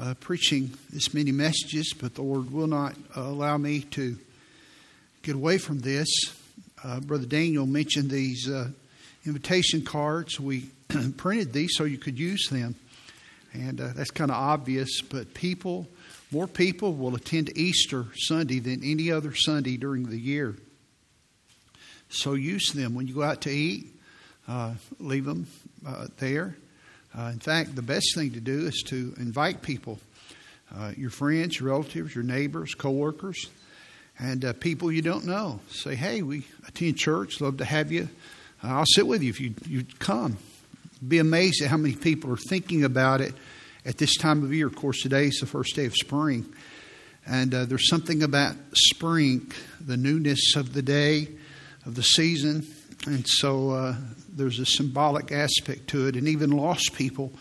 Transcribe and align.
uh, 0.00 0.14
preaching 0.20 0.70
this 0.90 1.12
many 1.12 1.32
messages, 1.32 1.92
but 1.98 2.14
the 2.14 2.22
Lord 2.22 2.52
will 2.52 2.66
not 2.66 2.94
uh, 3.16 3.22
allow 3.22 3.58
me 3.58 3.80
to 3.80 4.16
get 5.22 5.34
away 5.34 5.58
from 5.58 5.80
this. 5.80 6.08
Uh, 6.84 7.00
Brother 7.00 7.26
Daniel 7.26 7.66
mentioned 7.66 8.10
these 8.10 8.48
uh, 8.48 8.68
invitation 9.26 9.82
cards. 9.82 10.38
We 10.38 10.70
printed 11.16 11.52
these 11.52 11.74
so 11.76 11.84
you 11.84 11.98
could 11.98 12.18
use 12.18 12.48
them. 12.48 12.76
And 13.52 13.80
uh, 13.80 13.88
that's 13.94 14.10
kind 14.10 14.30
of 14.30 14.36
obvious, 14.36 15.00
but 15.00 15.34
people, 15.34 15.88
more 16.30 16.46
people 16.46 16.94
will 16.94 17.16
attend 17.16 17.56
Easter 17.56 18.06
Sunday 18.14 18.60
than 18.60 18.84
any 18.84 19.10
other 19.10 19.34
Sunday 19.34 19.76
during 19.76 20.08
the 20.08 20.18
year. 20.18 20.54
So 22.10 22.34
use 22.34 22.72
them 22.72 22.94
when 22.94 23.06
you 23.08 23.14
go 23.14 23.22
out 23.22 23.42
to 23.42 23.50
eat. 23.50 23.86
Uh, 24.46 24.74
leave 24.98 25.24
them 25.26 25.46
there. 26.18 26.54
Uh, 27.16 27.30
in 27.32 27.38
fact, 27.38 27.74
the 27.74 27.82
best 27.82 28.14
thing 28.14 28.32
to 28.32 28.40
do 28.40 28.66
is 28.66 28.82
to 28.86 29.14
invite 29.18 29.62
people, 29.62 29.98
uh, 30.76 30.92
your 30.96 31.10
friends, 31.10 31.58
your 31.58 31.70
relatives, 31.70 32.14
your 32.14 32.24
neighbors, 32.24 32.74
coworkers, 32.74 33.48
and 34.18 34.44
uh, 34.44 34.52
people 34.54 34.90
you 34.90 35.02
don't 35.02 35.24
know. 35.24 35.60
Say, 35.70 35.94
hey, 35.94 36.22
we 36.22 36.44
attend 36.66 36.98
church. 36.98 37.40
Love 37.40 37.58
to 37.58 37.64
have 37.64 37.90
you. 37.92 38.08
Uh, 38.62 38.68
I'll 38.68 38.86
sit 38.86 39.06
with 39.06 39.22
you 39.22 39.30
if 39.30 39.40
you 39.40 39.54
you 39.66 39.84
come. 39.98 40.36
Be 41.06 41.18
amazed 41.18 41.62
at 41.62 41.68
how 41.68 41.76
many 41.76 41.94
people 41.94 42.32
are 42.32 42.36
thinking 42.36 42.84
about 42.84 43.20
it 43.20 43.32
at 43.86 43.98
this 43.98 44.16
time 44.16 44.42
of 44.42 44.52
year. 44.52 44.66
Of 44.66 44.74
course, 44.74 45.00
today 45.00 45.26
is 45.26 45.38
the 45.38 45.46
first 45.46 45.76
day 45.76 45.86
of 45.86 45.94
spring. 45.94 46.52
And 47.26 47.54
uh, 47.54 47.64
there's 47.66 47.88
something 47.88 48.22
about 48.22 48.56
spring, 48.74 49.52
the 49.80 49.96
newness 49.96 50.56
of 50.56 50.72
the 50.72 50.82
day, 50.82 51.28
of 51.86 51.94
the 51.94 52.02
season. 52.02 52.66
And 53.06 53.26
so 53.26 53.70
uh, 53.70 53.96
there's 54.28 54.58
a 54.58 54.66
symbolic 54.66 55.32
aspect 55.32 55.88
to 55.88 56.08
it. 56.08 56.16
And 56.16 56.28
even 56.28 56.50
lost 56.50 56.94
people 56.94 57.32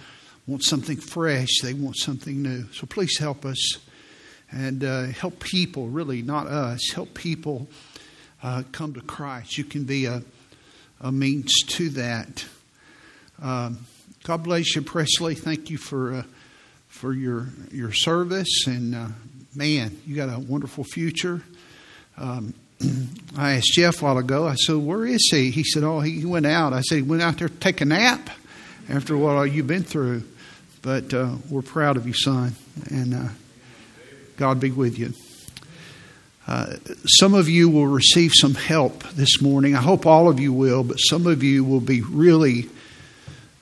want 0.45 0.63
something 0.63 0.97
fresh, 0.97 1.49
they 1.61 1.73
want 1.73 1.97
something 1.97 2.41
new. 2.41 2.71
So 2.71 2.88
please 2.88 3.17
help 3.17 3.45
us 3.45 3.77
and 4.52 4.83
uh, 4.83 5.07
help 5.07 5.39
people, 5.39 5.89
really, 5.89 6.22
not 6.22 6.47
us, 6.47 6.91
help 6.94 7.13
people 7.13 7.67
uh, 8.41 8.63
come 8.72 8.94
to 8.94 9.02
Christ. 9.02 9.58
You 9.58 9.66
can 9.66 9.83
be 9.83 10.05
a, 10.05 10.23
a 11.02 11.11
means 11.11 11.53
to 11.67 11.89
that. 11.89 12.45
Um, 13.41 13.85
God 14.23 14.44
bless 14.44 14.75
you, 14.75 14.81
Presley. 14.81 15.35
Thank 15.35 15.69
you 15.69 15.78
for 15.78 16.13
uh, 16.13 16.23
for 16.88 17.13
your 17.13 17.47
your 17.72 17.91
service, 17.91 18.66
and 18.66 18.95
uh, 18.95 19.08
man, 19.55 19.97
you 20.05 20.16
got 20.16 20.30
a 20.30 20.39
wonderful 20.39 20.83
future. 20.83 21.41
Um, 22.17 22.53
I 23.38 23.53
asked 23.53 23.73
Jeff 23.73 24.02
a 24.02 24.06
while 24.06 24.17
ago. 24.17 24.47
I 24.47 24.56
said, 24.56 24.78
"Where 24.78 25.06
is 25.06 25.28
he?" 25.31 25.52
He 25.52 25.64
said, 25.64 25.83
"Oh, 25.83 26.00
he 26.00 26.25
went 26.25 26.45
out." 26.45 26.73
I 26.73 26.81
said, 26.81 26.95
"He 26.97 27.02
went 27.02 27.22
out 27.22 27.38
there 27.38 27.50
to 27.50 27.56
take 27.56 27.81
a 27.81 27.86
nap 27.86 28.30
after 28.89 29.17
what 29.17 29.52
you've 29.52 29.67
been 29.67 29.84
through." 29.84 30.23
But 30.81 31.14
uh, 31.14 31.36
we're 31.50 31.61
proud 31.64 31.97
of 31.97 32.08
you, 32.08 32.14
son, 32.14 32.56
and 32.89 33.14
uh, 33.14 33.28
God 34.38 34.59
be 34.59 34.72
with 34.72 34.97
you. 34.97 35.14
Uh, 36.47 36.78
some 37.06 37.34
of 37.34 37.50
you 37.50 37.67
will 37.67 37.88
receive 37.88 38.31
some 38.34 38.53
help 38.53 39.03
this 39.09 39.41
morning. 39.41 39.75
I 39.75 39.81
hope 39.81 40.06
all 40.06 40.30
of 40.30 40.39
you 40.39 40.53
will, 40.53 40.84
but 40.84 40.95
some 40.95 41.28
of 41.28 41.44
you 41.44 41.66
will 41.66 41.81
be 41.81 42.02
really 42.02 42.69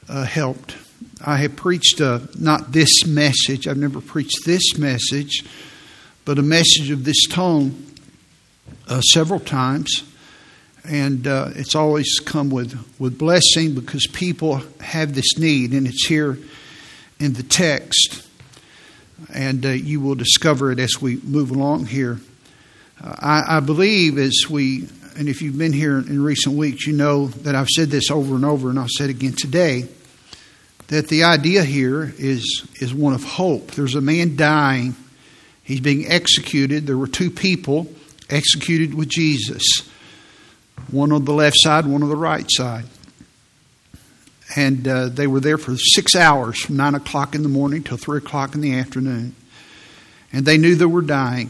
uh, 0.08 0.24
helped. 0.24 0.78
I 1.26 1.38
have 1.38 1.56
preached 1.56 2.00
uh, 2.00 2.20
not 2.38 2.72
this 2.74 3.08
message, 3.08 3.68
I've 3.68 3.78
never 3.78 4.02
preached 4.02 4.46
this 4.46 4.78
message, 4.78 5.44
but 6.26 6.38
a 6.38 6.44
message 6.44 6.92
of 6.92 7.06
this 7.06 7.24
tone 7.28 7.85
uh, 8.88 9.02
several 9.02 9.40
times. 9.40 10.04
And 10.88 11.26
uh, 11.26 11.50
it's 11.56 11.76
always 11.76 12.20
come 12.20 12.50
with, 12.50 12.78
with 13.00 13.18
blessing 13.18 13.74
because 13.74 14.06
people 14.08 14.62
have 14.80 15.16
this 15.16 15.38
need, 15.38 15.74
and 15.74 15.88
it's 15.88 16.06
here 16.06 16.38
in 17.20 17.34
the 17.34 17.44
text. 17.44 18.28
And 19.34 19.66
uh, 19.66 19.70
you 19.70 20.00
will 20.00 20.16
discover 20.16 20.72
it 20.72 20.80
as 20.80 21.02
we 21.02 21.18
move 21.18 21.50
along 21.50 21.88
here. 21.88 22.20
Uh, 23.04 23.16
I, 23.18 23.58
I 23.58 23.60
believe 23.62 24.18
as 24.18 24.46
we 24.50 24.88
and 25.18 25.30
if 25.30 25.42
you've 25.42 25.58
been 25.58 25.74
here 25.74 25.98
in 25.98 26.22
recent 26.22 26.58
weeks, 26.58 26.86
you 26.86 26.94
know 26.94 27.28
that 27.28 27.56
I've 27.56 27.70
said 27.70 27.90
this 27.90 28.12
over 28.12 28.36
and 28.36 28.44
over, 28.44 28.70
and 28.70 28.78
I'll 28.78 28.88
say 28.90 29.06
it 29.06 29.12
again 29.12 29.34
today 29.34 29.88
that 30.88 31.08
the 31.08 31.24
idea 31.24 31.64
here 31.64 32.14
is, 32.18 32.68
is 32.76 32.94
one 32.94 33.14
of 33.14 33.24
hope. 33.24 33.72
There's 33.72 33.96
a 33.96 34.02
man 34.02 34.36
dying, 34.36 34.96
he's 35.64 35.80
being 35.80 36.06
executed. 36.08 36.86
There 36.86 36.98
were 36.98 37.08
two 37.08 37.32
people 37.32 37.88
executed 38.30 38.94
with 38.94 39.10
Jesus 39.10 39.64
one 40.92 41.12
on 41.12 41.26
the 41.26 41.34
left 41.34 41.58
side, 41.60 41.86
one 41.86 42.04
on 42.04 42.10
the 42.10 42.16
right 42.16 42.46
side. 42.50 42.86
And 44.56 44.88
uh, 44.88 45.10
they 45.10 45.28
were 45.28 45.40
there 45.40 45.58
for 45.58 45.76
six 45.76 46.16
hours 46.16 46.62
from 46.62 46.78
9 46.78 46.96
o'clock 46.96 47.34
in 47.34 47.44
the 47.44 47.50
morning 47.50 47.84
till 47.84 47.98
3 47.98 48.20
o'clock 48.20 48.54
in 48.54 48.62
the 48.62 48.76
afternoon. 48.76 49.36
And 50.32 50.46
they 50.46 50.58
knew 50.58 50.76
they 50.76 50.86
were 50.86 51.02
dying. 51.02 51.50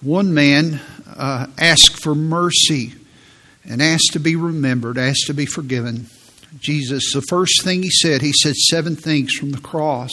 One 0.00 0.32
man 0.32 0.80
uh, 1.06 1.46
asked 1.58 2.02
for 2.02 2.14
mercy 2.14 2.94
and 3.64 3.82
asked 3.82 4.12
to 4.12 4.20
be 4.20 4.36
remembered, 4.36 4.98
asked 4.98 5.26
to 5.26 5.34
be 5.34 5.46
forgiven. 5.46 6.06
Jesus, 6.58 7.12
the 7.12 7.22
first 7.22 7.64
thing 7.64 7.82
he 7.82 7.90
said, 7.90 8.22
he 8.22 8.32
said 8.32 8.54
seven 8.54 8.96
things 8.96 9.32
from 9.34 9.50
the 9.50 9.60
cross. 9.60 10.10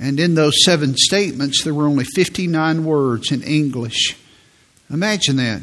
And 0.00 0.20
in 0.20 0.34
those 0.34 0.64
seven 0.64 0.96
statements, 0.96 1.64
there 1.64 1.74
were 1.74 1.86
only 1.86 2.04
59 2.04 2.84
words 2.84 3.32
in 3.32 3.42
English. 3.42 4.16
Imagine 4.90 5.36
that. 5.36 5.62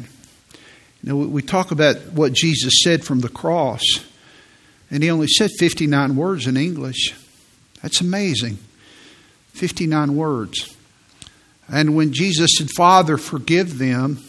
You 1.02 1.08
know, 1.10 1.16
we 1.16 1.42
talk 1.42 1.70
about 1.70 2.12
what 2.12 2.32
Jesus 2.32 2.82
said 2.82 3.04
from 3.04 3.20
the 3.20 3.28
cross, 3.28 3.82
and 4.90 5.02
he 5.02 5.10
only 5.10 5.28
said 5.28 5.50
59 5.58 6.16
words 6.16 6.46
in 6.46 6.56
English. 6.56 7.14
That's 7.82 8.00
amazing. 8.00 8.58
59 9.52 10.16
words. 10.16 10.76
And 11.68 11.96
when 11.96 12.12
Jesus 12.12 12.56
said, 12.58 12.70
Father, 12.70 13.16
forgive 13.16 13.78
them, 13.78 14.22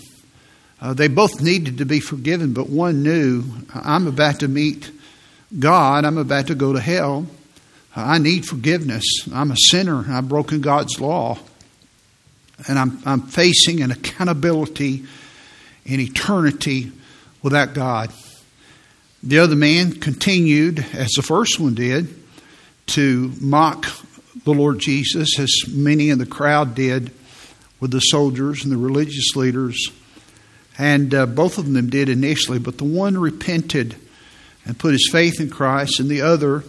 uh, 0.81 0.93
they 0.93 1.07
both 1.07 1.41
needed 1.41 1.79
to 1.79 1.85
be 1.85 1.99
forgiven, 1.99 2.53
but 2.53 2.69
one 2.69 3.03
knew, 3.03 3.43
I'm 3.73 4.07
about 4.07 4.39
to 4.39 4.47
meet 4.47 4.91
God, 5.57 6.05
I'm 6.05 6.17
about 6.17 6.47
to 6.47 6.55
go 6.55 6.73
to 6.73 6.79
hell. 6.79 7.25
I 7.97 8.19
need 8.19 8.45
forgiveness. 8.45 9.03
I'm 9.33 9.49
a 9.49 9.57
sinner. 9.57 10.05
I've 10.07 10.29
broken 10.29 10.61
God's 10.61 11.01
law. 11.01 11.39
And 12.67 12.77
I'm, 12.77 12.99
I'm 13.05 13.21
facing 13.21 13.81
an 13.81 13.89
accountability 13.89 15.05
in 15.83 15.99
eternity 15.99 16.91
without 17.41 17.73
God. 17.73 18.11
The 19.23 19.39
other 19.39 19.55
man 19.55 19.93
continued, 19.93 20.85
as 20.93 21.09
the 21.15 21.23
first 21.23 21.59
one 21.59 21.73
did, 21.73 22.13
to 22.87 23.31
mock 23.41 23.87
the 24.43 24.53
Lord 24.53 24.79
Jesus, 24.79 25.39
as 25.39 25.51
many 25.67 26.09
in 26.11 26.19
the 26.19 26.25
crowd 26.27 26.75
did 26.75 27.11
with 27.79 27.89
the 27.91 27.99
soldiers 27.99 28.63
and 28.63 28.71
the 28.71 28.77
religious 28.77 29.35
leaders. 29.35 29.89
And 30.77 31.15
uh, 31.15 31.25
both 31.25 31.57
of 31.57 31.71
them 31.71 31.89
did 31.89 32.09
initially, 32.09 32.59
but 32.59 32.77
the 32.77 32.83
one 32.83 33.17
repented 33.17 33.95
and 34.65 34.77
put 34.77 34.91
his 34.91 35.09
faith 35.11 35.41
in 35.41 35.49
Christ, 35.49 35.99
and 35.99 36.09
the 36.09 36.21
other 36.21 36.63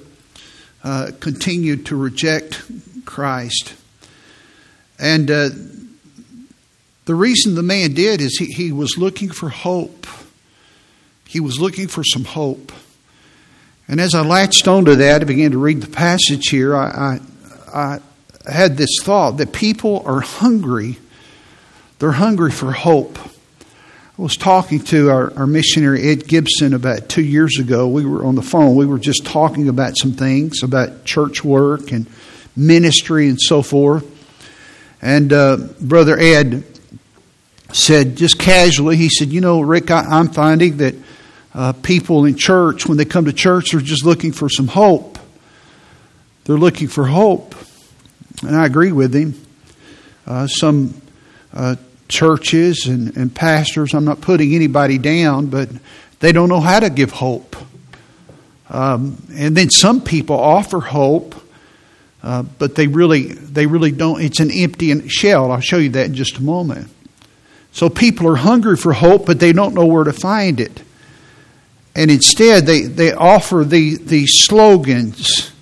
uh, 0.85 1.11
continued 1.21 1.87
to 1.87 1.97
reject 1.97 2.63
Christ. 3.05 3.75
And 4.99 5.31
uh, 5.31 5.49
the 7.05 7.15
reason 7.15 7.55
the 7.55 7.63
man 7.63 7.95
did 7.95 8.21
is 8.21 8.39
he, 8.39 8.47
he 8.47 8.73
was 8.73 8.99
looking 8.99 9.31
for 9.31 9.49
hope. 9.49 10.07
He 11.27 11.41
was 11.41 11.59
looking 11.59 11.89
for 11.89 12.05
some 12.05 12.25
hope. 12.25 12.73
And 13.87 14.01
as 14.01 14.15
I 14.15 14.23
latched 14.23 14.69
onto 14.69 14.95
that, 14.97 15.23
I 15.23 15.25
began 15.25 15.53
to 15.53 15.59
read 15.59 15.81
the 15.81 15.91
passage 15.91 16.49
here. 16.51 16.77
I, 16.77 17.21
I, 17.75 18.01
I 18.47 18.53
had 18.53 18.77
this 18.77 18.99
thought 19.03 19.39
that 19.39 19.53
people 19.53 20.03
are 20.05 20.21
hungry. 20.21 20.99
They're 21.99 22.13
hungry 22.13 22.51
for 22.51 22.73
hope. 22.73 23.19
I 24.19 24.23
was 24.23 24.37
talking 24.37 24.81
to 24.87 25.11
our, 25.11 25.33
our, 25.39 25.47
missionary 25.47 26.09
Ed 26.09 26.27
Gibson 26.27 26.75
about 26.75 27.09
two 27.09 27.23
years 27.23 27.61
ago. 27.61 27.87
We 27.87 28.05
were 28.05 28.25
on 28.25 28.35
the 28.35 28.43
phone. 28.43 28.75
We 28.75 28.85
were 28.85 28.99
just 28.99 29.25
talking 29.25 29.69
about 29.69 29.97
some 29.97 30.11
things 30.11 30.65
about 30.65 31.05
church 31.05 31.45
work 31.45 31.93
and 31.93 32.05
ministry 32.57 33.29
and 33.29 33.41
so 33.41 33.63
forth. 33.63 34.05
And 35.01 35.33
uh, 35.33 35.59
Brother 35.81 36.19
Ed 36.19 36.65
said, 37.73 38.17
just 38.17 38.41
casually, 38.41 38.97
he 38.97 39.09
said, 39.09 39.29
You 39.29 39.41
know, 39.41 39.61
Rick, 39.61 39.93
I, 39.93 40.19
am 40.19 40.31
finding 40.31 40.79
that 40.79 40.97
uh, 41.55 41.73
people 41.75 42.25
in 42.25 42.35
church, 42.35 42.87
when 42.87 42.99
they 42.99 43.05
come 43.05 43.27
to 43.27 43.33
church, 43.33 43.71
they're 43.71 43.81
just 43.81 44.05
looking 44.05 44.33
for 44.33 44.49
some 44.49 44.67
hope. 44.67 45.17
They're 46.43 46.57
looking 46.57 46.89
for 46.89 47.07
hope. 47.07 47.55
And 48.43 48.57
I 48.57 48.67
agree 48.67 48.91
with 48.91 49.15
him. 49.15 49.41
Uh, 50.27 50.49
some 50.49 51.01
uh, 51.53 51.77
churches 52.09 52.87
and, 52.87 53.17
and 53.17 53.35
pastors, 53.35 53.95
I'm 53.95 54.05
not 54.05 54.21
putting 54.21 54.55
anybody 54.55 54.99
down, 54.99 55.47
but 55.47 55.69
they 56.21 56.33
don't 56.33 56.49
know 56.49 56.61
how 56.61 56.81
to 56.81 56.91
give 56.91 57.11
hope. 57.11 57.57
Um, 58.71 59.23
and 59.33 59.57
then 59.57 59.71
some 59.71 60.01
people 60.01 60.39
offer 60.39 60.81
hope, 60.81 61.35
uh, 62.23 62.43
but 62.43 62.75
they 62.75 62.87
really, 62.87 63.29
they 63.33 63.67
really 63.67 63.93
don't. 63.93 64.21
It's 64.21 64.41
an 64.41 64.51
empty 64.51 65.09
shell. 65.09 65.53
I'll 65.53 65.61
show 65.61 65.79
you 65.79 65.91
that 65.91 66.07
in 66.07 66.15
just 66.15 66.39
a 66.39 66.43
moment. 66.43 66.89
So 67.73 67.89
people 67.89 68.29
are 68.29 68.37
hungry 68.37 68.77
for 68.77 68.93
hope, 68.93 69.27
but 69.27 69.39
they 69.39 69.53
don't 69.53 69.75
know 69.75 69.87
where 69.87 70.05
to 70.05 70.13
find 70.13 70.61
it. 70.61 70.83
And 71.95 72.11
instead, 72.11 72.67
they, 72.67 72.83
they 72.83 73.13
offer 73.13 73.65
the, 73.65 73.97
these 73.97 74.45
slogans 74.45 75.53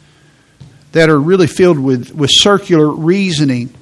that 0.92 1.08
are 1.10 1.20
really 1.20 1.46
filled 1.46 1.78
with, 1.78 2.14
with 2.14 2.30
circular 2.32 2.88
reasoning, 2.88 3.72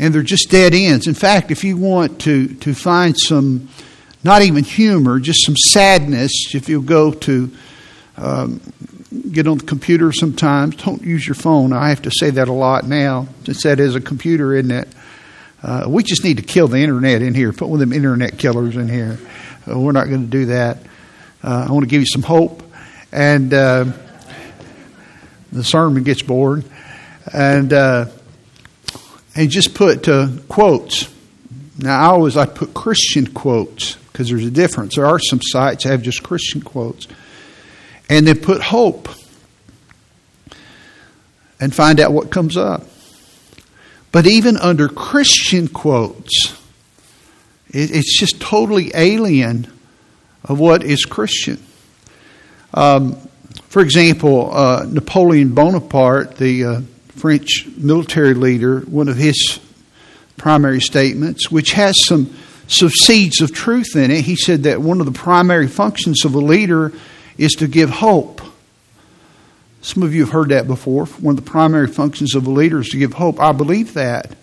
and 0.00 0.14
they're 0.14 0.22
just 0.22 0.50
dead 0.50 0.72
ends. 0.74 1.06
In 1.06 1.14
fact, 1.14 1.50
if 1.50 1.62
you 1.62 1.76
want 1.76 2.22
to, 2.22 2.54
to 2.54 2.72
find 2.72 3.14
some, 3.18 3.68
not 4.24 4.40
even 4.40 4.64
humor, 4.64 5.20
just 5.20 5.44
some 5.44 5.56
sadness, 5.56 6.54
if 6.54 6.70
you'll 6.70 6.80
go 6.80 7.12
to 7.12 7.52
um, 8.16 8.62
get 9.30 9.46
on 9.46 9.58
the 9.58 9.66
computer 9.66 10.10
sometimes, 10.10 10.76
don't 10.76 11.02
use 11.02 11.28
your 11.28 11.34
phone. 11.34 11.74
I 11.74 11.90
have 11.90 12.00
to 12.02 12.10
say 12.10 12.30
that 12.30 12.48
a 12.48 12.52
lot 12.52 12.86
now, 12.86 13.28
since 13.44 13.62
that 13.64 13.78
is 13.78 13.94
a 13.94 14.00
computer, 14.00 14.54
isn't 14.54 14.70
it? 14.70 14.88
Uh, 15.62 15.84
we 15.86 16.02
just 16.02 16.24
need 16.24 16.38
to 16.38 16.42
kill 16.42 16.66
the 16.66 16.78
internet 16.78 17.20
in 17.20 17.34
here. 17.34 17.52
Put 17.52 17.68
one 17.68 17.82
of 17.82 17.86
them 17.86 17.92
internet 17.92 18.38
killers 18.38 18.76
in 18.76 18.88
here. 18.88 19.18
Uh, 19.70 19.78
we're 19.78 19.92
not 19.92 20.08
going 20.08 20.22
to 20.22 20.30
do 20.30 20.46
that. 20.46 20.78
Uh, 21.44 21.66
I 21.68 21.72
want 21.72 21.84
to 21.84 21.90
give 21.90 22.00
you 22.00 22.06
some 22.06 22.22
hope. 22.22 22.62
And 23.12 23.52
uh, 23.52 23.84
the 25.52 25.62
sermon 25.62 26.04
gets 26.04 26.22
bored. 26.22 26.64
And 27.34 27.70
and 29.40 29.48
just 29.50 29.72
put 29.72 30.06
uh, 30.06 30.28
quotes. 30.50 31.08
Now, 31.78 31.98
I 31.98 32.04
always 32.08 32.36
like 32.36 32.54
put 32.54 32.74
Christian 32.74 33.26
quotes 33.26 33.94
because 33.94 34.28
there's 34.28 34.44
a 34.44 34.50
difference. 34.50 34.96
There 34.96 35.06
are 35.06 35.18
some 35.18 35.40
sites 35.42 35.84
that 35.84 35.90
have 35.92 36.02
just 36.02 36.22
Christian 36.22 36.60
quotes. 36.60 37.08
And 38.10 38.26
then 38.26 38.38
put 38.38 38.60
hope 38.60 39.08
and 41.58 41.74
find 41.74 42.00
out 42.00 42.12
what 42.12 42.30
comes 42.30 42.58
up. 42.58 42.82
But 44.12 44.26
even 44.26 44.58
under 44.58 44.88
Christian 44.88 45.68
quotes, 45.68 46.54
it's 47.70 48.20
just 48.20 48.42
totally 48.42 48.90
alien 48.94 49.72
of 50.44 50.60
what 50.60 50.84
is 50.84 51.06
Christian. 51.06 51.62
Um, 52.74 53.16
for 53.70 53.80
example, 53.80 54.50
uh, 54.52 54.84
Napoleon 54.86 55.54
Bonaparte, 55.54 56.36
the 56.36 56.64
uh, 56.64 56.80
French 57.20 57.66
military 57.76 58.32
leader, 58.34 58.80
one 58.80 59.08
of 59.08 59.16
his 59.16 59.60
primary 60.38 60.80
statements, 60.80 61.50
which 61.50 61.72
has 61.72 62.02
some, 62.06 62.34
some 62.66 62.88
seeds 62.88 63.42
of 63.42 63.52
truth 63.52 63.94
in 63.94 64.10
it, 64.10 64.24
he 64.24 64.36
said 64.36 64.62
that 64.62 64.80
one 64.80 65.00
of 65.00 65.06
the 65.06 65.12
primary 65.12 65.68
functions 65.68 66.24
of 66.24 66.34
a 66.34 66.38
leader 66.38 66.92
is 67.36 67.52
to 67.52 67.68
give 67.68 67.90
hope. 67.90 68.40
Some 69.82 70.02
of 70.02 70.14
you 70.14 70.22
have 70.22 70.32
heard 70.32 70.48
that 70.48 70.66
before. 70.66 71.06
One 71.06 71.36
of 71.36 71.44
the 71.44 71.50
primary 71.50 71.88
functions 71.88 72.34
of 72.34 72.46
a 72.46 72.50
leader 72.50 72.80
is 72.80 72.88
to 72.88 72.98
give 72.98 73.12
hope. 73.12 73.38
I 73.38 73.52
believe 73.52 73.94
that. 73.94 74.34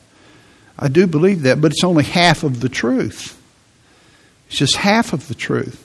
I 0.77 0.87
do 0.87 1.07
believe 1.07 1.43
that, 1.43 1.59
but 1.59 1.71
it's 1.71 1.83
only 1.83 2.03
half 2.03 2.43
of 2.43 2.59
the 2.59 2.69
truth. 2.69 3.41
It's 4.47 4.57
just 4.57 4.75
half 4.75 5.13
of 5.13 5.27
the 5.27 5.35
truth. 5.35 5.83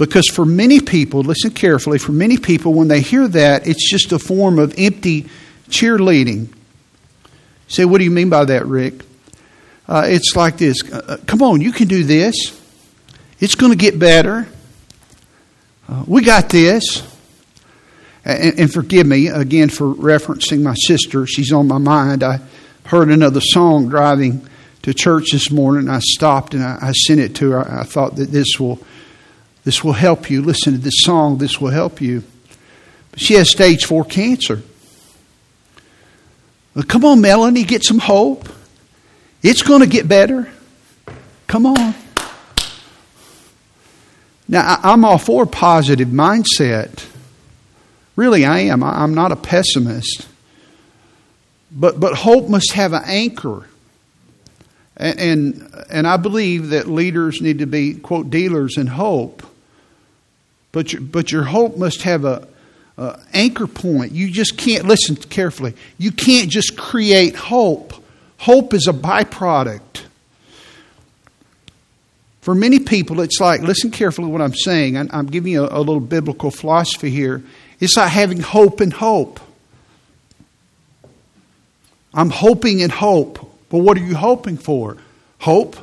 Because 0.00 0.30
for 0.30 0.46
many 0.46 0.80
people, 0.80 1.20
listen 1.20 1.50
carefully, 1.50 1.98
for 1.98 2.12
many 2.12 2.38
people, 2.38 2.72
when 2.72 2.88
they 2.88 3.02
hear 3.02 3.28
that, 3.28 3.66
it's 3.66 3.90
just 3.90 4.12
a 4.12 4.18
form 4.18 4.58
of 4.58 4.74
empty 4.78 5.28
cheerleading. 5.68 6.48
You 6.48 7.28
say, 7.68 7.84
what 7.84 7.98
do 7.98 8.04
you 8.04 8.10
mean 8.10 8.30
by 8.30 8.46
that, 8.46 8.64
Rick? 8.64 8.94
Uh, 9.86 10.04
it's 10.06 10.34
like 10.34 10.56
this 10.56 10.90
uh, 10.90 11.04
uh 11.06 11.16
Come 11.26 11.42
on, 11.42 11.60
you 11.60 11.70
can 11.70 11.86
do 11.86 12.02
this. 12.02 12.58
It's 13.40 13.54
going 13.54 13.72
to 13.72 13.76
get 13.76 13.98
better. 13.98 14.48
Uh, 15.86 16.04
we 16.06 16.22
got 16.22 16.48
this. 16.48 17.06
And, 18.24 18.58
and, 18.58 18.72
forgive 18.72 19.06
me 19.06 19.28
again 19.28 19.68
for 19.68 19.92
referencing 19.94 20.62
my 20.62 20.74
sister. 20.74 21.26
She's 21.26 21.52
on 21.52 21.68
my 21.68 21.78
mind. 21.78 22.22
I 22.22 22.40
heard 22.86 23.10
another 23.10 23.40
song 23.42 23.90
driving 23.90 24.48
to 24.80 24.94
church 24.94 25.32
this 25.32 25.50
morning. 25.50 25.90
I 25.90 25.98
stopped 25.98 26.54
and 26.54 26.62
I, 26.62 26.78
I 26.80 26.92
sent 26.92 27.20
it 27.20 27.34
to 27.36 27.50
her. 27.50 27.70
I 27.70 27.84
thought 27.84 28.16
that 28.16 28.30
this 28.30 28.58
will 28.58 28.78
this 29.64 29.84
will 29.84 29.92
help 29.92 30.30
you. 30.30 30.42
Listen 30.42 30.72
to 30.72 30.78
this 30.78 30.98
song. 30.98 31.38
This 31.38 31.60
will 31.60 31.70
help 31.70 32.00
you. 32.00 32.24
But 33.10 33.20
she 33.20 33.34
has 33.34 33.50
stage 33.50 33.84
four 33.84 34.04
cancer. 34.04 34.62
Come 36.86 37.04
on, 37.04 37.20
Melanie, 37.20 37.64
get 37.64 37.84
some 37.84 37.98
hope. 37.98 38.48
It's 39.42 39.62
going 39.62 39.80
to 39.80 39.86
get 39.86 40.06
better. 40.06 40.48
Come 41.46 41.66
on. 41.66 41.94
Now, 44.48 44.78
I'm 44.82 45.04
all 45.04 45.18
for 45.18 45.46
positive 45.46 46.08
mindset. 46.08 47.06
Really, 48.16 48.44
I 48.44 48.60
am. 48.60 48.82
I'm 48.82 49.14
not 49.14 49.32
a 49.32 49.36
pessimist. 49.36 50.26
But, 51.72 52.00
but 52.00 52.14
hope 52.14 52.48
must 52.48 52.72
have 52.72 52.92
an 52.92 53.02
anchor. 53.06 53.66
And, 54.96 55.20
and, 55.20 55.84
and 55.90 56.06
I 56.06 56.16
believe 56.16 56.70
that 56.70 56.88
leaders 56.88 57.40
need 57.40 57.60
to 57.60 57.66
be, 57.66 57.94
quote, 57.94 58.30
dealers 58.30 58.76
in 58.76 58.86
hope. 58.88 59.42
But 60.72 60.92
your, 60.92 61.02
but 61.02 61.32
your 61.32 61.44
hope 61.44 61.76
must 61.76 62.02
have 62.02 62.24
a, 62.24 62.46
a 62.96 63.18
anchor 63.32 63.66
point. 63.66 64.12
You 64.12 64.30
just 64.30 64.56
can't 64.56 64.84
listen 64.84 65.16
carefully. 65.16 65.74
You 65.98 66.12
can't 66.12 66.50
just 66.50 66.76
create 66.76 67.34
hope. 67.34 67.94
Hope 68.38 68.72
is 68.72 68.86
a 68.86 68.92
byproduct. 68.92 70.02
For 72.40 72.54
many 72.54 72.78
people, 72.78 73.20
it's 73.20 73.38
like, 73.40 73.60
listen 73.60 73.90
carefully 73.90 74.28
to 74.28 74.32
what 74.32 74.40
I'm 74.40 74.54
saying. 74.54 74.96
I'm 74.96 75.26
giving 75.26 75.52
you 75.52 75.64
a, 75.64 75.78
a 75.78 75.80
little 75.80 76.00
biblical 76.00 76.50
philosophy 76.50 77.10
here. 77.10 77.42
It's 77.80 77.96
like 77.96 78.10
having 78.10 78.40
hope 78.40 78.80
and 78.80 78.92
hope. 78.92 79.40
I'm 82.14 82.30
hoping 82.30 82.82
and 82.82 82.90
hope. 82.90 83.38
But 83.68 83.78
what 83.78 83.96
are 83.98 84.04
you 84.04 84.16
hoping 84.16 84.56
for? 84.56 84.96
Hope? 85.38 85.76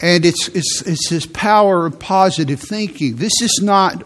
And 0.00 0.24
it's, 0.24 0.48
it's, 0.48 0.82
it's 0.82 1.08
this 1.08 1.26
power 1.26 1.86
of 1.86 1.98
positive 1.98 2.60
thinking. 2.60 3.16
This 3.16 3.40
is 3.40 3.60
not 3.62 4.04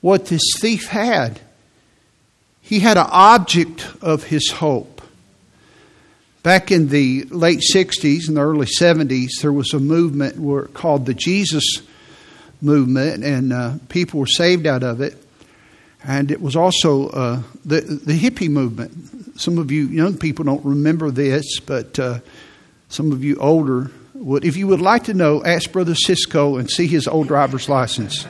what 0.00 0.26
this 0.26 0.42
thief 0.58 0.88
had. 0.88 1.40
He 2.60 2.80
had 2.80 2.98
an 2.98 3.06
object 3.08 3.86
of 4.02 4.24
his 4.24 4.50
hope. 4.50 5.00
Back 6.42 6.70
in 6.70 6.88
the 6.88 7.24
late 7.30 7.62
60s 7.74 8.28
and 8.28 8.36
the 8.36 8.42
early 8.42 8.66
70s, 8.66 9.40
there 9.40 9.52
was 9.52 9.72
a 9.72 9.78
movement 9.78 10.74
called 10.74 11.06
the 11.06 11.14
Jesus 11.14 11.80
movement, 12.60 13.24
and 13.24 13.52
uh, 13.52 13.74
people 13.88 14.20
were 14.20 14.26
saved 14.26 14.66
out 14.66 14.82
of 14.82 15.00
it. 15.00 15.16
And 16.06 16.30
it 16.30 16.42
was 16.42 16.54
also 16.54 17.08
uh, 17.08 17.42
the, 17.64 17.80
the 17.80 18.18
hippie 18.18 18.50
movement. 18.50 19.40
Some 19.40 19.56
of 19.56 19.70
you 19.72 19.86
young 19.86 20.18
people 20.18 20.44
don't 20.44 20.64
remember 20.64 21.10
this, 21.10 21.60
but 21.60 21.98
uh, 21.98 22.20
some 22.90 23.10
of 23.10 23.24
you 23.24 23.36
older 23.36 23.90
would, 24.24 24.44
if 24.44 24.56
you 24.56 24.66
would 24.68 24.80
like 24.80 25.04
to 25.04 25.14
know, 25.14 25.44
ask 25.44 25.70
Brother 25.70 25.94
Cisco 25.94 26.56
and 26.56 26.70
see 26.70 26.86
his 26.86 27.06
old 27.06 27.28
driver's 27.28 27.68
license. 27.68 28.26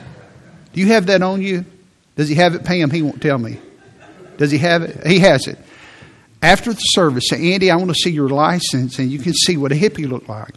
Do 0.73 0.81
you 0.81 0.87
have 0.87 1.05
that 1.05 1.21
on 1.21 1.41
you? 1.41 1.63
Does 2.17 2.27
he 2.27 2.35
have 2.35 2.53
it? 2.53 2.65
Pam, 2.65 2.91
he 2.91 3.01
won't 3.01 3.21
tell 3.21 3.37
me. 3.37 3.59
Does 4.37 4.51
he 4.51 4.57
have 4.57 4.81
it? 4.83 5.07
He 5.07 5.19
has 5.19 5.47
it. 5.47 5.57
After 6.41 6.73
the 6.73 6.79
service, 6.79 7.23
say, 7.29 7.53
Andy, 7.53 7.71
I 7.71 7.77
want 7.77 7.89
to 7.89 7.95
see 7.95 8.11
your 8.11 8.27
license, 8.27 8.99
and 8.99 9.09
you 9.09 9.19
can 9.19 9.33
see 9.33 9.55
what 9.55 9.71
a 9.71 9.75
hippie 9.75 10.07
looked 10.07 10.27
like. 10.27 10.53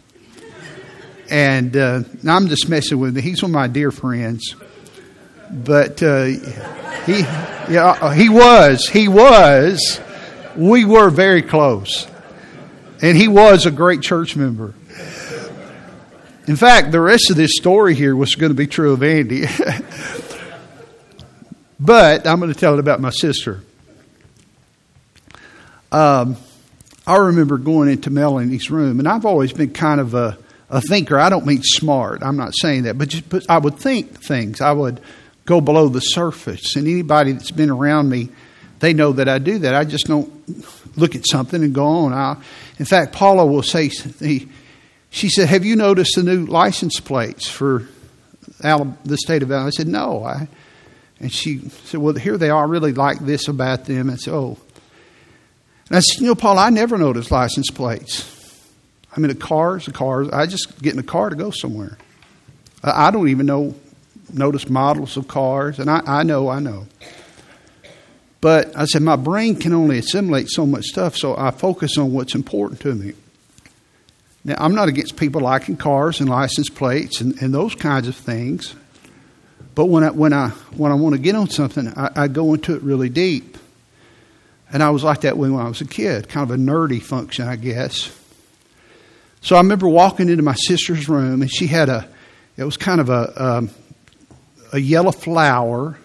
And 1.29 1.75
uh, 1.75 2.01
I'm 2.27 2.49
just 2.49 2.67
messing 2.67 2.99
with 2.99 3.17
him. 3.17 3.23
He's 3.23 3.41
one 3.41 3.51
of 3.51 3.55
my 3.55 3.67
dear 3.67 3.91
friends. 3.91 4.55
But 5.49 6.03
uh, 6.03 6.25
he, 6.25 7.19
yeah, 7.19 7.97
uh, 8.01 8.11
he 8.11 8.27
was. 8.27 8.89
He 8.89 9.07
was. 9.07 10.01
We 10.57 10.83
were 10.83 11.09
very 11.09 11.41
close. 11.41 12.07
And 13.01 13.15
he 13.15 13.29
was 13.29 13.65
a 13.65 13.71
great 13.71 14.01
church 14.01 14.35
member. 14.35 14.73
In 16.49 16.55
fact, 16.55 16.91
the 16.91 16.99
rest 16.99 17.29
of 17.29 17.35
this 17.35 17.51
story 17.55 17.93
here 17.93 18.15
was 18.15 18.33
going 18.33 18.49
to 18.49 18.55
be 18.55 18.65
true 18.65 18.93
of 18.93 19.03
Andy. 19.03 19.41
but 21.79 22.25
I'm 22.25 22.39
going 22.39 22.51
to 22.51 22.59
tell 22.59 22.73
it 22.73 22.79
about 22.79 22.99
my 22.99 23.11
sister. 23.11 23.61
Um, 25.91 26.37
I 27.05 27.17
remember 27.17 27.59
going 27.59 27.89
into 27.89 28.09
Melanie's 28.09 28.71
room, 28.71 28.97
and 28.97 29.07
I've 29.07 29.27
always 29.27 29.53
been 29.53 29.73
kind 29.73 30.01
of 30.01 30.15
a, 30.15 30.39
a 30.71 30.81
thinker. 30.81 31.19
I 31.19 31.29
don't 31.29 31.45
mean 31.45 31.61
smart. 31.61 32.23
I'm 32.23 32.37
not 32.37 32.53
saying 32.59 32.81
that, 32.83 32.97
but, 32.97 33.09
just, 33.09 33.29
but 33.29 33.45
I 33.47 33.59
would 33.59 33.77
think 33.77 34.19
things. 34.19 34.59
I 34.59 34.71
would 34.71 34.99
go 35.45 35.61
below 35.61 35.87
the 35.87 35.99
surface. 35.99 36.75
And 36.75 36.87
anybody 36.87 37.33
that's 37.33 37.51
been 37.51 37.69
around 37.69 38.09
me, 38.09 38.29
they 38.79 38.93
know 38.93 39.11
that 39.11 39.29
I 39.29 39.37
do 39.37 39.59
that. 39.59 39.75
I 39.75 39.83
just 39.83 40.07
don't 40.07 40.97
look 40.97 41.13
at 41.13 41.29
something 41.29 41.63
and 41.63 41.75
go 41.75 41.85
on. 41.85 42.11
I, 42.11 42.37
in 42.79 42.85
fact, 42.85 43.13
Paula 43.13 43.45
will 43.45 43.61
say, 43.61 43.89
he, 43.89 44.49
she 45.09 45.29
said, 45.29 45.47
Have 45.49 45.65
you 45.65 45.75
noticed 45.75 46.15
the 46.15 46.23
new 46.23 46.45
license 46.45 46.99
plates 46.99 47.49
for 47.49 47.87
the 48.59 49.17
state 49.17 49.43
of 49.43 49.51
Alabama? 49.51 49.67
I 49.67 49.71
said, 49.71 49.87
No. 49.87 50.23
I, 50.23 50.47
and 51.19 51.31
she 51.31 51.59
said, 51.85 51.99
Well, 51.99 52.13
here 52.13 52.37
they 52.37 52.49
are. 52.49 52.63
I 52.63 52.67
really 52.67 52.93
like 52.93 53.19
this 53.19 53.47
about 53.47 53.85
them. 53.85 54.09
I 54.09 54.15
said, 54.15 54.33
Oh. 54.33 54.57
And 55.87 55.97
I 55.97 55.99
said, 55.99 56.21
You 56.21 56.27
know, 56.27 56.35
Paula, 56.35 56.65
I 56.65 56.69
never 56.69 56.97
noticed 56.97 57.31
license 57.31 57.69
plates. 57.69 58.35
I 59.15 59.19
mean, 59.19 59.31
a 59.31 59.35
car's 59.35 59.87
a 59.87 59.91
car. 59.91 60.33
I 60.33 60.45
just 60.45 60.81
get 60.81 60.93
in 60.93 60.99
a 60.99 61.03
car 61.03 61.29
to 61.29 61.35
go 61.35 61.49
somewhere. 61.49 61.97
I 62.83 63.11
don't 63.11 63.27
even 63.27 63.45
know, 63.47 63.75
notice 64.31 64.69
models 64.69 65.17
of 65.17 65.27
cars. 65.27 65.79
And 65.79 65.89
I, 65.89 66.01
I 66.05 66.23
know, 66.23 66.47
I 66.47 66.59
know. 66.59 66.87
But 68.39 68.75
I 68.77 68.85
said, 68.85 69.01
my 69.01 69.17
brain 69.17 69.55
can 69.55 69.73
only 69.73 69.97
assimilate 69.97 70.49
so 70.49 70.65
much 70.65 70.85
stuff, 70.85 71.17
so 71.17 71.35
I 71.35 71.51
focus 71.51 71.97
on 71.97 72.13
what's 72.13 72.35
important 72.35 72.79
to 72.81 72.95
me. 72.95 73.13
Now, 74.43 74.55
I'm 74.57 74.73
not 74.73 74.87
against 74.87 75.17
people 75.17 75.41
liking 75.41 75.77
cars 75.77 76.21
and 76.21 76.29
license 76.29 76.69
plates 76.69 77.21
and, 77.21 77.41
and 77.41 77.53
those 77.53 77.75
kinds 77.75 78.07
of 78.07 78.15
things, 78.15 78.73
But 79.79 79.85
when 79.85 80.03
I, 80.03 80.11
when 80.11 80.33
I, 80.33 80.49
when 80.75 80.91
I 80.91 80.95
want 80.95 81.15
to 81.15 81.21
get 81.21 81.35
on 81.35 81.49
something, 81.49 81.87
I, 81.95 82.09
I 82.23 82.27
go 82.27 82.53
into 82.53 82.75
it 82.75 82.81
really 82.81 83.07
deep. 83.07 83.57
And 84.73 84.83
I 84.83 84.89
was 84.89 85.05
like 85.05 85.21
that 85.21 85.37
when 85.37 85.55
I 85.55 85.69
was 85.69 85.79
a 85.79 85.85
kid, 85.85 86.27
kind 86.27 86.51
of 86.51 86.53
a 86.53 86.61
nerdy 86.61 87.01
function, 87.01 87.47
I 87.47 87.55
guess. 87.55 88.11
So 89.39 89.55
I 89.55 89.59
remember 89.59 89.87
walking 89.87 90.27
into 90.27 90.43
my 90.43 90.53
sister's 90.55 91.07
room, 91.07 91.41
and 91.41 91.49
she 91.49 91.65
had 91.65 91.87
a, 91.87 92.05
it 92.57 92.65
was 92.65 92.75
kind 92.75 92.99
of 92.99 93.09
a, 93.09 93.41
um, 93.41 93.69
a 94.73 94.79
yellow 94.79 95.13
flower 95.13 95.97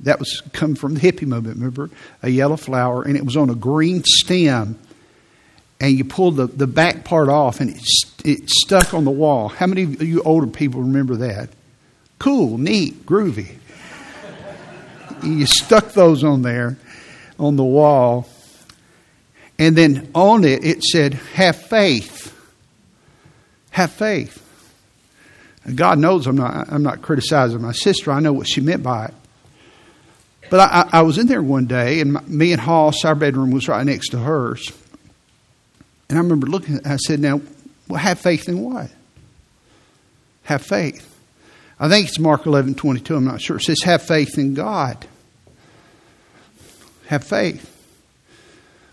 that 0.00 0.18
was 0.18 0.42
come 0.52 0.74
from 0.74 0.94
the 0.94 1.00
hippie 1.00 1.26
movement, 1.26 1.58
remember? 1.58 1.90
A 2.24 2.28
yellow 2.28 2.56
flower, 2.56 3.02
and 3.04 3.16
it 3.16 3.24
was 3.24 3.36
on 3.36 3.48
a 3.48 3.54
green 3.54 4.02
stem. 4.04 4.76
And 5.84 5.98
you 5.98 6.04
pulled 6.06 6.36
the, 6.36 6.46
the 6.46 6.66
back 6.66 7.04
part 7.04 7.28
off, 7.28 7.60
and 7.60 7.68
it, 7.68 7.82
it 8.24 8.48
stuck 8.48 8.94
on 8.94 9.04
the 9.04 9.10
wall. 9.10 9.50
How 9.50 9.66
many 9.66 9.82
of 9.82 10.02
you 10.02 10.22
older 10.22 10.46
people 10.46 10.80
remember 10.80 11.16
that? 11.16 11.50
Cool, 12.18 12.56
neat, 12.56 13.04
groovy. 13.04 13.56
you 15.22 15.44
stuck 15.44 15.92
those 15.92 16.24
on 16.24 16.40
there 16.40 16.78
on 17.38 17.56
the 17.56 17.64
wall. 17.64 18.26
And 19.58 19.76
then 19.76 20.10
on 20.14 20.44
it, 20.44 20.64
it 20.64 20.82
said, 20.82 21.12
Have 21.34 21.56
faith. 21.56 22.34
Have 23.68 23.92
faith. 23.92 24.40
And 25.64 25.76
God 25.76 25.98
knows 25.98 26.26
I'm 26.26 26.36
not, 26.36 26.72
I'm 26.72 26.82
not 26.82 27.02
criticizing 27.02 27.60
my 27.60 27.72
sister. 27.72 28.10
I 28.10 28.20
know 28.20 28.32
what 28.32 28.48
she 28.48 28.62
meant 28.62 28.82
by 28.82 29.08
it. 29.08 29.14
But 30.48 30.60
I, 30.60 30.88
I 31.00 31.02
was 31.02 31.18
in 31.18 31.26
there 31.26 31.42
one 31.42 31.66
day, 31.66 32.00
and 32.00 32.14
my, 32.14 32.22
me 32.22 32.52
and 32.52 32.60
Hoss, 32.62 33.04
our 33.04 33.14
bedroom 33.14 33.50
was 33.50 33.68
right 33.68 33.84
next 33.84 34.12
to 34.12 34.18
hers. 34.18 34.72
And 36.08 36.18
I 36.18 36.22
remember 36.22 36.46
looking, 36.46 36.80
I 36.86 36.96
said, 36.96 37.20
Now, 37.20 37.40
well, 37.88 38.00
have 38.00 38.20
faith 38.20 38.48
in 38.48 38.60
what? 38.60 38.90
Have 40.44 40.62
faith. 40.62 41.10
I 41.78 41.88
think 41.88 42.08
it's 42.08 42.18
Mark 42.18 42.46
11 42.46 42.74
22, 42.74 43.16
I'm 43.16 43.24
not 43.24 43.40
sure. 43.40 43.56
It 43.56 43.62
says, 43.62 43.82
Have 43.82 44.02
faith 44.02 44.38
in 44.38 44.54
God. 44.54 45.06
Have 47.06 47.24
faith. 47.24 47.70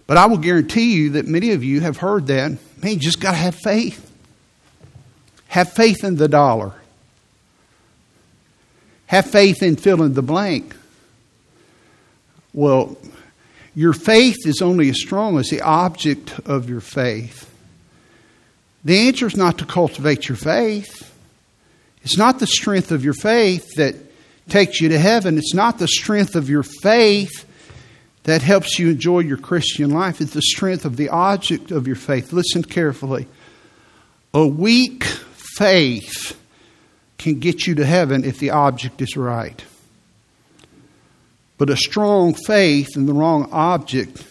But 0.08 0.18
I 0.18 0.26
will 0.26 0.38
guarantee 0.38 0.94
you 0.94 1.12
that 1.12 1.28
many 1.28 1.52
of 1.52 1.64
you 1.64 1.82
have 1.82 1.98
heard 1.98 2.28
that. 2.28 2.52
Man, 2.84 2.94
you 2.94 3.00
just 3.00 3.22
got 3.22 3.32
to 3.32 3.38
have 3.38 3.56
faith. 3.56 4.12
Have 5.48 5.72
faith 5.72 6.04
in 6.04 6.18
the 6.18 6.28
dollar. 6.28 6.74
Have 9.08 9.26
faith 9.30 9.62
in 9.62 9.76
filling 9.76 10.14
the 10.14 10.22
blank. 10.22 10.76
Well, 12.54 12.98
your 13.76 13.94
faith 13.94 14.46
is 14.46 14.62
only 14.62 14.90
as 14.90 15.00
strong 15.00 15.38
as 15.38 15.50
the 15.50 15.62
object 15.62 16.40
of 16.46 16.70
your 16.70 16.82
faith. 16.82 17.48
The 18.84 19.08
answer 19.08 19.28
is 19.28 19.38
not 19.38 19.60
to 19.60 19.66
cultivate 19.66 20.28
your 20.28 20.36
faith. 20.36 21.08
It's 22.04 22.18
not 22.18 22.40
the 22.40 22.48
strength 22.48 22.92
of 22.92 23.04
your 23.04 23.14
faith 23.14 23.76
that 23.76 23.96
takes 24.50 24.82
you 24.82 24.90
to 24.90 25.00
heaven. 25.00 25.38
It's 25.38 25.54
not 25.54 25.78
the 25.78 25.88
strength 25.88 26.36
of 26.36 26.50
your 26.50 26.64
faith 26.64 27.46
that 28.24 28.42
helps 28.42 28.78
you 28.78 28.90
enjoy 28.90 29.20
your 29.20 29.38
Christian 29.38 29.92
life. 29.92 30.20
It's 30.20 30.34
the 30.34 30.42
strength 30.42 30.86
of 30.86 30.98
the 30.98 31.10
object 31.10 31.72
of 31.72 31.88
your 31.88 31.96
faith. 31.96 32.34
Listen 32.34 32.64
carefully. 32.64 33.28
A 34.34 34.46
weak 34.46 35.04
faith 35.04 36.38
can 37.18 37.40
get 37.40 37.68
you 37.68 37.76
to 37.76 37.86
heaven 37.86 38.24
if 38.24 38.40
the 38.40 38.50
object 38.50 39.02
is 39.02 39.16
right. 39.16 39.64
But 41.62 41.70
a 41.70 41.78
strong 41.78 42.34
faith 42.34 42.98
in 42.98 43.06
the 43.06 43.14
wrong 43.14 43.48
object 43.52 44.26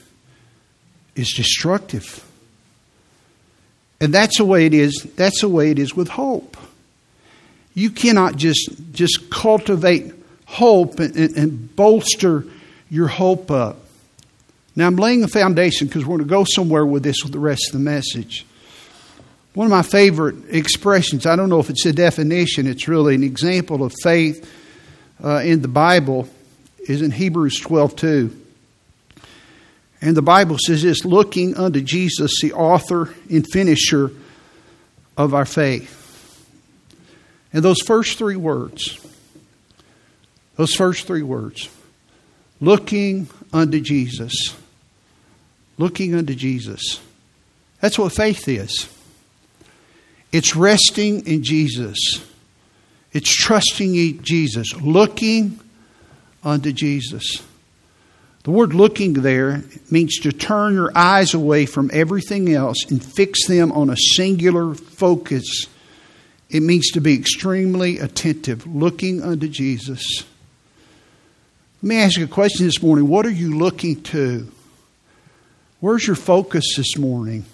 is 1.14 1.32
destructive. 1.32 2.24
And 4.00 4.12
that's 4.12 4.38
the 4.38 4.44
way 4.44 4.66
it 4.66 4.74
is. 4.74 5.06
That's 5.14 5.40
the 5.40 5.48
way 5.48 5.70
it 5.70 5.78
is 5.78 5.94
with 5.94 6.08
hope. 6.08 6.56
You 7.72 7.90
cannot 7.90 8.34
just 8.34 8.70
just 8.90 9.30
cultivate 9.30 10.12
hope 10.44 10.98
and, 10.98 11.14
and, 11.14 11.36
and 11.36 11.76
bolster 11.76 12.46
your 12.90 13.06
hope 13.06 13.52
up. 13.52 13.76
Now 14.74 14.88
I'm 14.88 14.96
laying 14.96 15.22
a 15.22 15.28
foundation 15.28 15.86
because 15.86 16.04
we're 16.04 16.16
going 16.16 16.28
to 16.28 16.34
go 16.34 16.42
somewhere 16.42 16.84
with 16.84 17.04
this 17.04 17.22
with 17.22 17.30
the 17.30 17.38
rest 17.38 17.68
of 17.68 17.74
the 17.74 17.78
message. 17.78 18.44
One 19.54 19.66
of 19.68 19.70
my 19.70 19.82
favorite 19.82 20.34
expressions, 20.48 21.26
I 21.26 21.36
don't 21.36 21.48
know 21.48 21.60
if 21.60 21.70
it's 21.70 21.86
a 21.86 21.92
definition, 21.92 22.66
it's 22.66 22.88
really 22.88 23.14
an 23.14 23.22
example 23.22 23.84
of 23.84 23.94
faith 24.02 24.52
uh, 25.22 25.42
in 25.44 25.62
the 25.62 25.68
Bible, 25.68 26.28
is 26.88 27.02
in 27.02 27.10
Hebrews 27.10 27.58
12 27.60 27.96
2. 27.96 28.36
And 30.02 30.16
the 30.16 30.22
Bible 30.22 30.56
says 30.58 30.82
this 30.82 31.04
looking 31.04 31.56
unto 31.56 31.80
Jesus, 31.80 32.40
the 32.40 32.52
author 32.54 33.14
and 33.30 33.46
finisher 33.50 34.10
of 35.16 35.34
our 35.34 35.44
faith. 35.44 35.98
And 37.52 37.62
those 37.62 37.80
first 37.82 38.16
three 38.16 38.36
words, 38.36 38.98
those 40.56 40.74
first 40.74 41.06
three 41.06 41.22
words, 41.22 41.68
looking 42.60 43.28
unto 43.52 43.80
Jesus, 43.80 44.54
looking 45.76 46.14
unto 46.14 46.34
Jesus. 46.34 47.00
That's 47.80 47.98
what 47.98 48.12
faith 48.12 48.46
is. 48.48 48.88
It's 50.32 50.54
resting 50.54 51.26
in 51.26 51.42
Jesus. 51.42 52.24
It's 53.12 53.34
trusting 53.34 53.94
in 53.96 54.22
Jesus, 54.22 54.74
looking 54.76 55.58
unto 56.42 56.72
Jesus. 56.72 57.42
The 58.44 58.50
word 58.50 58.72
looking 58.72 59.12
there 59.12 59.62
means 59.90 60.18
to 60.20 60.32
turn 60.32 60.74
your 60.74 60.90
eyes 60.96 61.34
away 61.34 61.66
from 61.66 61.90
everything 61.92 62.52
else 62.52 62.90
and 62.90 63.04
fix 63.04 63.46
them 63.46 63.70
on 63.72 63.90
a 63.90 63.96
singular 63.96 64.74
focus. 64.74 65.66
It 66.48 66.62
means 66.62 66.90
to 66.92 67.00
be 67.00 67.14
extremely 67.14 67.98
attentive, 67.98 68.66
looking 68.66 69.22
unto 69.22 69.46
Jesus. 69.46 70.24
Let 71.82 71.88
me 71.88 71.96
ask 71.96 72.18
you 72.18 72.24
a 72.24 72.28
question 72.28 72.66
this 72.66 72.82
morning. 72.82 73.08
What 73.08 73.26
are 73.26 73.30
you 73.30 73.58
looking 73.58 74.02
to? 74.04 74.50
Where's 75.80 76.06
your 76.06 76.16
focus 76.16 76.64
this 76.76 76.96
morning? 76.96 77.44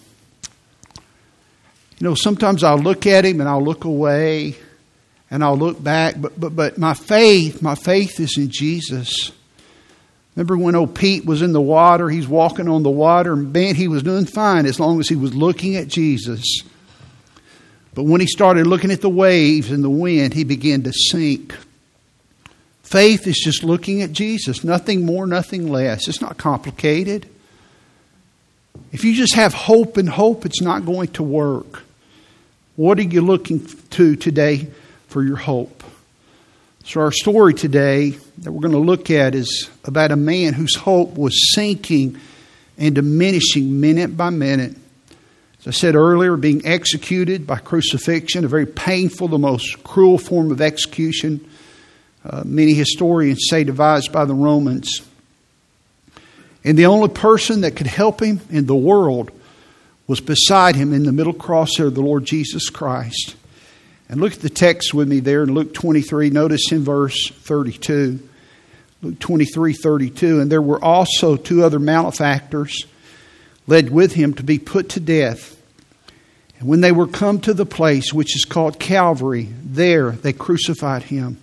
You 1.99 2.09
know, 2.09 2.15
sometimes 2.15 2.63
I'll 2.63 2.79
look 2.79 3.07
at 3.07 3.25
him 3.25 3.41
and 3.41 3.49
I'll 3.49 3.63
look 3.63 3.85
away 3.85 4.57
and 5.31 5.43
I'll 5.43 5.57
look 5.57 5.83
back, 5.83 6.15
but, 6.21 6.39
but, 6.39 6.55
but 6.55 6.79
my 6.79 6.95
faith, 6.95 7.63
my 7.63 7.75
faith 7.75 8.21
is 8.21 8.39
in 8.39 8.49
Jesus. 8.49 9.33
Remember 10.35 10.57
when 10.57 10.75
old 10.75 10.95
Pete 10.95 11.25
was 11.25 11.43
in 11.43 11.53
the 11.53 11.61
water, 11.61 12.09
he's 12.09 12.29
walking 12.29 12.69
on 12.69 12.83
the 12.83 12.91
water, 12.91 13.33
and 13.33 13.53
man, 13.53 13.75
he 13.75 13.89
was 13.89 14.03
doing 14.03 14.27
fine 14.27 14.67
as 14.67 14.79
long 14.79 15.01
as 15.01 15.09
he 15.09 15.17
was 15.17 15.35
looking 15.35 15.77
at 15.77 15.89
Jesus. 15.89 16.61
But 17.95 18.05
when 18.05 18.21
he 18.21 18.27
started 18.27 18.67
looking 18.67 18.91
at 18.91 19.01
the 19.01 19.09
waves 19.09 19.71
and 19.71 19.83
the 19.83 19.91
wind, 19.91 20.35
he 20.35 20.45
began 20.45 20.83
to 20.83 20.93
sink. 20.93 21.57
Faith 22.83 23.27
is 23.27 23.39
just 23.43 23.65
looking 23.65 24.03
at 24.03 24.13
Jesus, 24.13 24.63
nothing 24.63 25.05
more, 25.05 25.27
nothing 25.27 25.69
less. 25.69 26.07
It's 26.07 26.21
not 26.21 26.37
complicated. 26.37 27.29
If 28.93 29.03
you 29.05 29.15
just 29.15 29.35
have 29.35 29.55
hope 29.55 29.97
and 29.97 30.09
hope, 30.09 30.47
it's 30.47 30.61
not 30.61 30.85
going 30.85 31.09
to 31.09 31.23
work. 31.23 31.83
What 32.77 32.99
are 32.99 33.03
you 33.03 33.23
looking 33.23 33.67
to 33.91 34.15
today 34.15 34.69
for 35.17 35.25
your 35.25 35.37
hope? 35.37 35.83
So, 36.85 37.01
our 37.01 37.11
story 37.11 37.55
today 37.55 38.19
that 38.37 38.53
we're 38.53 38.61
going 38.61 38.73
to 38.73 38.79
look 38.79 39.11
at 39.11 39.35
is 39.35 39.71
about 39.85 40.13
a 40.13 40.17
man 40.17 40.53
whose 40.53 40.75
hope 40.75 41.15
was 41.15 41.55
sinking 41.55 42.21
and 42.77 42.95
diminishing 42.95 43.81
minute 43.81 44.15
by 44.15 44.29
minute. 44.29 44.77
As 45.61 45.69
I 45.69 45.71
said 45.71 45.95
earlier, 45.95 46.37
being 46.37 46.67
executed 46.67 47.47
by 47.47 47.57
crucifixion, 47.61 48.45
a 48.45 48.49
very 48.49 48.67
painful, 48.67 49.29
the 49.29 49.39
most 49.39 49.83
cruel 49.85 50.19
form 50.19 50.51
of 50.51 50.61
execution 50.61 51.49
uh, 52.23 52.43
many 52.45 52.75
historians 52.75 53.47
say 53.49 53.65
devised 53.65 54.13
by 54.13 54.27
the 54.27 54.35
Romans. 54.35 55.01
And 56.63 56.77
the 56.77 56.85
only 56.85 57.09
person 57.09 57.63
that 57.63 57.75
could 57.75 57.87
help 57.87 58.21
him 58.21 58.41
in 58.51 58.67
the 58.67 58.77
world 58.77 59.31
was 60.07 60.21
beside 60.21 60.77
him 60.77 60.93
in 60.93 61.05
the 61.05 61.13
middle 61.13 61.33
cross 61.33 61.71
there, 61.79 61.89
the 61.89 62.03
Lord 62.03 62.27
Jesus 62.27 62.69
Christ. 62.69 63.35
And 64.09 64.21
look 64.21 64.35
at 64.35 64.41
the 64.41 64.51
text 64.51 64.95
with 64.95 65.09
me 65.09 65.21
there 65.21 65.43
in 65.43 65.53
Luke 65.53 65.75
23. 65.75 66.31
Notice 66.31 66.71
in 66.71 66.85
verse 66.85 67.31
32. 67.31 68.21
Luke 69.03 69.19
23 69.19 69.73
32. 69.73 70.41
And 70.41 70.51
there 70.51 70.63
were 70.63 70.83
also 70.83 71.37
two 71.37 71.65
other 71.65 71.79
malefactors 71.79 72.87
led 73.67 73.91
with 73.91 74.13
him 74.13 74.35
to 74.35 74.43
be 74.43 74.59
put 74.59 74.91
to 74.91 75.01
death. 75.01 75.61
And 76.59 76.69
when 76.69 76.81
they 76.81 76.93
were 76.93 77.07
come 77.09 77.41
to 77.41 77.53
the 77.53 77.67
place 77.67 78.13
which 78.13 78.37
is 78.37 78.45
called 78.45 78.79
Calvary, 78.79 79.49
there 79.63 80.13
they 80.13 80.33
crucified 80.33 81.03
him 81.05 81.39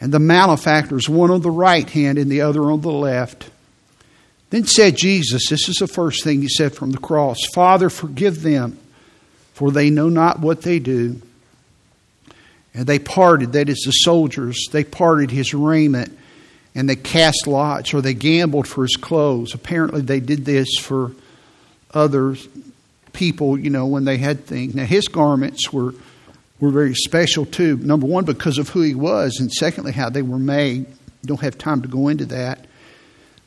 and 0.00 0.12
the 0.12 0.18
malefactors, 0.18 1.08
one 1.08 1.30
on 1.30 1.42
the 1.42 1.50
right 1.50 1.88
hand 1.88 2.18
and 2.18 2.30
the 2.30 2.40
other 2.40 2.70
on 2.70 2.80
the 2.80 2.90
left. 2.90 3.50
Then 4.48 4.64
said 4.64 4.96
Jesus, 4.96 5.48
this 5.48 5.68
is 5.68 5.76
the 5.76 5.86
first 5.86 6.24
thing 6.24 6.40
he 6.40 6.48
said 6.48 6.74
from 6.74 6.90
the 6.90 6.98
cross 6.98 7.38
Father, 7.54 7.90
forgive 7.90 8.42
them, 8.42 8.78
for 9.52 9.70
they 9.70 9.90
know 9.90 10.08
not 10.08 10.40
what 10.40 10.62
they 10.62 10.78
do. 10.78 11.20
And 12.74 12.86
they 12.86 12.98
parted, 12.98 13.52
that 13.52 13.68
is, 13.68 13.82
the 13.84 13.90
soldiers, 13.90 14.68
they 14.70 14.84
parted 14.84 15.30
his 15.30 15.52
raiment 15.54 16.16
and 16.74 16.88
they 16.88 16.96
cast 16.96 17.46
lots 17.46 17.92
or 17.92 18.00
they 18.00 18.14
gambled 18.14 18.68
for 18.68 18.82
his 18.82 18.96
clothes. 18.96 19.54
Apparently, 19.54 20.02
they 20.02 20.20
did 20.20 20.44
this 20.44 20.78
for 20.78 21.12
other 21.92 22.36
people, 23.12 23.58
you 23.58 23.70
know, 23.70 23.86
when 23.86 24.04
they 24.04 24.18
had 24.18 24.44
things. 24.44 24.74
Now, 24.74 24.84
his 24.84 25.08
garments 25.08 25.72
were 25.72 25.94
were 26.60 26.70
very 26.70 26.94
special 26.94 27.46
too. 27.46 27.78
Number 27.78 28.06
one, 28.06 28.24
because 28.24 28.58
of 28.58 28.68
who 28.68 28.82
he 28.82 28.94
was, 28.94 29.38
and 29.40 29.50
secondly, 29.50 29.92
how 29.92 30.10
they 30.10 30.22
were 30.22 30.38
made. 30.38 30.86
Don't 31.24 31.40
have 31.40 31.58
time 31.58 31.82
to 31.82 31.88
go 31.88 32.08
into 32.08 32.26
that. 32.26 32.66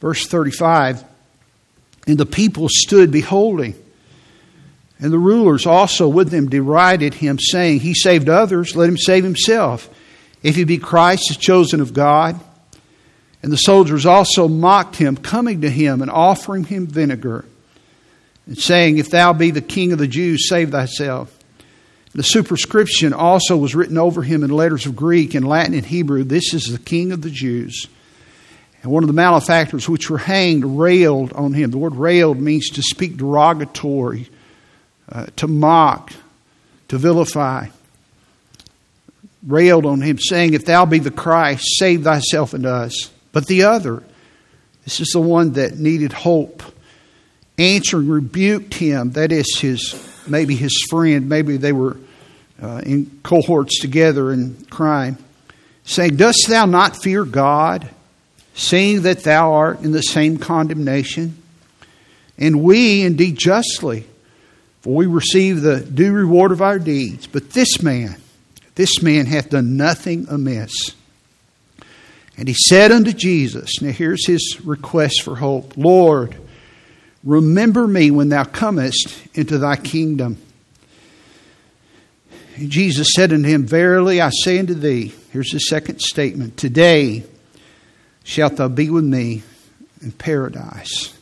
Verse 0.01 0.27
35 0.27 1.03
And 2.07 2.17
the 2.17 2.25
people 2.25 2.67
stood 2.69 3.11
beholding. 3.11 3.75
And 5.03 5.11
the 5.11 5.19
rulers 5.19 5.65
also 5.65 6.07
with 6.07 6.29
them 6.29 6.49
derided 6.49 7.15
him, 7.15 7.37
saying, 7.37 7.81
He 7.81 7.93
saved 7.93 8.29
others, 8.29 8.73
let 8.73 8.87
him 8.87 8.97
save 8.97 9.25
himself. 9.25 9.89
If 10.41 10.55
he 10.55 10.63
be 10.63 10.77
Christ, 10.77 11.25
the 11.27 11.35
chosen 11.35 11.81
of 11.81 11.93
God. 11.93 12.39
And 13.43 13.51
the 13.51 13.57
soldiers 13.57 14.05
also 14.05 14.47
mocked 14.47 14.95
him, 14.95 15.17
coming 15.17 15.59
to 15.61 15.69
him 15.69 16.01
and 16.01 16.09
offering 16.09 16.63
him 16.63 16.87
vinegar, 16.87 17.43
and 18.47 18.57
saying, 18.57 18.97
If 18.97 19.09
thou 19.09 19.33
be 19.33 19.51
the 19.51 19.59
king 19.59 19.91
of 19.91 19.99
the 19.99 20.07
Jews, 20.07 20.47
save 20.47 20.71
thyself. 20.71 21.37
The 22.15 22.23
superscription 22.23 23.11
also 23.11 23.57
was 23.57 23.75
written 23.75 23.97
over 23.97 24.23
him 24.23 24.41
in 24.41 24.51
letters 24.51 24.85
of 24.85 24.95
Greek 24.95 25.33
and 25.33 25.45
Latin 25.45 25.73
and 25.73 25.85
Hebrew 25.85 26.23
This 26.23 26.53
is 26.53 26.71
the 26.71 26.79
king 26.79 27.11
of 27.11 27.21
the 27.21 27.29
Jews. 27.29 27.87
And 28.81 28.89
one 28.89 29.03
of 29.03 29.07
the 29.07 29.13
malefactors 29.13 29.89
which 29.89 30.09
were 30.09 30.17
hanged 30.17 30.63
railed 30.63 31.33
on 31.33 31.51
him. 31.51 31.71
The 31.71 31.77
word 31.77 31.95
railed 31.95 32.39
means 32.39 32.69
to 32.69 32.81
speak 32.81 33.17
derogatory, 33.17 34.29
uh, 35.11 35.27
to 35.37 35.47
mock, 35.47 36.11
to 36.87 36.97
vilify. 36.97 37.67
Railed 39.45 39.85
on 39.85 40.01
him, 40.01 40.19
saying, 40.19 40.53
If 40.53 40.65
thou 40.65 40.85
be 40.85 40.99
the 40.99 41.11
Christ, 41.11 41.65
save 41.77 42.03
thyself 42.03 42.53
and 42.53 42.65
us. 42.65 43.11
But 43.33 43.47
the 43.47 43.63
other, 43.63 44.03
this 44.85 45.01
is 45.01 45.09
the 45.09 45.19
one 45.19 45.53
that 45.53 45.77
needed 45.77 46.13
hope, 46.13 46.63
answering 47.57 48.07
rebuked 48.07 48.75
him, 48.75 49.11
that 49.11 49.31
is 49.31 49.57
his 49.59 49.93
maybe 50.27 50.55
his 50.55 50.85
friend, 50.89 51.29
maybe 51.29 51.57
they 51.57 51.73
were 51.73 51.97
uh, 52.61 52.81
in 52.85 53.19
cohorts 53.23 53.79
together 53.79 54.31
in 54.31 54.55
crime, 54.69 55.17
saying, 55.83 56.15
Dost 56.15 56.45
thou 56.47 56.65
not 56.65 57.01
fear 57.01 57.25
God, 57.25 57.89
seeing 58.53 59.01
that 59.03 59.23
thou 59.23 59.53
art 59.53 59.81
in 59.81 59.91
the 59.91 60.01
same 60.01 60.37
condemnation? 60.37 61.37
And 62.37 62.63
we 62.63 63.03
indeed 63.03 63.37
justly, 63.37 64.05
for 64.83 64.93
we 64.93 65.05
receive 65.05 65.61
the 65.61 65.79
due 65.79 66.11
reward 66.11 66.51
of 66.51 66.61
our 66.61 66.77
deeds. 66.77 67.25
But 67.25 67.51
this 67.51 67.81
man, 67.81 68.17
this 68.75 69.01
man 69.01 69.25
hath 69.25 69.49
done 69.49 69.77
nothing 69.77 70.27
amiss. 70.29 70.93
And 72.37 72.49
he 72.49 72.53
said 72.53 72.91
unto 72.91 73.13
Jesus, 73.13 73.81
Now 73.81 73.91
here's 73.91 74.27
his 74.27 74.59
request 74.63 75.21
for 75.21 75.37
hope 75.37 75.77
Lord, 75.77 76.35
remember 77.23 77.87
me 77.87 78.11
when 78.11 78.27
thou 78.27 78.43
comest 78.43 79.17
into 79.33 79.57
thy 79.57 79.77
kingdom. 79.77 80.37
And 82.57 82.69
Jesus 82.69 83.07
said 83.15 83.31
unto 83.31 83.47
him, 83.47 83.65
Verily 83.65 84.19
I 84.19 84.31
say 84.31 84.59
unto 84.59 84.73
thee, 84.73 85.13
here's 85.31 85.51
the 85.51 85.59
second 85.59 86.01
statement, 86.01 86.57
today 86.57 87.23
shalt 88.25 88.57
thou 88.57 88.67
be 88.67 88.89
with 88.89 89.05
me 89.05 89.43
in 90.01 90.11
paradise. 90.11 91.13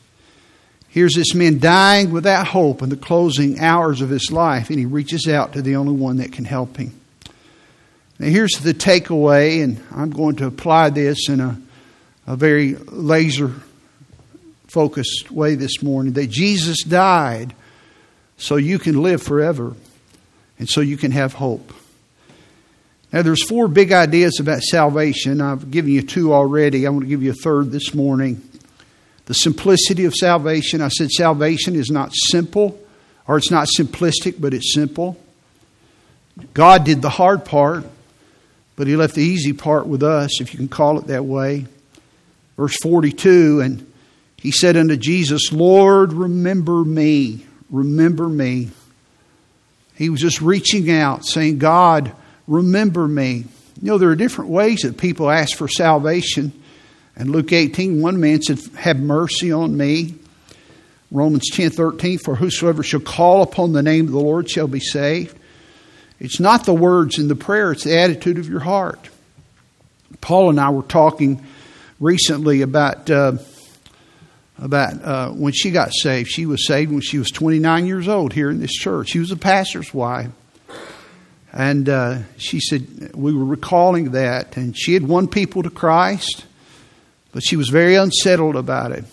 Here's 0.92 1.14
this 1.14 1.34
man 1.34 1.60
dying 1.60 2.12
without 2.12 2.48
hope 2.48 2.82
in 2.82 2.90
the 2.90 2.98
closing 2.98 3.62
hours 3.62 4.02
of 4.02 4.10
his 4.10 4.30
life, 4.30 4.70
and 4.70 4.78
he 4.78 4.86
reaches 4.86 5.26
out 5.26 5.54
to 5.54 5.62
the 5.62 5.78
only 5.78 5.94
one 5.94 6.18
that 6.18 6.34
can 6.34 6.44
help 6.44 6.76
him. 6.76 6.92
Now, 8.20 8.28
here's 8.28 8.52
the 8.60 8.74
takeaway, 8.74 9.64
and 9.64 9.82
I'm 9.96 10.10
going 10.10 10.36
to 10.36 10.48
apply 10.48 10.90
this 10.90 11.30
in 11.30 11.40
a, 11.40 11.62
a 12.28 12.36
very 12.36 12.76
laser 12.76 13.54
focused 14.68 15.32
way 15.32 15.56
this 15.56 15.82
morning 15.82 16.12
that 16.14 16.30
Jesus 16.30 16.84
died 16.84 17.56
so 18.36 18.58
you 18.58 18.78
can 18.78 19.02
live 19.02 19.24
forever 19.24 19.74
and 20.60 20.68
so 20.68 20.82
you 20.82 20.98
can 20.98 21.12
have 21.12 21.34
hope. 21.34 21.74
Now, 23.14 23.22
there's 23.22 23.48
four 23.48 23.70
big 23.70 23.94
ideas 23.94 24.42
about 24.42 24.62
salvation. 24.62 25.40
I've 25.40 25.72
given 25.72 25.92
you 25.92 26.02
two 26.02 26.34
already. 26.34 26.86
I 26.86 26.90
want 26.90 27.04
to 27.04 27.10
give 27.10 27.24
you 27.24 27.32
a 27.32 27.36
third 27.36 27.72
this 27.72 27.94
morning. 27.94 28.42
The 29.26 29.34
simplicity 29.34 30.06
of 30.06 30.14
salvation. 30.14 30.82
I 30.82 30.90
said 30.90 31.12
salvation 31.12 31.76
is 31.76 31.90
not 31.90 32.12
simple, 32.14 32.80
or 33.28 33.38
it's 33.38 33.52
not 33.52 33.68
simplistic, 33.78 34.40
but 34.40 34.54
it's 34.54 34.74
simple. 34.74 35.18
God 36.54 36.84
did 36.84 37.02
the 37.02 37.10
hard 37.10 37.46
part. 37.46 37.86
But 38.82 38.88
he 38.88 38.96
left 38.96 39.14
the 39.14 39.22
easy 39.22 39.54
part 39.54 39.86
with 39.86 40.02
us, 40.02 40.42
if 40.42 40.54
you 40.54 40.58
can 40.58 40.68
call 40.68 40.98
it 40.98 41.06
that 41.06 41.24
way. 41.24 41.68
Verse 42.58 42.76
42 42.82 43.62
And 43.62 43.92
he 44.38 44.52
said 44.52 44.76
unto 44.76 44.98
Jesus, 44.98 45.52
Lord, 45.52 46.14
remember 46.14 46.84
me. 46.84 47.46
Remember 47.70 48.28
me. 48.28 48.70
He 49.96 50.10
was 50.10 50.20
just 50.20 50.42
reaching 50.42 50.90
out, 50.90 51.26
saying, 51.26 51.60
God, 51.60 52.12
remember 52.48 53.08
me. 53.08 53.46
You 53.82 53.88
know, 53.88 53.98
there 53.98 54.10
are 54.10 54.16
different 54.16 54.50
ways 54.50 54.80
that 54.80 54.98
people 54.98 55.30
ask 55.30 55.56
for 55.56 55.68
salvation. 55.68 56.52
And 57.16 57.30
Luke 57.30 57.52
18, 57.52 58.02
one 58.02 58.20
man 58.20 58.42
said, 58.42 58.60
Have 58.76 59.00
mercy 59.00 59.52
on 59.52 59.76
me. 59.76 60.16
Romans 61.12 61.50
10 61.52 61.72
13, 61.72 62.20
For 62.20 62.36
whosoever 62.36 62.84
shall 62.84 63.02
call 63.02 63.42
upon 63.44 63.74
the 63.74 63.84
name 63.84 64.06
of 64.06 64.12
the 64.12 64.20
Lord 64.20 64.50
shall 64.50 64.68
be 64.68 64.80
saved. 64.80 65.38
It's 66.20 66.40
not 66.40 66.66
the 66.66 66.74
words 66.74 67.20
in 67.20 67.28
the 67.28 67.36
prayer, 67.36 67.72
it's 67.72 67.84
the 67.84 67.98
attitude 68.00 68.38
of 68.38 68.48
your 68.48 68.60
heart. 68.60 69.10
Paula 70.22 70.52
and 70.52 70.60
I 70.60 70.70
were 70.70 70.84
talking 70.84 71.46
recently 72.00 72.62
about 72.62 73.10
uh, 73.10 73.34
about 74.62 75.04
uh, 75.04 75.30
when 75.32 75.54
she 75.54 75.72
got 75.72 75.92
saved. 75.94 76.30
She 76.30 76.46
was 76.46 76.66
saved 76.68 76.92
when 76.92 77.02
she 77.02 77.18
was 77.18 77.32
29 77.32 77.88
years 77.88 78.08
old 78.08 78.34
here 78.34 78.50
in 78.50 78.60
this 78.60 78.72
church. 78.72 79.10
She 79.10 79.20
was 79.20 79.32
a 79.32 79.38
pastor's 79.38 79.94
wife. 79.94 80.30
And 81.52 81.90
uh, 81.90 82.20
she 82.38 82.60
said, 82.62 83.14
we 83.14 83.34
were 83.34 83.44
recalling 83.44 84.12
that, 84.12 84.56
and 84.56 84.78
she 84.78 84.94
had 84.94 85.06
won 85.06 85.28
people 85.28 85.64
to 85.64 85.70
Christ, 85.70 86.46
but 87.32 87.44
she 87.44 87.56
was 87.56 87.70
very 87.70 87.96
unsettled 87.96 88.56
about 88.56 88.92
it. 88.92 89.06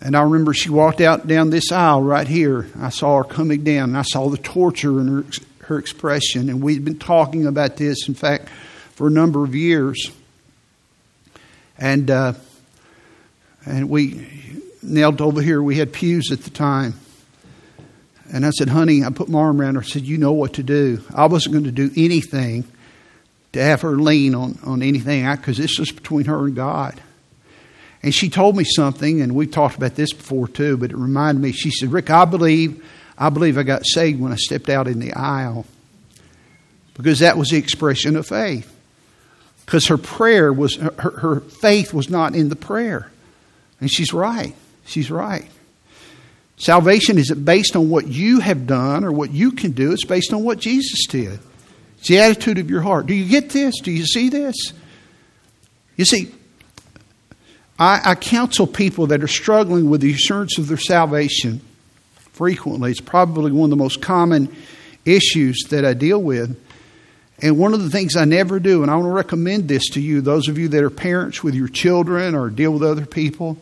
And 0.00 0.16
I 0.16 0.22
remember 0.22 0.54
she 0.54 0.70
walked 0.70 1.00
out 1.00 1.26
down 1.26 1.50
this 1.50 1.72
aisle 1.72 2.02
right 2.02 2.26
here. 2.26 2.68
I 2.78 2.90
saw 2.90 3.18
her 3.18 3.24
coming 3.24 3.64
down, 3.64 3.90
and 3.90 3.98
I 3.98 4.02
saw 4.02 4.28
the 4.28 4.38
torture 4.38 5.00
in 5.00 5.08
her 5.08 5.24
her 5.68 5.78
expression. 5.78 6.48
And 6.48 6.62
we'd 6.62 6.84
been 6.84 6.98
talking 6.98 7.46
about 7.46 7.76
this, 7.76 8.08
in 8.08 8.14
fact, 8.14 8.48
for 8.94 9.06
a 9.06 9.10
number 9.10 9.44
of 9.44 9.54
years. 9.54 10.10
And 11.78 12.10
uh, 12.10 12.32
and 13.64 13.88
we 13.88 14.26
knelt 14.82 15.20
over 15.20 15.40
here. 15.40 15.62
We 15.62 15.76
had 15.76 15.92
pews 15.92 16.32
at 16.32 16.42
the 16.42 16.50
time. 16.50 16.94
And 18.30 18.44
I 18.44 18.50
said, 18.50 18.68
honey, 18.68 19.04
I 19.04 19.10
put 19.10 19.28
my 19.28 19.38
arm 19.38 19.60
around 19.60 19.76
her. 19.76 19.80
I 19.80 19.84
said, 19.84 20.02
you 20.02 20.18
know 20.18 20.32
what 20.32 20.54
to 20.54 20.62
do. 20.62 21.02
I 21.14 21.26
wasn't 21.26 21.54
going 21.54 21.64
to 21.64 21.72
do 21.72 21.90
anything 21.96 22.64
to 23.58 23.64
have 23.64 23.82
her 23.82 23.96
lean 23.96 24.34
on, 24.34 24.58
on 24.64 24.82
anything 24.82 25.28
because 25.36 25.56
this 25.56 25.78
was 25.78 25.90
between 25.90 26.26
her 26.26 26.46
and 26.46 26.54
God. 26.54 27.00
And 28.02 28.14
she 28.14 28.30
told 28.30 28.56
me 28.56 28.64
something, 28.64 29.20
and 29.20 29.34
we 29.34 29.46
talked 29.46 29.76
about 29.76 29.96
this 29.96 30.12
before 30.12 30.46
too, 30.46 30.76
but 30.76 30.90
it 30.90 30.96
reminded 30.96 31.42
me. 31.42 31.52
She 31.52 31.70
said, 31.70 31.92
Rick, 31.92 32.10
I 32.10 32.24
believe 32.24 32.84
I 33.18 33.30
believe 33.30 33.58
I 33.58 33.64
got 33.64 33.84
saved 33.84 34.20
when 34.20 34.30
I 34.32 34.36
stepped 34.36 34.68
out 34.68 34.86
in 34.86 35.00
the 35.00 35.12
aisle 35.12 35.66
because 36.94 37.18
that 37.18 37.36
was 37.36 37.48
the 37.48 37.56
expression 37.56 38.14
of 38.14 38.28
faith. 38.28 38.72
Because 39.66 39.88
her 39.88 39.98
prayer 39.98 40.52
was, 40.52 40.76
her, 40.76 41.10
her 41.10 41.40
faith 41.40 41.92
was 41.92 42.08
not 42.08 42.36
in 42.36 42.48
the 42.48 42.56
prayer. 42.56 43.10
And 43.80 43.90
she's 43.90 44.12
right. 44.12 44.54
She's 44.86 45.10
right. 45.10 45.46
Salvation 46.56 47.18
isn't 47.18 47.44
based 47.44 47.74
on 47.74 47.90
what 47.90 48.06
you 48.06 48.38
have 48.38 48.68
done 48.68 49.04
or 49.04 49.10
what 49.10 49.32
you 49.32 49.50
can 49.50 49.72
do, 49.72 49.92
it's 49.92 50.04
based 50.04 50.32
on 50.32 50.44
what 50.44 50.58
Jesus 50.58 51.06
did. 51.08 51.40
It's 51.98 52.08
the 52.08 52.18
attitude 52.20 52.58
of 52.58 52.70
your 52.70 52.82
heart. 52.82 53.06
Do 53.06 53.14
you 53.14 53.28
get 53.28 53.50
this? 53.50 53.80
Do 53.80 53.90
you 53.90 54.06
see 54.06 54.28
this? 54.28 54.72
You 55.96 56.04
see, 56.04 56.32
I, 57.78 58.00
I 58.04 58.14
counsel 58.14 58.66
people 58.66 59.08
that 59.08 59.22
are 59.22 59.28
struggling 59.28 59.90
with 59.90 60.00
the 60.00 60.12
assurance 60.12 60.58
of 60.58 60.68
their 60.68 60.78
salvation 60.78 61.60
frequently. 62.32 62.92
It's 62.92 63.00
probably 63.00 63.50
one 63.50 63.64
of 63.64 63.70
the 63.70 63.82
most 63.82 64.00
common 64.00 64.54
issues 65.04 65.64
that 65.70 65.84
I 65.84 65.94
deal 65.94 66.22
with. 66.22 66.60
And 67.40 67.58
one 67.58 67.72
of 67.74 67.82
the 67.82 67.90
things 67.90 68.16
I 68.16 68.24
never 68.24 68.58
do, 68.58 68.82
and 68.82 68.90
I 68.90 68.94
want 68.94 69.06
to 69.06 69.10
recommend 69.10 69.68
this 69.68 69.90
to 69.90 70.00
you, 70.00 70.20
those 70.20 70.48
of 70.48 70.58
you 70.58 70.68
that 70.68 70.82
are 70.82 70.90
parents 70.90 71.42
with 71.42 71.54
your 71.54 71.68
children 71.68 72.34
or 72.34 72.50
deal 72.50 72.72
with 72.72 72.82
other 72.82 73.06
people, 73.06 73.58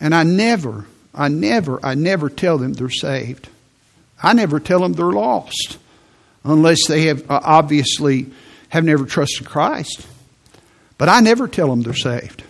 and 0.00 0.14
I 0.14 0.24
never, 0.24 0.86
I 1.14 1.28
never, 1.28 1.84
I 1.84 1.94
never 1.94 2.28
tell 2.28 2.58
them 2.58 2.72
they're 2.72 2.90
saved. 2.90 3.48
I 4.20 4.32
never 4.32 4.58
tell 4.58 4.80
them 4.80 4.94
they're 4.94 5.06
lost 5.06 5.78
unless 6.48 6.86
they 6.86 7.02
have 7.06 7.30
uh, 7.30 7.40
obviously 7.42 8.26
have 8.68 8.84
never 8.84 9.04
trusted 9.04 9.46
Christ. 9.46 10.06
But 10.96 11.08
I 11.08 11.20
never 11.20 11.46
tell 11.48 11.68
them 11.68 11.82
they're 11.82 11.94
saved. 11.94 12.42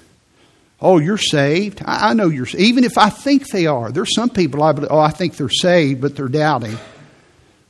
Oh, 0.80 0.98
you're 0.98 1.18
saved. 1.18 1.82
I, 1.84 2.14
know 2.14 2.28
you're 2.28 2.46
even 2.56 2.84
if 2.84 2.96
I 2.96 3.10
think 3.10 3.48
they 3.48 3.66
are. 3.66 3.90
There's 3.90 4.14
some 4.14 4.30
people 4.30 4.62
I 4.62 4.72
believe, 4.72 4.90
oh, 4.92 4.98
I 4.98 5.10
think 5.10 5.36
they're 5.36 5.48
saved, 5.48 6.00
but 6.00 6.14
they're 6.14 6.28
doubting. 6.28 6.78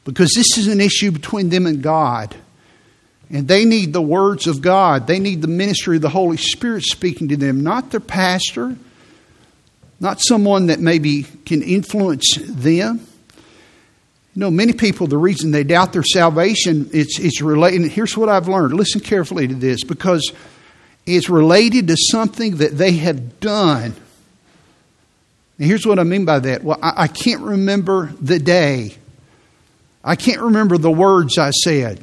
Because 0.05 0.33
this 0.35 0.59
is 0.59 0.69
an 0.69 0.81
issue 0.81 1.11
between 1.11 1.49
them 1.49 1.67
and 1.67 1.83
God. 1.83 2.37
And 3.31 3.49
they 3.49 3.65
need 3.65 3.93
the 3.93 4.03
words 4.03 4.47
of 4.47 4.61
God. 4.61 5.07
They 5.07 5.19
need 5.19 5.43
the 5.43 5.49
ministry 5.49 5.97
of 5.97 6.03
the 6.03 6.09
Holy 6.09 6.37
Spirit 6.37 6.85
speaking 6.85 7.29
to 7.29 7.37
them, 7.37 7.63
not 7.63 7.91
their 7.91 8.01
pastor, 8.01 8.77
not 10.01 10.21
someone 10.21 10.67
that 10.67 10.81
maybe 10.81 11.25
can 11.45 11.63
influence 11.63 12.37
them. 12.41 13.07
Know, 14.39 14.53
many 14.53 14.73
people, 14.73 15.09
the 15.09 15.19
reason 15.19 15.51
they 15.51 15.65
doubt 15.65 15.93
their 15.93 16.05
salvation, 16.05 16.89
it's, 16.93 17.19
it's 17.19 17.43
related. 17.43 17.91
Here's 17.91 18.17
what 18.17 18.29
I've 18.29 18.47
learned. 18.47 18.73
Listen 18.73 19.01
carefully 19.01 19.49
to 19.49 19.55
this 19.55 19.83
because 19.83 20.33
it's 21.05 21.29
related 21.29 21.89
to 21.89 21.97
something 21.97 22.59
that 22.59 22.79
they 22.79 22.93
have 22.93 23.41
done. 23.41 23.97
And 25.59 25.67
here's 25.67 25.85
what 25.85 25.99
I 25.99 26.05
mean 26.05 26.25
by 26.25 26.39
that. 26.39 26.63
Well, 26.63 26.79
I, 26.81 26.93
I 26.97 27.09
can't 27.09 27.41
remember 27.41 28.13
the 28.21 28.39
day. 28.39 28.95
I 30.05 30.15
can't 30.15 30.41
remember 30.41 30.79
the 30.79 30.89
words 30.89 31.37
I 31.37 31.51
said. 31.51 32.01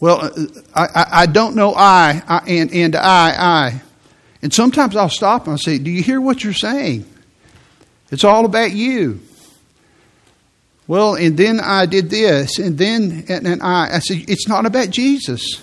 Well, 0.00 0.24
uh, 0.24 0.30
I, 0.74 0.82
I, 0.82 1.06
I 1.10 1.26
don't 1.26 1.56
know 1.56 1.74
I, 1.74 2.22
I, 2.26 2.38
and, 2.48 2.72
and 2.72 2.96
I, 2.96 3.34
I. 3.36 3.82
And 4.40 4.54
sometimes 4.54 4.96
I'll 4.96 5.10
stop 5.10 5.42
and 5.42 5.50
I'll 5.50 5.58
say, 5.58 5.76
Do 5.76 5.90
you 5.90 6.02
hear 6.02 6.22
what 6.22 6.42
you're 6.42 6.54
saying? 6.54 7.04
It's 8.10 8.24
all 8.24 8.46
about 8.46 8.72
you. 8.72 9.20
Well, 10.88 11.16
and 11.16 11.36
then 11.36 11.60
I 11.60 11.84
did 11.84 12.08
this, 12.08 12.58
and 12.58 12.78
then 12.78 13.26
and, 13.28 13.46
and 13.46 13.62
I, 13.62 13.96
I 13.96 13.98
said, 14.00 14.24
It's 14.26 14.48
not 14.48 14.66
about 14.66 14.90
Jesus. 14.90 15.62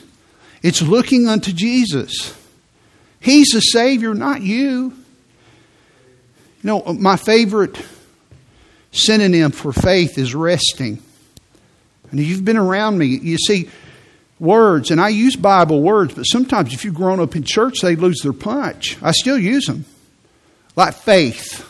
It's 0.62 0.82
looking 0.82 1.28
unto 1.28 1.52
Jesus. 1.52 2.36
He's 3.20 3.50
the 3.50 3.60
Savior, 3.60 4.14
not 4.14 4.42
you. 4.42 4.94
You 6.62 6.64
know, 6.64 6.94
my 6.94 7.18
favorite 7.18 7.76
synonym 8.92 9.52
for 9.52 9.74
faith 9.74 10.18
is 10.18 10.34
resting. 10.34 11.02
And 12.12 12.20
you've 12.20 12.46
been 12.46 12.58
around 12.58 12.98
me, 12.98 13.08
you 13.08 13.38
see, 13.38 13.70
words, 14.40 14.92
and 14.92 15.02
I 15.02 15.10
use 15.10 15.36
Bible 15.36 15.82
words, 15.82 16.14
but 16.14 16.24
sometimes 16.24 16.74
if 16.74 16.86
you've 16.86 16.96
grown 16.96 17.20
up 17.20 17.36
in 17.36 17.44
church, 17.44 17.82
they 17.82 17.96
lose 17.96 18.20
their 18.22 18.34
punch. 18.34 18.98
I 19.02 19.12
still 19.12 19.38
use 19.38 19.66
them. 19.66 19.86
Like 20.76 20.94
faith. 20.94 21.68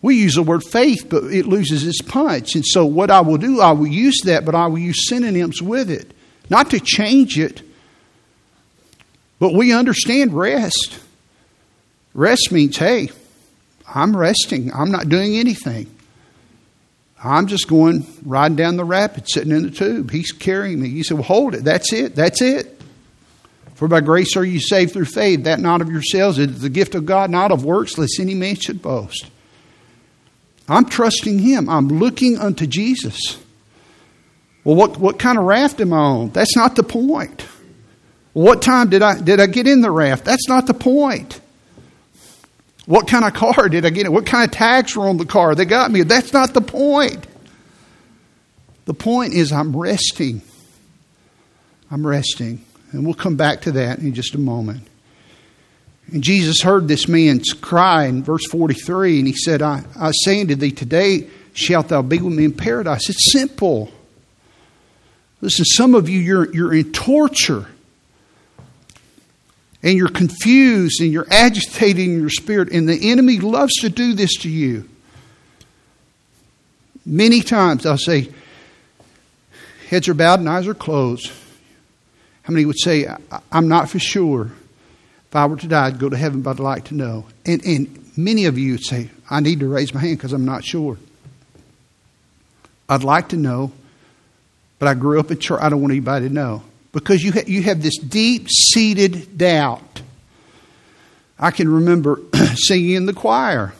We 0.00 0.16
use 0.16 0.36
the 0.36 0.42
word 0.42 0.62
faith, 0.64 1.06
but 1.08 1.24
it 1.24 1.46
loses 1.46 1.86
its 1.86 2.00
punch. 2.02 2.54
And 2.54 2.64
so, 2.64 2.86
what 2.86 3.10
I 3.10 3.20
will 3.20 3.36
do, 3.36 3.60
I 3.60 3.72
will 3.72 3.88
use 3.88 4.18
that, 4.24 4.44
but 4.44 4.54
I 4.54 4.66
will 4.66 4.78
use 4.78 5.08
synonyms 5.08 5.60
with 5.60 5.90
it. 5.90 6.12
Not 6.48 6.70
to 6.70 6.80
change 6.80 7.38
it, 7.38 7.62
but 9.38 9.54
we 9.54 9.72
understand 9.72 10.32
rest. 10.32 11.00
Rest 12.14 12.50
means, 12.52 12.76
hey, 12.76 13.10
I'm 13.92 14.16
resting, 14.16 14.72
I'm 14.72 14.90
not 14.90 15.08
doing 15.08 15.36
anything. 15.36 15.90
I'm 17.22 17.48
just 17.48 17.68
going 17.68 18.06
riding 18.24 18.56
down 18.56 18.76
the 18.76 18.84
rapids, 18.84 19.32
sitting 19.32 19.50
in 19.50 19.64
the 19.64 19.70
tube. 19.70 20.10
He's 20.10 20.30
carrying 20.30 20.80
me. 20.80 20.88
He 20.90 21.02
said, 21.02 21.14
Well, 21.14 21.24
hold 21.24 21.54
it. 21.54 21.64
That's 21.64 21.92
it. 21.92 22.14
That's 22.14 22.40
it. 22.40 22.80
For 23.74 23.88
by 23.88 24.00
grace 24.00 24.36
are 24.36 24.44
you 24.44 24.60
saved 24.60 24.92
through 24.92 25.06
faith, 25.06 25.44
that 25.44 25.60
not 25.60 25.80
of 25.80 25.90
yourselves. 25.90 26.38
It 26.38 26.50
is 26.50 26.60
the 26.60 26.68
gift 26.68 26.94
of 26.94 27.06
God, 27.06 27.30
not 27.30 27.50
of 27.50 27.64
works, 27.64 27.98
lest 27.98 28.18
any 28.20 28.34
man 28.34 28.56
should 28.56 28.82
boast. 28.82 29.26
I'm 30.68 30.84
trusting 30.84 31.38
Him. 31.38 31.68
I'm 31.68 31.88
looking 31.88 32.38
unto 32.38 32.66
Jesus. 32.66 33.38
Well, 34.64 34.76
what, 34.76 34.98
what 34.98 35.18
kind 35.18 35.38
of 35.38 35.44
raft 35.44 35.80
am 35.80 35.92
I 35.92 35.98
on? 35.98 36.30
That's 36.30 36.56
not 36.56 36.76
the 36.76 36.82
point. 36.82 37.46
What 38.34 38.62
time 38.62 38.90
did 38.90 39.02
I, 39.02 39.20
did 39.20 39.40
I 39.40 39.46
get 39.46 39.66
in 39.66 39.80
the 39.80 39.90
raft? 39.90 40.24
That's 40.24 40.48
not 40.48 40.66
the 40.66 40.74
point. 40.74 41.40
What 42.86 43.06
kind 43.06 43.24
of 43.24 43.34
car 43.34 43.68
did 43.68 43.84
I 43.84 43.90
get? 43.90 44.06
in? 44.06 44.12
What 44.12 44.24
kind 44.24 44.44
of 44.44 44.50
tags 44.50 44.96
were 44.96 45.06
on 45.06 45.18
the 45.18 45.26
car? 45.26 45.54
They 45.54 45.66
got 45.66 45.90
me. 45.90 46.02
That's 46.02 46.32
not 46.32 46.54
the 46.54 46.62
point. 46.62 47.26
The 48.86 48.94
point 48.94 49.34
is, 49.34 49.52
I'm 49.52 49.76
resting. 49.76 50.40
I'm 51.90 52.06
resting. 52.06 52.64
And 52.92 53.04
we'll 53.04 53.12
come 53.12 53.36
back 53.36 53.60
to 53.62 53.72
that 53.72 53.98
in 53.98 54.14
just 54.14 54.34
a 54.34 54.38
moment. 54.38 54.87
And 56.12 56.22
Jesus 56.22 56.62
heard 56.62 56.88
this 56.88 57.06
man's 57.06 57.52
cry 57.52 58.06
in 58.06 58.22
verse 58.22 58.46
43, 58.46 59.18
and 59.18 59.26
he 59.26 59.34
said, 59.34 59.60
I, 59.60 59.84
I 59.98 60.12
say 60.12 60.40
unto 60.40 60.54
thee, 60.54 60.70
today 60.70 61.28
shalt 61.52 61.88
thou 61.88 62.02
be 62.02 62.18
with 62.18 62.34
me 62.34 62.44
in 62.44 62.52
paradise. 62.52 63.10
It's 63.10 63.32
simple. 63.32 63.92
Listen, 65.40 65.64
some 65.64 65.94
of 65.94 66.08
you, 66.08 66.18
you're, 66.18 66.52
you're 66.54 66.74
in 66.74 66.92
torture 66.92 67.66
and 69.82 69.96
you're 69.96 70.08
confused 70.08 71.00
and 71.00 71.12
you're 71.12 71.26
agitated 71.30 71.98
in 71.98 72.18
your 72.18 72.30
spirit, 72.30 72.70
and 72.72 72.88
the 72.88 73.10
enemy 73.10 73.38
loves 73.38 73.74
to 73.80 73.88
do 73.88 74.14
this 74.14 74.34
to 74.38 74.48
you. 74.48 74.88
Many 77.04 77.42
times 77.42 77.86
I'll 77.86 77.96
say, 77.96 78.30
heads 79.88 80.08
are 80.08 80.14
bowed 80.14 80.40
and 80.40 80.48
eyes 80.48 80.66
are 80.66 80.74
closed. 80.74 81.30
How 82.42 82.52
many 82.52 82.64
would 82.64 82.78
say, 82.78 83.06
I'm 83.52 83.68
not 83.68 83.88
for 83.88 83.98
sure. 83.98 84.50
If 85.28 85.36
I 85.36 85.46
were 85.46 85.56
to 85.56 85.68
die, 85.68 85.86
I'd 85.86 85.98
go 85.98 86.08
to 86.08 86.16
heaven, 86.16 86.40
but 86.40 86.52
I'd 86.52 86.60
like 86.60 86.84
to 86.86 86.94
know. 86.94 87.26
And, 87.44 87.64
and 87.64 88.12
many 88.16 88.46
of 88.46 88.56
you 88.58 88.78
say, 88.78 89.10
I 89.28 89.40
need 89.40 89.60
to 89.60 89.68
raise 89.68 89.92
my 89.92 90.00
hand 90.00 90.16
because 90.16 90.32
I'm 90.32 90.46
not 90.46 90.64
sure. 90.64 90.96
I'd 92.88 93.04
like 93.04 93.30
to 93.30 93.36
know, 93.36 93.72
but 94.78 94.88
I 94.88 94.94
grew 94.94 95.20
up 95.20 95.30
in 95.30 95.38
church. 95.38 95.60
I 95.60 95.68
don't 95.68 95.82
want 95.82 95.92
anybody 95.92 96.28
to 96.28 96.34
know 96.34 96.62
because 96.92 97.22
you, 97.22 97.32
ha- 97.32 97.44
you 97.46 97.62
have 97.62 97.82
this 97.82 97.98
deep 97.98 98.48
seated 98.48 99.36
doubt. 99.36 100.00
I 101.38 101.50
can 101.50 101.68
remember 101.68 102.20
singing 102.54 102.92
in 102.92 103.06
the 103.06 103.12
choir 103.12 103.74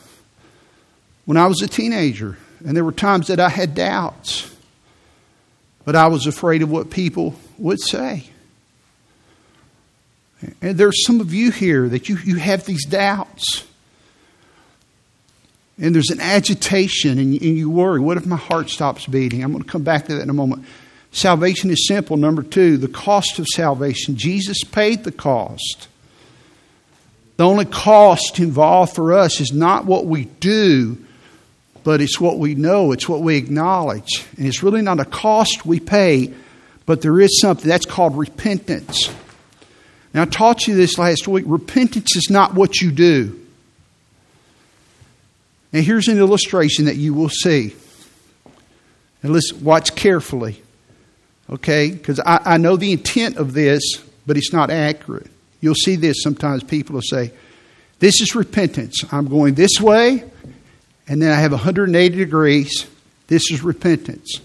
when 1.25 1.37
I 1.37 1.47
was 1.47 1.61
a 1.61 1.67
teenager, 1.67 2.37
and 2.63 2.77
there 2.77 2.85
were 2.85 2.91
times 2.91 3.27
that 3.27 3.39
I 3.39 3.49
had 3.49 3.73
doubts, 3.73 4.55
but 5.83 5.95
I 5.95 6.07
was 6.07 6.27
afraid 6.27 6.61
of 6.61 6.69
what 6.69 6.91
people 6.91 7.35
would 7.57 7.81
say. 7.81 8.25
And 10.61 10.77
there's 10.77 11.05
some 11.05 11.19
of 11.19 11.33
you 11.33 11.51
here 11.51 11.89
that 11.89 12.09
you, 12.09 12.17
you 12.17 12.35
have 12.35 12.65
these 12.65 12.85
doubts. 12.85 13.65
And 15.81 15.95
there's 15.95 16.09
an 16.09 16.19
agitation, 16.19 17.19
and, 17.19 17.33
and 17.33 17.57
you 17.57 17.69
worry 17.69 17.99
what 17.99 18.17
if 18.17 18.25
my 18.25 18.35
heart 18.35 18.69
stops 18.69 19.05
beating? 19.05 19.43
I'm 19.43 19.51
going 19.51 19.63
to 19.63 19.69
come 19.69 19.83
back 19.83 20.05
to 20.07 20.15
that 20.15 20.21
in 20.21 20.29
a 20.29 20.33
moment. 20.33 20.65
Salvation 21.11 21.71
is 21.71 21.87
simple. 21.87 22.17
Number 22.17 22.43
two, 22.43 22.77
the 22.77 22.87
cost 22.87 23.39
of 23.39 23.47
salvation. 23.47 24.15
Jesus 24.15 24.63
paid 24.63 25.03
the 25.03 25.11
cost. 25.11 25.87
The 27.37 27.45
only 27.45 27.65
cost 27.65 28.39
involved 28.39 28.95
for 28.95 29.13
us 29.13 29.39
is 29.39 29.53
not 29.53 29.85
what 29.85 30.05
we 30.05 30.25
do, 30.25 30.97
but 31.83 32.01
it's 32.01 32.19
what 32.19 32.37
we 32.37 32.53
know, 32.55 32.91
it's 32.91 33.07
what 33.07 33.21
we 33.21 33.37
acknowledge. 33.37 34.25
And 34.37 34.45
it's 34.45 34.61
really 34.61 34.81
not 34.81 34.99
a 34.99 35.05
cost 35.05 35.65
we 35.65 35.79
pay, 35.79 36.33
but 36.85 37.01
there 37.01 37.19
is 37.21 37.39
something 37.39 37.67
that's 37.67 37.85
called 37.85 38.17
repentance. 38.17 39.09
Now, 40.13 40.23
I 40.23 40.25
taught 40.25 40.67
you 40.67 40.75
this 40.75 40.97
last 40.97 41.27
week. 41.27 41.45
Repentance 41.47 42.15
is 42.15 42.29
not 42.29 42.53
what 42.55 42.81
you 42.81 42.91
do. 42.91 43.39
Now, 45.71 45.81
here's 45.81 46.07
an 46.07 46.17
illustration 46.17 46.85
that 46.85 46.95
you 46.95 47.13
will 47.13 47.29
see. 47.29 47.75
And 49.21 49.33
listen, 49.33 49.63
watch 49.63 49.95
carefully 49.95 50.61
okay? 51.51 51.91
Because 51.91 52.19
I, 52.19 52.41
I 52.45 52.57
know 52.57 52.75
the 52.75 52.91
intent 52.91 53.37
of 53.37 53.53
this, 53.53 53.81
but 54.25 54.37
it's 54.37 54.53
not 54.53 54.69
accurate. 54.69 55.27
You'll 55.61 55.75
see 55.75 55.95
this 55.95 56.21
sometimes. 56.21 56.63
People 56.63 56.95
will 56.95 57.01
say, 57.01 57.31
This 57.99 58.21
is 58.21 58.35
repentance. 58.35 59.03
I'm 59.11 59.27
going 59.27 59.55
this 59.55 59.79
way, 59.81 60.23
and 61.07 61.21
then 61.21 61.31
I 61.31 61.39
have 61.39 61.51
180 61.51 62.15
degrees. 62.15 62.87
This 63.27 63.51
is 63.51 63.63
repentance. 63.63 64.39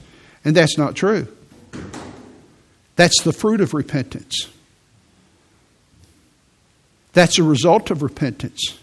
And 0.44 0.54
that's 0.54 0.76
not 0.76 0.94
true. 0.94 1.26
That's 2.96 3.22
the 3.22 3.32
fruit 3.32 3.60
of 3.60 3.72
repentance. 3.72 4.48
That's 7.14 7.38
a 7.38 7.42
result 7.42 7.90
of 7.90 8.02
repentance. 8.02 8.78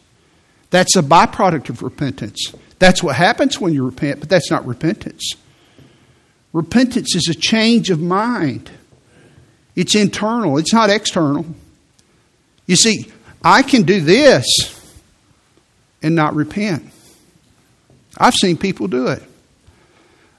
That's 0.72 0.96
a 0.96 1.04
byproduct 1.04 1.70
of 1.70 1.84
repentance. 1.84 2.54
That's 2.80 3.04
what 3.04 3.15
happens 3.15 3.60
when 3.60 3.74
you 3.74 3.86
repent, 3.86 4.20
but 4.20 4.30
that's 4.30 4.50
not 4.50 4.65
repentance. 4.65 5.34
Repentance 6.54 7.15
is 7.15 7.28
a 7.30 7.36
change 7.36 7.89
of 7.89 8.02
mind. 8.02 8.72
It's 9.76 9.96
internal, 9.96 10.58
it's 10.58 10.74
not 10.74 10.89
external. 10.89 11.46
You 12.65 12.76
see, 12.76 13.12
I 13.44 13.63
can 13.63 13.84
do 13.84 14.02
this 14.02 14.46
and 16.02 16.15
not 16.15 16.36
repent. 16.36 16.91
I've 18.17 18.34
seen 18.34 18.58
people 18.58 18.88
do 18.88 19.08
it. 19.08 19.24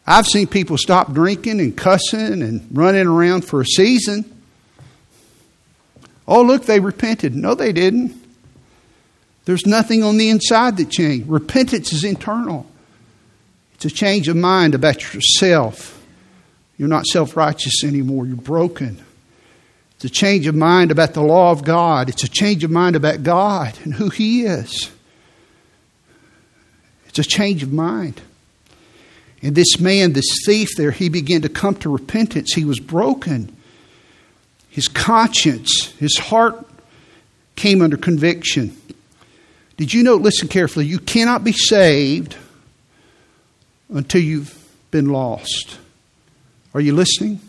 I've 0.07 0.27
seen 0.27 0.47
people 0.47 0.77
stop 0.79 1.13
drinking 1.13 1.61
and 1.61 1.77
cussing 1.77 2.43
and 2.43 2.67
running 2.73 3.07
around 3.07 3.45
for 3.45 3.61
a 3.61 3.67
season. 3.67 4.25
Oh, 6.27 6.43
look, 6.43 6.67
they 6.67 6.81
repented. 6.81 7.35
No, 7.35 7.55
they 7.55 7.73
didn't. 7.73 8.21
There's 9.45 9.67
nothing 9.67 10.03
on 10.03 10.19
the 10.19 10.31
inside 10.31 10.77
that 10.77 10.91
changed. 10.91 11.29
Repentance 11.29 11.93
is 11.93 12.05
internal, 12.05 12.67
it's 13.75 13.85
a 13.85 13.91
change 13.91 14.29
of 14.29 14.37
mind 14.37 14.75
about 14.75 15.15
yourself. 15.15 15.99
You're 16.79 16.89
not 16.89 17.07
self 17.07 17.37
righteous 17.37 17.85
anymore. 17.85 18.27
You're 18.27 18.37
broken. 18.37 19.05
It's 19.97 20.05
a 20.05 20.11
change 20.11 20.47
of 20.49 20.55
mind 20.55 20.91
about 20.91 21.15
the 21.15 21.23
law 21.23 21.53
of 21.53 21.65
God. 21.65 22.09
It's 22.09 22.25
a 22.25 22.29
change 22.29 22.65
of 22.65 22.71
mind 22.71 22.97
about 22.97 23.23
God 23.23 23.79
and 23.85 23.95
who 23.95 24.09
He 24.09 24.43
is. 24.45 24.91
It's 27.07 27.19
a 27.19 27.25
change 27.25 27.63
of 27.63 27.73
mind. 27.73 28.21
And 29.43 29.55
this 29.55 29.79
man, 29.81 30.13
this 30.13 30.45
thief 30.47 30.71
there, 30.77 30.93
he 30.93 31.09
began 31.09 31.43
to 31.43 31.49
come 31.49 31.75
to 31.77 31.91
repentance. 31.91 32.55
He 32.55 32.65
was 32.65 32.79
broken. 32.79 33.55
His 34.73 34.89
conscience, 34.89 35.93
his 35.99 36.17
heart 36.17 36.67
came 37.57 37.83
under 37.83 37.99
conviction. 37.99 38.75
Did 39.77 39.93
you 39.93 40.03
know, 40.03 40.15
listen 40.15 40.49
carefully, 40.49 40.87
you 40.87 40.99
cannot 40.99 41.45
be 41.45 41.53
saved 41.53 42.37
until 43.91 44.23
you've 44.23 44.59
been 44.91 45.11
lost. 45.11 45.79
Are 46.73 46.81
you 46.81 46.95
listening? 46.95 47.41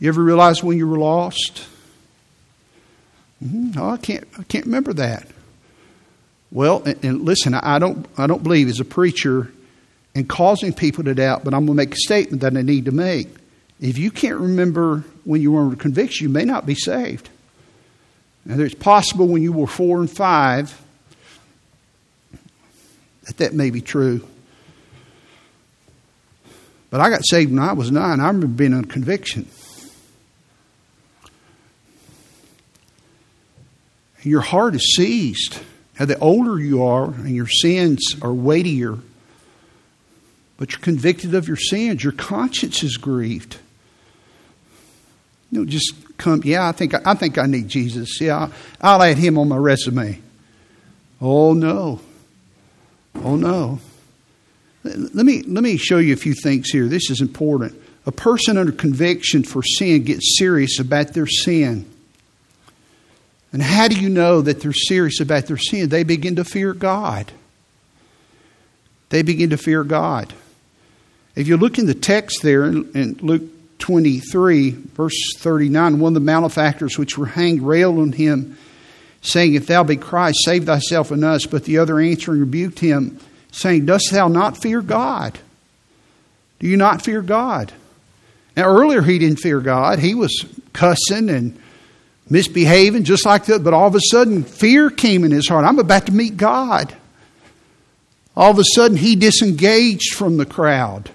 You 0.00 0.08
ever 0.08 0.20
realize 0.20 0.64
when 0.64 0.76
you 0.76 0.88
were 0.88 0.98
lost? 0.98 1.64
Mm-hmm. 3.40 3.78
Oh, 3.78 3.90
I 3.90 3.98
can't. 3.98 4.26
I 4.36 4.42
can't 4.42 4.64
remember 4.64 4.94
that. 4.94 5.28
Well, 6.50 6.82
and, 6.84 7.04
and 7.04 7.20
listen, 7.24 7.54
I 7.54 7.78
don't. 7.78 8.04
I 8.18 8.26
don't 8.26 8.42
believe 8.42 8.68
as 8.68 8.80
a 8.80 8.84
preacher 8.84 9.52
in 10.12 10.26
causing 10.26 10.72
people 10.72 11.04
to 11.04 11.14
doubt, 11.14 11.44
but 11.44 11.54
I'm 11.54 11.66
going 11.66 11.78
to 11.78 11.84
make 11.84 11.92
a 11.92 11.98
statement 11.98 12.42
that 12.42 12.56
I 12.56 12.62
need 12.62 12.86
to 12.86 12.92
make. 12.92 13.28
If 13.80 13.98
you 13.98 14.10
can't 14.10 14.38
remember 14.38 15.04
when 15.24 15.42
you 15.42 15.52
were 15.52 15.62
under 15.62 15.76
conviction, 15.76 16.26
you 16.26 16.32
may 16.32 16.44
not 16.44 16.66
be 16.66 16.74
saved. 16.74 17.28
Now, 18.44 18.58
it's 18.60 18.74
possible 18.74 19.28
when 19.28 19.42
you 19.42 19.52
were 19.52 19.66
four 19.66 19.98
and 20.00 20.10
five 20.10 20.80
that 23.24 23.36
that 23.38 23.54
may 23.54 23.70
be 23.70 23.80
true. 23.80 24.26
But 26.90 27.00
I 27.00 27.08
got 27.08 27.22
saved 27.24 27.50
when 27.50 27.62
I 27.62 27.72
was 27.72 27.90
nine. 27.90 28.20
I 28.20 28.26
remember 28.26 28.48
being 28.48 28.74
under 28.74 28.88
conviction. 28.88 29.48
Your 34.22 34.40
heart 34.40 34.74
is 34.74 34.94
seized. 34.94 35.60
Now, 35.98 36.06
the 36.06 36.18
older 36.18 36.58
you 36.58 36.82
are 36.82 37.06
and 37.06 37.34
your 37.34 37.48
sins 37.48 38.16
are 38.22 38.32
weightier, 38.32 38.98
but 40.62 40.70
you're 40.70 40.78
convicted 40.78 41.34
of 41.34 41.48
your 41.48 41.56
sins, 41.56 42.04
your 42.04 42.12
conscience 42.12 42.84
is 42.84 42.96
grieved. 42.96 43.58
You 45.50 45.58
know, 45.58 45.64
just 45.64 45.92
come, 46.18 46.40
yeah, 46.44 46.68
I 46.68 46.70
think 46.70 46.94
I 47.04 47.14
think 47.14 47.36
I 47.36 47.46
need 47.46 47.66
Jesus. 47.66 48.20
Yeah, 48.20 48.48
I'll 48.80 49.02
add 49.02 49.18
him 49.18 49.38
on 49.38 49.48
my 49.48 49.56
resume. 49.56 50.20
Oh 51.20 51.52
no. 51.52 52.00
Oh 53.16 53.34
no. 53.34 53.80
Let 54.84 55.26
me 55.26 55.42
let 55.42 55.64
me 55.64 55.78
show 55.78 55.98
you 55.98 56.12
a 56.12 56.16
few 56.16 56.32
things 56.32 56.70
here. 56.70 56.86
This 56.86 57.10
is 57.10 57.20
important. 57.20 57.74
A 58.06 58.12
person 58.12 58.56
under 58.56 58.70
conviction 58.70 59.42
for 59.42 59.64
sin 59.64 60.04
gets 60.04 60.38
serious 60.38 60.78
about 60.78 61.08
their 61.08 61.26
sin. 61.26 61.90
And 63.52 63.60
how 63.64 63.88
do 63.88 64.00
you 64.00 64.08
know 64.08 64.42
that 64.42 64.60
they're 64.60 64.72
serious 64.72 65.18
about 65.18 65.46
their 65.46 65.58
sin? 65.58 65.88
They 65.88 66.04
begin 66.04 66.36
to 66.36 66.44
fear 66.44 66.72
God. 66.72 67.32
They 69.08 69.22
begin 69.22 69.50
to 69.50 69.56
fear 69.56 69.82
God. 69.82 70.32
If 71.42 71.48
you 71.48 71.56
look 71.56 71.76
in 71.76 71.86
the 71.86 71.94
text 71.94 72.40
there 72.42 72.66
in, 72.66 73.18
Luke 73.20 73.42
23, 73.80 74.70
verse 74.70 75.34
39, 75.38 75.98
one 75.98 76.10
of 76.10 76.14
the 76.14 76.20
malefactors 76.20 76.96
which 76.96 77.18
were 77.18 77.26
hanged 77.26 77.62
railed 77.62 77.98
on 77.98 78.12
him, 78.12 78.56
saying, 79.22 79.54
If 79.54 79.66
thou 79.66 79.82
be 79.82 79.96
Christ, 79.96 80.38
save 80.44 80.66
thyself 80.66 81.10
and 81.10 81.24
us. 81.24 81.44
But 81.46 81.64
the 81.64 81.78
other 81.78 81.98
answering 81.98 82.38
rebuked 82.38 82.78
him, 82.78 83.18
saying, 83.50 83.86
Dost 83.86 84.12
thou 84.12 84.28
not 84.28 84.56
fear 84.56 84.82
God? 84.82 85.36
Do 86.60 86.68
you 86.68 86.76
not 86.76 87.02
fear 87.02 87.20
God? 87.22 87.72
Now, 88.56 88.68
earlier 88.68 89.02
he 89.02 89.18
didn't 89.18 89.40
fear 89.40 89.58
God. 89.58 89.98
He 89.98 90.14
was 90.14 90.46
cussing 90.72 91.28
and 91.28 91.60
misbehaving 92.30 93.02
just 93.02 93.26
like 93.26 93.46
that, 93.46 93.64
but 93.64 93.74
all 93.74 93.88
of 93.88 93.96
a 93.96 94.00
sudden 94.12 94.44
fear 94.44 94.90
came 94.90 95.24
in 95.24 95.32
his 95.32 95.48
heart. 95.48 95.64
I'm 95.64 95.80
about 95.80 96.06
to 96.06 96.12
meet 96.12 96.36
God. 96.36 96.94
All 98.36 98.52
of 98.52 98.60
a 98.60 98.64
sudden 98.76 98.96
he 98.96 99.16
disengaged 99.16 100.14
from 100.14 100.36
the 100.36 100.46
crowd. 100.46 101.10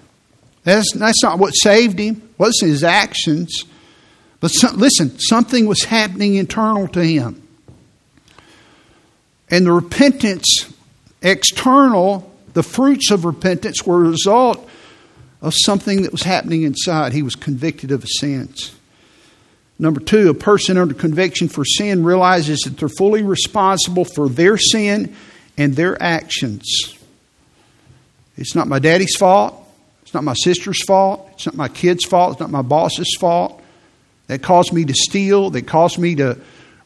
That's, 0.64 0.92
that's 0.92 1.22
not 1.22 1.38
what 1.38 1.52
saved 1.52 1.98
him. 1.98 2.16
It 2.16 2.38
wasn't 2.38 2.72
his 2.72 2.84
actions. 2.84 3.64
But 4.40 4.52
listen, 4.74 5.18
something 5.18 5.66
was 5.66 5.84
happening 5.84 6.36
internal 6.36 6.88
to 6.88 7.04
him. 7.04 7.42
And 9.50 9.66
the 9.66 9.72
repentance, 9.72 10.72
external, 11.22 12.32
the 12.52 12.62
fruits 12.62 13.10
of 13.10 13.24
repentance 13.24 13.84
were 13.86 14.04
a 14.04 14.10
result 14.10 14.68
of 15.40 15.54
something 15.64 16.02
that 16.02 16.12
was 16.12 16.22
happening 16.22 16.62
inside. 16.62 17.12
He 17.12 17.22
was 17.22 17.34
convicted 17.34 17.90
of 17.90 18.02
his 18.02 18.18
sins. 18.18 18.74
Number 19.78 20.00
two, 20.00 20.28
a 20.28 20.34
person 20.34 20.76
under 20.76 20.94
conviction 20.94 21.48
for 21.48 21.64
sin 21.64 22.04
realizes 22.04 22.60
that 22.60 22.76
they're 22.78 22.88
fully 22.88 23.22
responsible 23.22 24.04
for 24.04 24.28
their 24.28 24.58
sin 24.58 25.14
and 25.56 25.76
their 25.76 26.00
actions. 26.02 26.96
It's 28.36 28.54
not 28.54 28.66
my 28.68 28.80
daddy's 28.80 29.16
fault. 29.16 29.67
It's 30.08 30.14
not 30.14 30.24
my 30.24 30.32
sister's 30.32 30.82
fault. 30.84 31.28
It's 31.34 31.44
not 31.44 31.54
my 31.54 31.68
kid's 31.68 32.06
fault. 32.06 32.32
It's 32.32 32.40
not 32.40 32.48
my 32.48 32.62
boss's 32.62 33.14
fault. 33.20 33.60
That 34.28 34.42
caused 34.42 34.72
me 34.72 34.86
to 34.86 34.94
steal. 34.94 35.50
That 35.50 35.66
caused 35.66 35.98
me 35.98 36.14
to 36.14 36.38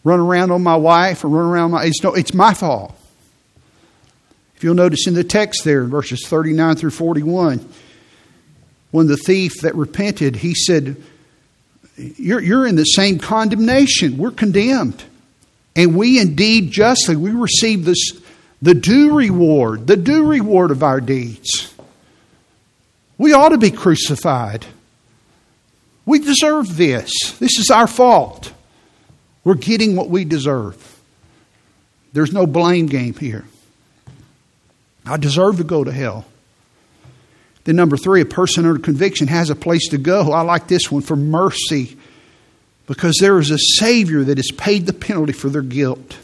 run 0.02 0.18
around 0.18 0.50
on 0.50 0.64
my 0.64 0.74
wife 0.74 1.24
or 1.24 1.28
run 1.28 1.46
around 1.46 1.70
my. 1.70 1.85
It's, 1.85 2.02
no, 2.02 2.14
it's 2.14 2.35
my 2.35 2.52
fault. 2.52 2.98
If 4.56 4.64
you'll 4.64 4.74
notice 4.74 5.06
in 5.06 5.14
the 5.14 5.22
text 5.22 5.62
there, 5.62 5.85
verses 5.85 6.26
39 6.26 6.74
through 6.74 6.90
41, 6.90 7.64
when 8.90 9.06
the 9.06 9.16
thief 9.16 9.61
that 9.61 9.76
repented, 9.76 10.35
he 10.35 10.52
said, 10.56 11.00
You're, 11.96 12.40
you're 12.40 12.66
in 12.66 12.74
the 12.74 12.82
same 12.82 13.20
condemnation. 13.20 14.18
We're 14.18 14.32
condemned. 14.32 15.00
And 15.76 15.94
we 15.94 16.20
indeed 16.20 16.72
justly, 16.72 17.14
we 17.14 17.30
receive 17.30 17.85
this, 17.85 18.20
the 18.61 18.74
due 18.74 19.14
reward, 19.14 19.87
the 19.87 19.96
due 19.96 20.26
reward 20.26 20.72
of 20.72 20.82
our 20.82 21.00
deeds. 21.00 21.71
We 23.18 23.33
ought 23.33 23.51
to 23.51 23.59
be 23.59 23.70
crucified. 23.70 24.66
We 26.05 26.18
deserve 26.18 26.77
this. 26.77 27.12
This 27.38 27.59
is 27.59 27.70
our 27.70 27.87
fault. 27.87 28.53
We're 29.44 29.55
getting 29.55 29.96
what 29.96 30.09
we 30.09 30.25
deserve. 30.25 31.01
There's 32.12 32.33
no 32.33 32.46
blame 32.46 32.87
game 32.87 33.14
here. 33.14 33.44
I 35.07 35.16
deserve 35.16 35.57
to 35.59 35.64
go 35.64 35.83
to 35.85 35.92
hell. 35.92 36.25
Then, 37.64 37.77
number 37.77 37.96
three, 37.96 38.20
a 38.20 38.27
person 38.27 38.66
under 38.66 38.81
conviction 38.81 39.29
has 39.29 39.51
a 39.51 39.55
place 39.55 39.88
to 39.88 39.98
go. 39.98 40.33
I 40.33 40.42
like 40.42 40.66
this 40.66 40.90
one 40.90 41.03
for 41.03 41.16
mercy 41.16 41.96
because 42.87 43.16
there 43.20 43.38
is 43.38 43.51
a 43.51 43.59
Savior 43.59 44.25
that 44.25 44.38
has 44.38 44.51
paid 44.57 44.87
the 44.87 44.92
penalty 44.92 45.33
for 45.33 45.48
their 45.48 45.62
guilt. 45.62 46.16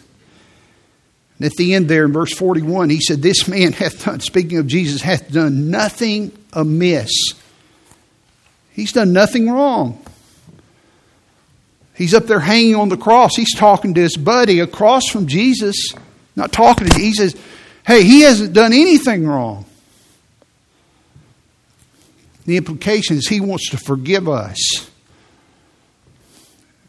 And 1.39 1.47
at 1.47 1.53
the 1.53 1.75
end 1.75 1.89
there 1.89 2.05
in 2.05 2.13
verse 2.13 2.35
41, 2.35 2.91
he 2.91 3.01
said, 3.01 3.23
This 3.23 3.47
man 3.47 3.73
hath 3.73 4.05
done, 4.05 4.21
speaking 4.21 4.59
of 4.59 4.67
Jesus, 4.67 5.01
hath 5.01 5.31
done 5.31 5.71
nothing 5.71 6.37
amiss. 6.53 7.13
He's 8.73 8.93
done 8.93 9.13
nothing 9.13 9.51
wrong. 9.51 10.03
He's 11.95 12.15
up 12.15 12.27
there 12.27 12.41
hanging 12.41 12.77
on 12.77 12.89
the 12.89 12.97
cross. 12.97 13.33
He's 13.35 13.55
talking 13.55 13.95
to 13.95 14.01
his 14.01 14.17
buddy 14.17 14.61
across 14.61 15.09
from 15.09 15.27
Jesus, 15.27 15.93
not 16.37 16.53
talking 16.53 16.87
to 16.87 16.95
him. 16.95 17.01
He 17.01 17.13
says, 17.13 17.37
Hey, 17.85 18.05
he 18.05 18.21
hasn't 18.21 18.53
done 18.53 18.73
anything 18.73 19.27
wrong. 19.27 19.65
The 22.47 22.57
implication 22.57 23.17
is 23.17 23.27
he 23.27 23.41
wants 23.41 23.71
to 23.71 23.77
forgive 23.79 24.29
us. 24.29 24.89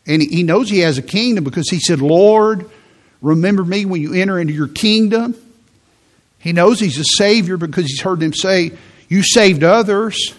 And 0.06 0.22
he 0.22 0.43
knows 0.43 0.69
he 0.69 0.80
has 0.80 0.98
a 0.98 1.02
kingdom 1.02 1.43
because 1.43 1.69
he 1.69 1.80
said, 1.80 2.02
Lord, 2.02 2.69
remember 3.22 3.63
me 3.63 3.86
when 3.86 4.02
you 4.02 4.13
enter 4.13 4.39
into 4.39 4.54
your 4.54 4.67
kingdom. 4.67 5.36
He 6.39 6.54
knows 6.54 6.80
he's 6.80 6.98
a 6.98 7.04
Savior 7.04 7.58
because 7.58 7.86
he's 7.86 8.02
heard 8.02 8.19
them 8.19 8.34
say, 8.34 8.72
You 9.10 9.24
saved 9.24 9.63
others. 9.63 10.34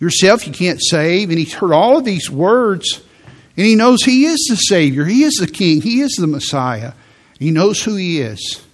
Yourself 0.00 0.46
you 0.46 0.52
can't 0.52 0.80
save. 0.82 1.28
And 1.30 1.38
he's 1.38 1.54
heard 1.54 1.72
all 1.72 1.98
of 1.98 2.04
these 2.04 2.28
words. 2.28 3.02
And 3.56 3.66
he 3.66 3.76
knows 3.76 4.02
he 4.02 4.24
is 4.24 4.44
the 4.48 4.56
Savior. 4.56 5.04
He 5.04 5.22
is 5.22 5.34
the 5.34 5.46
King. 5.46 5.80
He 5.80 6.00
is 6.00 6.12
the 6.18 6.26
Messiah. 6.26 6.94
He 7.38 7.50
knows 7.50 7.82
who 7.82 7.94
he 7.94 8.20
is. 8.20 8.64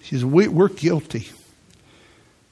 He 0.00 0.16
says, 0.16 0.24
We're 0.24 0.68
guilty. 0.68 1.28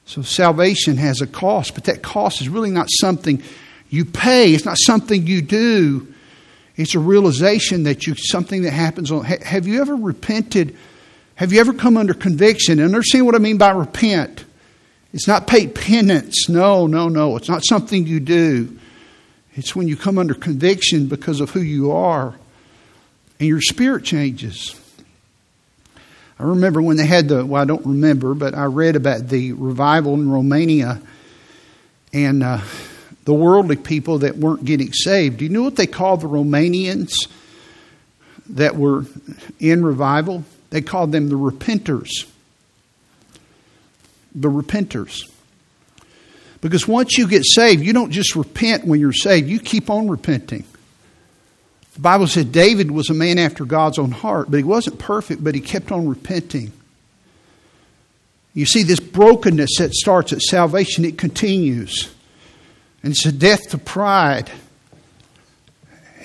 So 0.05 0.21
salvation 0.21 0.97
has 0.97 1.21
a 1.21 1.27
cost, 1.27 1.73
but 1.73 1.85
that 1.85 2.03
cost 2.03 2.41
is 2.41 2.49
really 2.49 2.69
not 2.69 2.87
something 2.91 3.41
you 3.89 4.05
pay. 4.05 4.53
It's 4.53 4.65
not 4.65 4.77
something 4.77 5.25
you 5.25 5.41
do. 5.41 6.13
It's 6.75 6.93
a 6.93 6.99
realization 6.99 7.83
that 7.83 8.05
you 8.05 8.15
something 8.15 8.63
that 8.63 8.71
happens 8.71 9.11
on. 9.11 9.23
Have 9.23 9.65
you 9.65 9.81
ever 9.81 9.95
repented? 9.95 10.77
Have 11.35 11.53
you 11.53 11.59
ever 11.59 11.73
come 11.73 11.97
under 11.97 12.13
conviction? 12.13 12.79
And 12.79 12.93
understand 12.93 13.25
what 13.25 13.35
I 13.35 13.39
mean 13.39 13.57
by 13.57 13.71
repent. 13.71 14.43
It's 15.15 15.29
not 15.29 15.47
pay 15.47 15.65
penance. 15.65 16.49
No, 16.49 16.87
no, 16.87 17.07
no. 17.07 17.37
It's 17.37 17.47
not 17.47 17.65
something 17.65 18.05
you 18.05 18.19
do. 18.19 18.77
It's 19.53 19.73
when 19.73 19.87
you 19.87 19.95
come 19.95 20.17
under 20.17 20.33
conviction 20.33 21.07
because 21.07 21.39
of 21.39 21.51
who 21.51 21.61
you 21.61 21.93
are, 21.93 22.35
and 23.39 23.47
your 23.47 23.61
spirit 23.61 24.03
changes. 24.03 24.77
I 26.37 26.43
remember 26.43 26.81
when 26.81 26.97
they 26.97 27.05
had 27.05 27.29
the. 27.29 27.45
Well, 27.45 27.61
I 27.61 27.65
don't 27.65 27.85
remember, 27.85 28.33
but 28.33 28.55
I 28.55 28.65
read 28.65 28.97
about 28.97 29.29
the 29.29 29.53
revival 29.53 30.13
in 30.13 30.29
Romania, 30.29 31.01
and. 32.13 32.43
Uh, 32.43 32.61
the 33.23 33.33
worldly 33.33 33.75
people 33.75 34.19
that 34.19 34.37
weren't 34.37 34.63
getting 34.65 34.93
saved. 34.93 35.37
Do 35.37 35.45
you 35.45 35.49
know 35.49 35.63
what 35.63 35.77
they 35.77 35.87
called 35.87 36.21
the 36.21 36.27
Romanians 36.27 37.11
that 38.49 38.75
were 38.75 39.05
in 39.59 39.83
revival? 39.83 40.43
They 40.69 40.81
called 40.81 41.11
them 41.11 41.29
the 41.29 41.35
repenters. 41.35 42.27
The 44.35 44.49
repenters. 44.49 45.31
Because 46.61 46.87
once 46.87 47.17
you 47.17 47.27
get 47.27 47.43
saved, 47.45 47.83
you 47.83 47.93
don't 47.93 48.11
just 48.11 48.35
repent 48.35 48.85
when 48.85 48.99
you're 48.99 49.13
saved, 49.13 49.47
you 49.47 49.59
keep 49.59 49.89
on 49.89 50.07
repenting. 50.07 50.65
The 51.93 52.01
Bible 52.01 52.27
said 52.27 52.51
David 52.51 52.91
was 52.91 53.09
a 53.09 53.13
man 53.13 53.39
after 53.39 53.63
God's 53.65 53.97
own 53.97 54.11
heart, 54.11 54.51
but 54.51 54.57
he 54.57 54.63
wasn't 54.63 54.99
perfect, 54.99 55.43
but 55.43 55.55
he 55.55 55.61
kept 55.61 55.91
on 55.91 56.07
repenting. 56.07 56.73
You 58.53 58.65
see, 58.65 58.83
this 58.83 58.99
brokenness 58.99 59.77
that 59.77 59.93
starts 59.93 60.33
at 60.33 60.41
salvation, 60.41 61.05
it 61.05 61.17
continues. 61.17 62.09
And 63.03 63.11
it's 63.11 63.25
a 63.25 63.31
death 63.31 63.69
to 63.69 63.77
pride. 63.77 64.51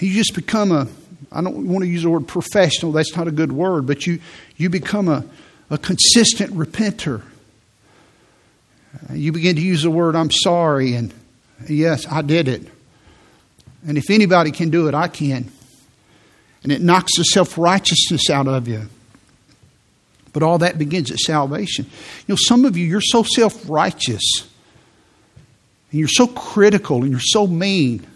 You 0.00 0.14
just 0.14 0.34
become 0.34 0.72
a, 0.72 0.88
I 1.30 1.42
don't 1.42 1.68
want 1.68 1.84
to 1.84 1.88
use 1.88 2.02
the 2.02 2.10
word 2.10 2.26
professional, 2.26 2.92
that's 2.92 3.14
not 3.14 3.28
a 3.28 3.32
good 3.32 3.52
word, 3.52 3.86
but 3.86 4.06
you, 4.06 4.20
you 4.56 4.70
become 4.70 5.08
a, 5.08 5.24
a 5.68 5.76
consistent 5.76 6.52
repenter. 6.54 7.22
You 9.12 9.32
begin 9.32 9.56
to 9.56 9.62
use 9.62 9.82
the 9.82 9.90
word, 9.90 10.16
I'm 10.16 10.30
sorry, 10.30 10.94
and 10.94 11.12
yes, 11.68 12.06
I 12.06 12.22
did 12.22 12.48
it. 12.48 12.62
And 13.86 13.96
if 13.96 14.10
anybody 14.10 14.50
can 14.50 14.70
do 14.70 14.88
it, 14.88 14.94
I 14.94 15.08
can. 15.08 15.50
And 16.62 16.72
it 16.72 16.82
knocks 16.82 17.16
the 17.16 17.24
self 17.24 17.56
righteousness 17.56 18.28
out 18.28 18.46
of 18.46 18.68
you. 18.68 18.88
But 20.32 20.42
all 20.42 20.58
that 20.58 20.78
begins 20.78 21.10
at 21.10 21.18
salvation. 21.18 21.86
You 21.86 22.32
know, 22.32 22.36
some 22.36 22.64
of 22.64 22.76
you, 22.76 22.86
you're 22.86 23.00
so 23.00 23.22
self 23.22 23.68
righteous, 23.68 24.22
and 25.90 25.98
you're 25.98 26.08
so 26.08 26.26
critical, 26.26 27.02
and 27.02 27.10
you're 27.10 27.20
so 27.20 27.46
mean. 27.46 28.06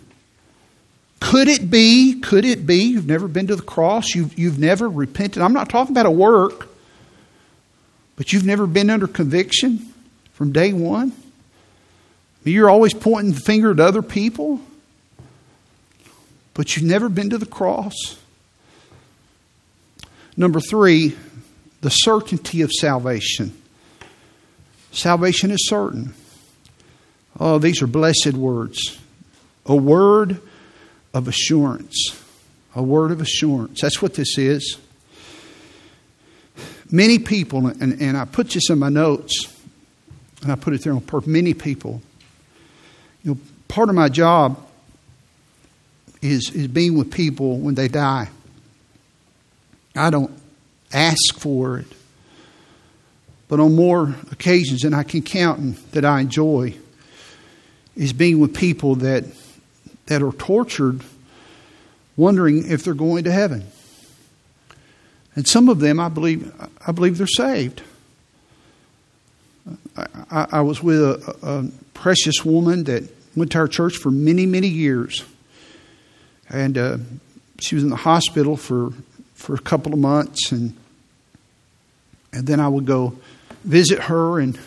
Could 1.21 1.49
it 1.49 1.71
be, 1.71 2.21
could 2.21 2.45
it 2.45 2.67
be, 2.67 2.83
you've 2.83 3.07
never 3.07 3.29
been 3.29 3.47
to 3.47 3.57
the 3.57 3.63
cross, 3.63 4.15
you've, 4.15 4.39
you've 4.39 4.59
never 4.59 4.91
repented? 4.91 5.43
I'm 5.43 5.55
not 5.55 5.71
talking 5.71 5.95
about 5.95 6.05
a 6.05 6.11
work, 6.11 6.69
but 8.17 8.33
you've 8.33 8.45
never 8.45 8.67
been 8.67 8.91
under 8.91 9.07
conviction 9.07 9.94
from 10.35 10.53
day 10.53 10.73
one? 10.73 11.13
You're 12.45 12.69
always 12.69 12.93
pointing 12.93 13.33
the 13.33 13.41
finger 13.41 13.71
at 13.71 13.81
other 13.81 14.03
people, 14.03 14.61
but 16.53 16.77
you've 16.77 16.85
never 16.85 17.09
been 17.09 17.31
to 17.31 17.39
the 17.39 17.47
cross. 17.47 18.19
Number 20.37 20.61
three, 20.61 21.17
the 21.81 21.89
certainty 21.89 22.61
of 22.61 22.71
salvation. 22.71 23.57
Salvation 24.93 25.51
is 25.51 25.69
certain. 25.69 26.13
Oh, 27.41 27.59
these 27.59 27.81
are 27.81 27.87
blessed 27.87 28.35
words. 28.35 28.99
A 29.67 29.75
word 29.75 30.41
of 31.15 31.29
assurance. 31.29 32.21
A 32.75 32.83
word 32.83 33.11
of 33.11 33.21
assurance. 33.21 33.81
That's 33.81 34.03
what 34.03 34.15
this 34.15 34.37
is. 34.37 34.79
Many 36.91 37.19
people, 37.19 37.67
and, 37.67 38.01
and 38.01 38.17
I 38.17 38.25
put 38.25 38.51
this 38.51 38.69
in 38.69 38.79
my 38.79 38.89
notes, 38.89 39.54
and 40.45 40.53
I 40.53 40.57
put 40.57 40.75
it 40.75 40.83
there 40.85 40.93
on 40.93 41.01
purpose. 41.01 41.27
Many 41.27 41.55
people, 41.55 42.01
you 43.23 43.33
know, 43.33 43.41
part 43.67 43.89
of 43.89 43.95
my 43.95 44.09
job 44.09 44.65
is, 46.23 46.51
is 46.51 46.69
being 46.69 46.97
with 46.97 47.11
people 47.11 47.59
when 47.59 47.75
they 47.75 47.89
die. 47.89 48.29
I 49.97 50.11
don't 50.11 50.31
ask 50.93 51.39
for 51.39 51.79
it. 51.79 51.87
But 53.49 53.61
on 53.61 53.75
more 53.75 54.15
occasions 54.31 54.81
than 54.81 54.95
I 54.95 55.03
can 55.03 55.23
count 55.23 55.59
and 55.59 55.77
that 55.93 56.05
I 56.05 56.21
enjoy 56.21 56.75
is 57.97 58.13
being 58.13 58.41
with 58.41 58.55
people 58.55 58.97
that 58.97 59.25
that 60.07 60.23
are 60.23 60.33
tortured, 60.33 61.03
wondering 62.17 62.71
if 62.71 62.85
they're 62.85 62.95
going 62.95 63.25
to 63.25 63.33
heaven. 63.33 63.65
And 65.35 65.47
some 65.47 65.69
of 65.69 65.81
them, 65.81 65.99
I 65.99 66.09
believe, 66.09 66.53
I 66.87 66.93
believe 66.93 67.19
they're 67.19 67.27
saved. 67.27 67.83
I, 69.97 70.47
I 70.53 70.61
was 70.61 70.83
with 70.83 71.01
a, 71.01 71.37
a, 71.43 71.65
precious 71.95 72.45
woman 72.45 72.85
that 72.85 73.05
went 73.37 73.53
to 73.53 73.59
our 73.59 73.69
church 73.69 73.97
for 73.97 74.11
many, 74.11 74.47
many 74.47 74.69
years, 74.69 75.25
and 76.51 76.77
uh, 76.77 76.99
she 77.61 77.75
was 77.75 77.85
in 77.85 77.91
the 77.91 77.97
hospital 77.97 78.57
for 78.57 78.93
for 79.35 79.55
a 79.55 79.61
couple 79.61 79.93
of 79.93 79.99
months, 79.99 80.53
and 80.53 80.77
and 82.33 82.47
then 82.47 82.61
I 82.61 82.69
would 82.69 82.87
go 82.87 83.17
visit 83.65 84.01
her 84.01 84.41
and 84.41 84.59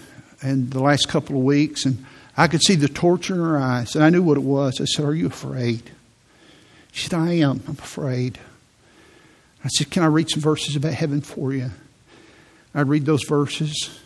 and 0.41 0.71
the 0.71 0.81
last 0.81 1.09
couple 1.09 1.35
of 1.35 1.43
weeks, 1.43 1.85
and 1.85 2.05
I 2.37 2.47
could 2.47 2.61
see 2.61 2.75
the 2.75 2.87
torture 2.87 3.33
in 3.33 3.39
her 3.39 3.57
eyes, 3.57 3.95
and 3.95 4.03
I 4.03 4.09
knew 4.09 4.23
what 4.23 4.37
it 4.37 4.43
was. 4.43 4.79
I 4.79 4.85
said, 4.85 5.05
"Are 5.05 5.13
you 5.13 5.27
afraid?" 5.27 5.83
She 6.91 7.09
said, 7.09 7.19
"I 7.19 7.33
am. 7.33 7.61
I'm 7.67 7.73
afraid." 7.73 8.39
I 9.63 9.67
said, 9.67 9.89
"Can 9.89 10.03
I 10.03 10.07
read 10.07 10.29
some 10.29 10.41
verses 10.41 10.75
about 10.75 10.93
heaven 10.93 11.21
for 11.21 11.53
you?" 11.53 11.71
I'd 12.73 12.87
read 12.87 13.05
those 13.05 13.23
verses. 13.27 13.99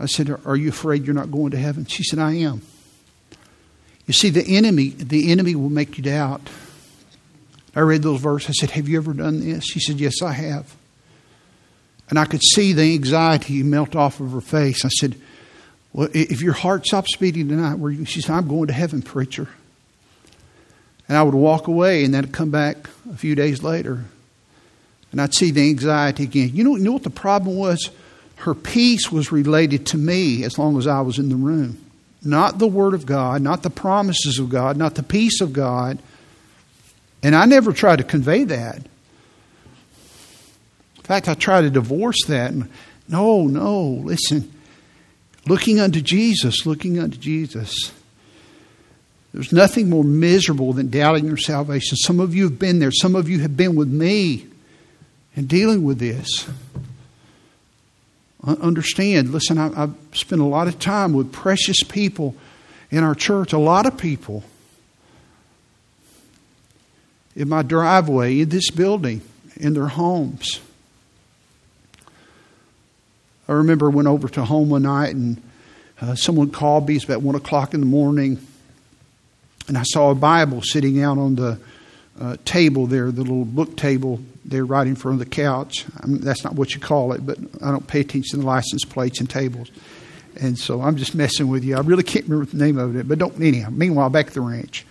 I 0.00 0.06
said, 0.06 0.34
"Are 0.44 0.56
you 0.56 0.70
afraid 0.70 1.04
you're 1.04 1.14
not 1.14 1.30
going 1.30 1.52
to 1.52 1.58
heaven?" 1.58 1.84
She 1.84 2.02
said, 2.02 2.18
"I 2.18 2.32
am." 2.32 2.62
You 4.10 4.14
see, 4.14 4.30
the 4.30 4.56
enemy, 4.56 4.88
the 4.88 5.30
enemy 5.30 5.54
will 5.54 5.70
make 5.70 5.96
you 5.96 6.02
doubt. 6.02 6.50
I 7.76 7.80
read 7.80 8.02
those 8.02 8.20
verses. 8.20 8.50
I 8.50 8.52
said, 8.54 8.70
Have 8.72 8.88
you 8.88 8.96
ever 8.96 9.12
done 9.12 9.40
this? 9.40 9.64
She 9.64 9.78
said, 9.78 10.00
Yes, 10.00 10.20
I 10.20 10.32
have. 10.32 10.74
And 12.08 12.18
I 12.18 12.24
could 12.24 12.42
see 12.42 12.72
the 12.72 12.94
anxiety 12.94 13.62
melt 13.62 13.94
off 13.94 14.18
of 14.18 14.32
her 14.32 14.40
face. 14.40 14.84
I 14.84 14.88
said, 14.88 15.14
Well, 15.92 16.08
if 16.12 16.42
your 16.42 16.54
heart 16.54 16.86
stops 16.86 17.14
beating 17.16 17.48
tonight, 17.48 17.74
where 17.74 17.92
you? 17.92 18.04
She 18.04 18.20
said, 18.20 18.34
I'm 18.34 18.48
going 18.48 18.66
to 18.66 18.72
heaven, 18.72 19.00
preacher. 19.00 19.48
And 21.08 21.16
I 21.16 21.22
would 21.22 21.34
walk 21.34 21.68
away, 21.68 22.04
and 22.04 22.12
then 22.12 22.24
I'd 22.24 22.32
come 22.32 22.50
back 22.50 22.88
a 23.12 23.16
few 23.16 23.36
days 23.36 23.62
later, 23.62 24.04
and 25.12 25.20
I'd 25.20 25.34
see 25.34 25.52
the 25.52 25.68
anxiety 25.68 26.24
again. 26.24 26.50
You 26.52 26.64
know, 26.64 26.76
you 26.76 26.82
know 26.82 26.92
what 26.92 27.02
the 27.02 27.10
problem 27.10 27.56
was? 27.56 27.90
Her 28.40 28.54
peace 28.54 29.10
was 29.10 29.32
related 29.32 29.86
to 29.86 29.98
me 29.98 30.44
as 30.44 30.58
long 30.58 30.78
as 30.78 30.86
I 30.86 31.00
was 31.00 31.18
in 31.18 31.28
the 31.28 31.36
room. 31.36 31.84
Not 32.22 32.58
the 32.58 32.66
Word 32.66 32.94
of 32.94 33.06
God, 33.06 33.40
not 33.40 33.62
the 33.62 33.70
promises 33.70 34.38
of 34.38 34.50
God, 34.50 34.76
not 34.76 34.94
the 34.94 35.02
peace 35.02 35.40
of 35.40 35.52
God 35.52 35.98
and 37.22 37.34
I 37.34 37.44
never 37.44 37.72
tried 37.72 37.96
to 37.96 38.04
convey 38.04 38.44
that. 38.44 38.76
In 40.96 41.02
fact, 41.02 41.28
I 41.28 41.34
tried 41.34 41.62
to 41.62 41.70
divorce 41.70 42.24
that. 42.28 42.54
No, 43.08 43.46
no, 43.46 43.82
listen. 43.82 44.52
Looking 45.46 45.80
unto 45.80 46.00
Jesus, 46.00 46.64
looking 46.66 46.98
unto 46.98 47.18
Jesus. 47.18 47.92
There's 49.32 49.52
nothing 49.52 49.90
more 49.90 50.04
miserable 50.04 50.72
than 50.72 50.90
doubting 50.90 51.26
your 51.26 51.36
salvation. 51.36 51.96
Some 51.96 52.20
of 52.20 52.34
you 52.34 52.44
have 52.44 52.58
been 52.58 52.78
there. 52.78 52.90
Some 52.90 53.14
of 53.14 53.28
you 53.28 53.40
have 53.40 53.56
been 53.56 53.76
with 53.76 53.88
me 53.88 54.46
in 55.36 55.46
dealing 55.46 55.84
with 55.84 55.98
this. 55.98 56.48
Understand, 58.42 59.30
listen, 59.30 59.58
I've 59.58 59.94
spent 60.12 60.40
a 60.40 60.46
lot 60.46 60.66
of 60.66 60.78
time 60.78 61.12
with 61.12 61.30
precious 61.30 61.82
people 61.82 62.34
in 62.90 63.04
our 63.04 63.14
church, 63.14 63.52
a 63.52 63.58
lot 63.58 63.84
of 63.84 63.98
people 63.98 64.44
in 67.36 67.48
my 67.48 67.62
driveway, 67.62 68.40
in 68.40 68.48
this 68.48 68.70
building, 68.70 69.20
in 69.56 69.74
their 69.74 69.88
homes. 69.88 70.60
I 73.46 73.52
remember 73.52 73.86
I 73.86 73.94
went 73.94 74.08
over 74.08 74.28
to 74.30 74.44
home 74.44 74.70
one 74.70 74.82
night 74.82 75.14
and 75.14 75.42
uh, 76.00 76.14
someone 76.14 76.50
called 76.50 76.88
me. 76.88 76.96
It's 76.96 77.04
about 77.04 77.20
one 77.20 77.34
o'clock 77.34 77.74
in 77.74 77.80
the 77.80 77.86
morning, 77.86 78.38
and 79.68 79.76
I 79.76 79.82
saw 79.82 80.10
a 80.10 80.14
Bible 80.14 80.62
sitting 80.62 81.02
out 81.02 81.18
on 81.18 81.34
the 81.34 81.58
uh, 82.20 82.36
table 82.44 82.86
there, 82.86 83.10
the 83.10 83.22
little 83.22 83.44
book 83.44 83.76
table 83.76 84.20
there, 84.44 84.64
right 84.64 84.86
in 84.86 84.94
front 84.94 85.14
of 85.14 85.18
the 85.18 85.34
couch. 85.34 85.86
I 86.00 86.06
mean, 86.06 86.20
that's 86.20 86.44
not 86.44 86.54
what 86.54 86.74
you 86.74 86.80
call 86.80 87.12
it, 87.12 87.24
but 87.24 87.38
I 87.62 87.70
don't 87.70 87.86
pay 87.86 88.00
attention 88.00 88.40
to 88.40 88.46
license 88.46 88.84
plates 88.84 89.20
and 89.20 89.28
tables, 89.28 89.70
and 90.40 90.58
so 90.58 90.82
I'm 90.82 90.96
just 90.96 91.14
messing 91.14 91.48
with 91.48 91.64
you. 91.64 91.76
I 91.76 91.80
really 91.80 92.02
can't 92.02 92.26
remember 92.26 92.50
the 92.50 92.62
name 92.64 92.78
of 92.78 92.96
it, 92.96 93.08
but 93.08 93.18
don't 93.18 93.40
anyhow. 93.40 93.70
Meanwhile, 93.70 94.10
back 94.10 94.28
at 94.28 94.34
the 94.34 94.40
ranch, 94.40 94.86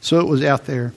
so 0.00 0.20
it 0.20 0.26
was 0.26 0.44
out 0.44 0.66
there. 0.66 0.92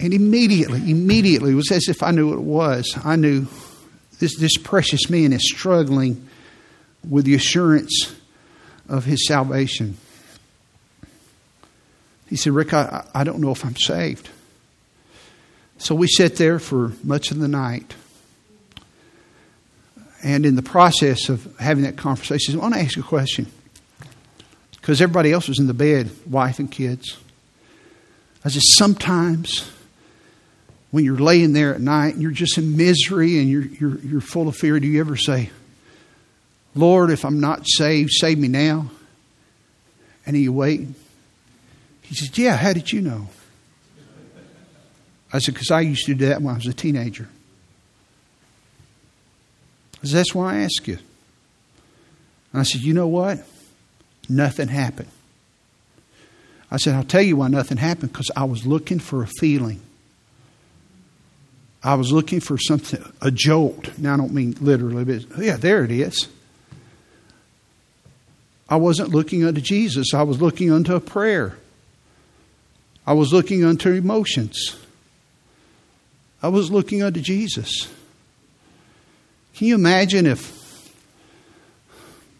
And 0.00 0.12
immediately, 0.12 0.90
immediately, 0.90 1.52
it 1.52 1.54
was 1.54 1.70
as 1.70 1.88
if 1.88 2.02
I 2.02 2.10
knew 2.10 2.30
what 2.30 2.38
it 2.38 2.42
was. 2.42 2.98
I 3.04 3.14
knew 3.14 3.46
this, 4.18 4.36
this 4.36 4.56
precious 4.56 5.08
man 5.08 5.32
is 5.32 5.48
struggling 5.48 6.28
with 7.08 7.24
the 7.24 7.34
assurance 7.34 8.14
of 8.88 9.04
his 9.04 9.26
salvation. 9.26 9.96
He 12.32 12.36
said, 12.36 12.54
Rick, 12.54 12.72
I, 12.72 13.06
I 13.14 13.24
don't 13.24 13.40
know 13.40 13.50
if 13.50 13.62
I'm 13.62 13.76
saved. 13.76 14.30
So 15.76 15.94
we 15.94 16.06
sat 16.06 16.36
there 16.36 16.58
for 16.58 16.92
much 17.04 17.30
of 17.30 17.38
the 17.38 17.46
night. 17.46 17.94
And 20.22 20.46
in 20.46 20.56
the 20.56 20.62
process 20.62 21.28
of 21.28 21.54
having 21.58 21.84
that 21.84 21.98
conversation, 21.98 22.54
I 22.54 22.62
want 22.62 22.72
to 22.72 22.80
ask 22.80 22.96
you 22.96 23.02
a 23.02 23.04
question. 23.04 23.52
Because 24.70 25.02
everybody 25.02 25.30
else 25.30 25.46
was 25.46 25.58
in 25.58 25.66
the 25.66 25.74
bed, 25.74 26.10
wife 26.26 26.58
and 26.58 26.70
kids. 26.70 27.18
I 28.46 28.48
said, 28.48 28.62
sometimes 28.64 29.70
when 30.90 31.04
you're 31.04 31.18
laying 31.18 31.52
there 31.52 31.74
at 31.74 31.82
night 31.82 32.14
and 32.14 32.22
you're 32.22 32.30
just 32.30 32.56
in 32.56 32.78
misery 32.78 33.40
and 33.40 33.50
you're, 33.50 33.66
you're, 33.66 33.98
you're 33.98 34.20
full 34.22 34.48
of 34.48 34.56
fear, 34.56 34.80
do 34.80 34.86
you 34.86 35.00
ever 35.00 35.18
say, 35.18 35.50
Lord, 36.74 37.10
if 37.10 37.26
I'm 37.26 37.40
not 37.40 37.66
saved, 37.66 38.10
save 38.10 38.38
me 38.38 38.48
now? 38.48 38.90
And 40.24 40.34
you 40.34 40.50
wait. 40.54 40.88
He 42.02 42.14
says, 42.14 42.36
Yeah, 42.36 42.56
how 42.56 42.72
did 42.72 42.92
you 42.92 43.00
know? 43.00 43.28
I 45.32 45.38
said, 45.38 45.54
Because 45.54 45.70
I 45.70 45.80
used 45.80 46.06
to 46.06 46.14
do 46.14 46.26
that 46.26 46.42
when 46.42 46.54
I 46.54 46.58
was 46.58 46.66
a 46.66 46.72
teenager. 46.72 47.28
I 50.02 50.06
said, 50.06 50.18
That's 50.18 50.34
why 50.34 50.56
I 50.56 50.58
ask 50.60 50.86
you. 50.86 50.98
And 52.52 52.60
I 52.60 52.64
said, 52.64 52.82
You 52.82 52.92
know 52.92 53.08
what? 53.08 53.40
Nothing 54.28 54.68
happened. 54.68 55.08
I 56.70 56.78
said, 56.78 56.94
I'll 56.94 57.04
tell 57.04 57.22
you 57.22 57.36
why 57.36 57.48
nothing 57.48 57.76
happened 57.76 58.12
because 58.12 58.30
I 58.34 58.44
was 58.44 58.66
looking 58.66 58.98
for 58.98 59.22
a 59.22 59.26
feeling. 59.26 59.82
I 61.84 61.94
was 61.96 62.12
looking 62.12 62.40
for 62.40 62.56
something, 62.56 63.02
a 63.20 63.30
jolt. 63.30 63.98
Now, 63.98 64.14
I 64.14 64.16
don't 64.16 64.32
mean 64.32 64.56
literally, 64.60 65.04
but 65.04 65.38
yeah, 65.38 65.56
there 65.56 65.84
it 65.84 65.90
is. 65.90 66.28
I 68.68 68.76
wasn't 68.76 69.10
looking 69.10 69.44
unto 69.44 69.60
Jesus, 69.60 70.14
I 70.14 70.22
was 70.22 70.40
looking 70.40 70.72
unto 70.72 70.94
a 70.94 71.00
prayer. 71.00 71.58
I 73.06 73.14
was 73.14 73.32
looking 73.32 73.64
unto 73.64 73.90
emotions. 73.90 74.76
I 76.42 76.48
was 76.48 76.70
looking 76.70 77.02
unto 77.02 77.20
Jesus. 77.20 77.92
Can 79.54 79.66
you 79.66 79.74
imagine 79.74 80.26
if 80.26 80.60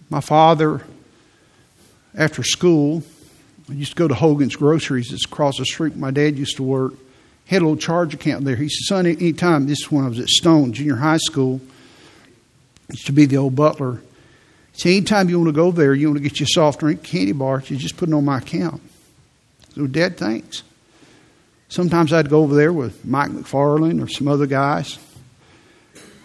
my 0.09 0.21
father, 0.21 0.83
after 2.15 2.43
school, 2.43 3.03
I 3.69 3.75
used 3.75 3.93
to 3.93 3.97
go 3.97 4.09
to 4.09 4.15
Hogan's 4.15 4.57
Groceries, 4.57 5.13
it's 5.13 5.25
across 5.25 5.59
the 5.59 5.65
street 5.65 5.97
my 5.97 6.11
dad 6.11 6.37
used 6.37 6.57
to 6.57 6.63
work, 6.63 6.95
had 7.47 7.63
a 7.63 7.65
little 7.65 7.77
charge 7.77 8.15
account 8.15 8.45
there. 8.45 8.57
He 8.57 8.69
said, 8.69 8.87
Son, 8.87 9.07
anytime, 9.07 9.67
this 9.67 9.81
is 9.81 9.91
when 9.91 10.05
I 10.05 10.09
was 10.09 10.19
at 10.19 10.29
Stone 10.29 10.73
Junior 10.73 10.97
High 10.97 11.19
School, 11.19 11.61
used 12.91 13.07
to 13.07 13.13
be 13.13 13.27
the 13.27 13.37
old 13.37 13.57
butler. 13.57 14.01
Anytime 14.85 15.29
you 15.29 15.39
want 15.39 15.49
to 15.49 15.53
go 15.53 15.71
there, 15.71 15.95
you 15.95 16.09
want 16.09 16.19
to 16.19 16.23
get 16.23 16.41
your 16.41 16.47
soft 16.47 16.81
drink, 16.81 17.03
candy 17.03 17.33
bar, 17.33 17.63
you 17.67 17.77
just 17.77 17.97
put 17.97 18.09
it 18.09 18.15
on 18.15 18.25
my 18.25 18.39
account. 18.39 18.81
So, 19.75 19.87
dead 19.87 20.19
things. 20.19 20.63
Sometimes 21.69 22.13
I'd 22.13 22.29
go 22.29 22.43
over 22.43 22.55
there 22.55 22.73
with 22.73 23.05
Mike 23.05 23.31
McFarland 23.31 24.03
or 24.05 24.09
some 24.09 24.29
other 24.29 24.47
guys. 24.47 24.99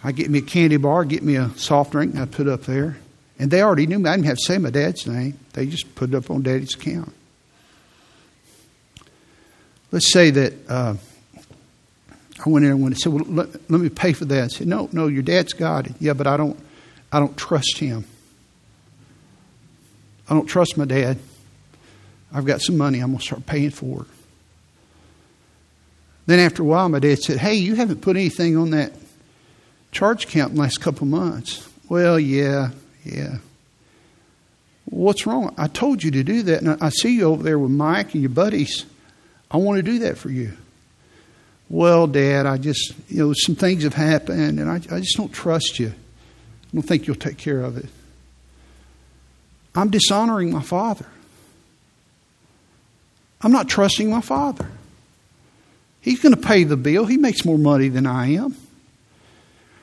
I'd 0.03 0.15
get 0.15 0.29
me 0.29 0.39
a 0.39 0.41
candy 0.41 0.77
bar, 0.77 1.05
get 1.05 1.23
me 1.23 1.35
a 1.35 1.49
soft 1.51 1.91
drink, 1.91 2.13
and 2.13 2.21
I'd 2.21 2.31
put 2.31 2.47
it 2.47 2.51
up 2.51 2.63
there. 2.63 2.97
And 3.39 3.49
they 3.49 3.61
already 3.61 3.87
knew 3.87 3.99
me. 3.99 4.09
I 4.09 4.15
didn't 4.15 4.27
have 4.27 4.37
to 4.37 4.43
say 4.43 4.57
my 4.57 4.69
dad's 4.69 5.07
name. 5.07 5.39
They 5.53 5.65
just 5.65 5.95
put 5.95 6.09
it 6.09 6.15
up 6.15 6.29
on 6.29 6.41
daddy's 6.41 6.75
account. 6.75 7.13
Let's 9.91 10.11
say 10.11 10.31
that 10.31 10.53
uh, 10.69 10.95
I 12.45 12.49
went 12.49 12.65
in 12.65 12.71
and 12.71 12.81
went 12.81 12.95
and 12.95 12.99
said, 12.99 13.13
"Well, 13.13 13.23
let, 13.27 13.71
let 13.71 13.79
me 13.79 13.89
pay 13.89 14.13
for 14.13 14.25
that." 14.25 14.43
I 14.43 14.47
said, 14.47 14.67
"No, 14.67 14.89
no, 14.91 15.07
your 15.07 15.23
dad's 15.23 15.53
got 15.53 15.87
it." 15.87 15.93
Yeah, 15.99 16.13
but 16.13 16.27
I 16.27 16.35
don't, 16.35 16.59
I 17.11 17.19
don't 17.19 17.37
trust 17.37 17.77
him. 17.77 18.05
I 20.29 20.33
don't 20.33 20.47
trust 20.47 20.77
my 20.77 20.85
dad. 20.85 21.19
I've 22.33 22.45
got 22.45 22.61
some 22.61 22.77
money. 22.77 22.99
I'm 22.99 23.07
going 23.07 23.19
to 23.19 23.25
start 23.25 23.45
paying 23.45 23.71
for 23.71 24.01
it. 24.01 24.07
Then 26.25 26.39
after 26.39 26.61
a 26.61 26.65
while, 26.65 26.89
my 26.89 26.99
dad 26.99 27.19
said, 27.19 27.37
Hey, 27.37 27.55
you 27.55 27.75
haven't 27.75 28.01
put 28.01 28.17
anything 28.17 28.57
on 28.57 28.71
that 28.71 28.91
charge 29.91 30.25
account 30.25 30.51
in 30.51 30.55
the 30.57 30.61
last 30.61 30.81
couple 30.81 31.03
of 31.03 31.09
months. 31.09 31.67
Well, 31.89 32.19
yeah, 32.19 32.71
yeah. 33.05 33.37
What's 34.85 35.25
wrong? 35.25 35.53
I 35.57 35.67
told 35.67 36.03
you 36.03 36.11
to 36.11 36.23
do 36.23 36.43
that, 36.43 36.61
and 36.61 36.81
I 36.81 36.89
see 36.89 37.15
you 37.15 37.25
over 37.25 37.43
there 37.43 37.57
with 37.59 37.71
Mike 37.71 38.13
and 38.13 38.21
your 38.21 38.29
buddies. 38.29 38.85
I 39.49 39.57
want 39.57 39.77
to 39.77 39.83
do 39.83 39.99
that 39.99 40.17
for 40.17 40.29
you. 40.29 40.53
Well, 41.69 42.07
Dad, 42.07 42.45
I 42.45 42.57
just, 42.57 42.93
you 43.09 43.17
know, 43.25 43.33
some 43.35 43.55
things 43.55 43.83
have 43.83 43.93
happened, 43.93 44.59
and 44.59 44.69
I, 44.69 44.75
I 44.75 44.99
just 44.99 45.17
don't 45.17 45.31
trust 45.31 45.79
you. 45.79 45.89
I 45.89 46.67
don't 46.73 46.83
think 46.83 47.07
you'll 47.07 47.17
take 47.17 47.37
care 47.37 47.61
of 47.61 47.77
it. 47.77 47.87
I'm 49.75 49.89
dishonoring 49.89 50.51
my 50.51 50.61
father. 50.61 51.05
I'm 53.41 53.51
not 53.51 53.69
trusting 53.69 54.09
my 54.09 54.21
father. 54.21 54.69
He's 56.01 56.21
going 56.21 56.33
to 56.33 56.41
pay 56.41 56.63
the 56.63 56.77
bill. 56.77 57.05
He 57.05 57.17
makes 57.17 57.45
more 57.45 57.57
money 57.57 57.89
than 57.89 58.05
I 58.05 58.33
am. 58.33 58.55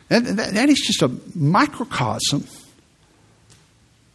That, 0.09 0.25
that, 0.25 0.55
that 0.55 0.69
is 0.69 0.81
just 0.81 1.03
a 1.03 1.11
microcosm 1.35 2.47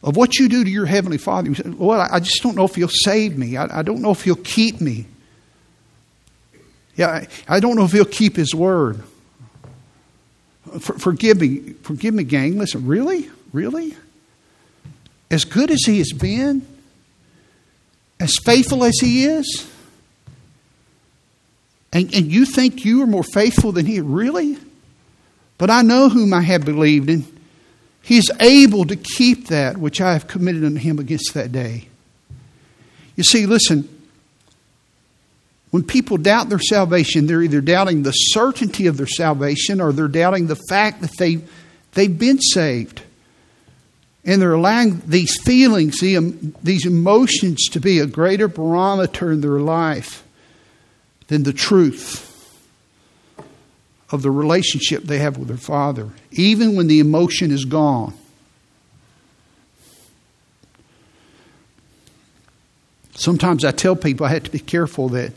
of 0.02 0.16
what 0.16 0.40
you 0.40 0.48
do 0.50 0.64
to 0.64 0.70
your 0.70 0.86
Heavenly 0.86 1.18
Father. 1.18 1.50
You 1.50 1.56
Say, 1.56 1.70
well, 1.70 2.00
I 2.00 2.20
just 2.20 2.42
don't 2.42 2.56
know 2.56 2.66
if 2.66 2.76
He'll 2.76 2.88
save 2.88 3.38
me. 3.38 3.58
I, 3.58 3.80
I 3.80 3.82
don't 3.82 4.02
know 4.02 4.12
if 4.12 4.24
He'll 4.24 4.36
keep 4.36 4.82
me. 4.82 5.06
Yeah, 6.96 7.10
I, 7.10 7.28
I 7.48 7.60
don't 7.60 7.76
know 7.76 7.86
if 7.86 7.92
He'll 7.92 8.06
keep 8.06 8.36
His 8.36 8.54
word. 8.54 9.04
For, 10.80 10.98
forgive 10.98 11.42
me. 11.42 11.74
Forgive 11.84 12.14
me, 12.14 12.24
gang. 12.24 12.58
Listen, 12.58 12.86
really? 12.86 13.30
Really? 13.52 13.96
As 15.32 15.46
good 15.46 15.72
as 15.72 15.84
He 15.86 15.98
has 15.98 16.12
been, 16.12 16.66
as 18.20 18.36
faithful 18.44 18.84
as 18.84 18.98
He 19.00 19.26
is, 19.26 19.70
and, 21.92 22.14
and 22.14 22.32
you 22.32 22.46
think 22.46 22.86
you 22.86 23.02
are 23.02 23.08
more 23.08 23.24
faithful 23.24 23.72
than 23.72 23.86
He? 23.86 24.00
Really? 24.02 24.58
But 25.58 25.70
I 25.70 25.82
know 25.82 26.10
whom 26.10 26.34
I 26.34 26.42
have 26.42 26.66
believed 26.66 27.10
in. 27.10 27.26
He 28.02 28.18
is 28.18 28.32
able 28.40 28.86
to 28.86 28.96
keep 28.96 29.48
that 29.48 29.78
which 29.78 30.02
I 30.02 30.14
have 30.14 30.28
committed 30.28 30.64
unto 30.64 30.80
Him 30.80 31.00
against 31.00 31.34
that 31.34 31.52
day. 31.52 31.88
You 33.16 33.24
see, 33.24 33.46
listen, 33.46 33.88
when 35.72 35.84
people 35.84 36.18
doubt 36.18 36.50
their 36.50 36.60
salvation, 36.60 37.28
they're 37.28 37.44
either 37.44 37.62
doubting 37.62 38.04
the 38.04 38.12
certainty 38.12 38.88
of 38.88 38.98
their 38.98 39.08
salvation 39.08 39.82
or 39.82 39.92
they're 39.92 40.08
doubting 40.08 40.48
the 40.48 40.60
fact 40.70 41.02
that 41.02 41.12
they, 41.18 41.42
they've 41.94 42.18
been 42.18 42.40
saved. 42.40 43.02
And 44.26 44.42
they're 44.42 44.54
allowing 44.54 45.02
these 45.06 45.42
feelings, 45.42 46.00
these 46.02 46.86
emotions, 46.86 47.70
to 47.70 47.80
be 47.80 48.00
a 48.00 48.06
greater 48.06 48.48
barometer 48.48 49.32
in 49.32 49.42
their 49.42 49.60
life 49.60 50.24
than 51.28 51.44
the 51.44 51.54
truth 51.54 52.26
of 54.12 54.22
the 54.22 54.32
relationship 54.32 55.04
they 55.04 55.20
have 55.20 55.38
with 55.38 55.48
their 55.48 55.58
Father, 55.58 56.10
even 56.32 56.76
when 56.76 56.88
the 56.88 57.00
emotion 57.00 57.52
is 57.52 57.66
gone. 57.66 58.14
Sometimes 63.14 63.64
I 63.64 63.72
tell 63.72 63.96
people 63.96 64.26
I 64.26 64.30
have 64.30 64.44
to 64.44 64.52
be 64.52 64.60
careful 64.60 65.10
that, 65.10 65.34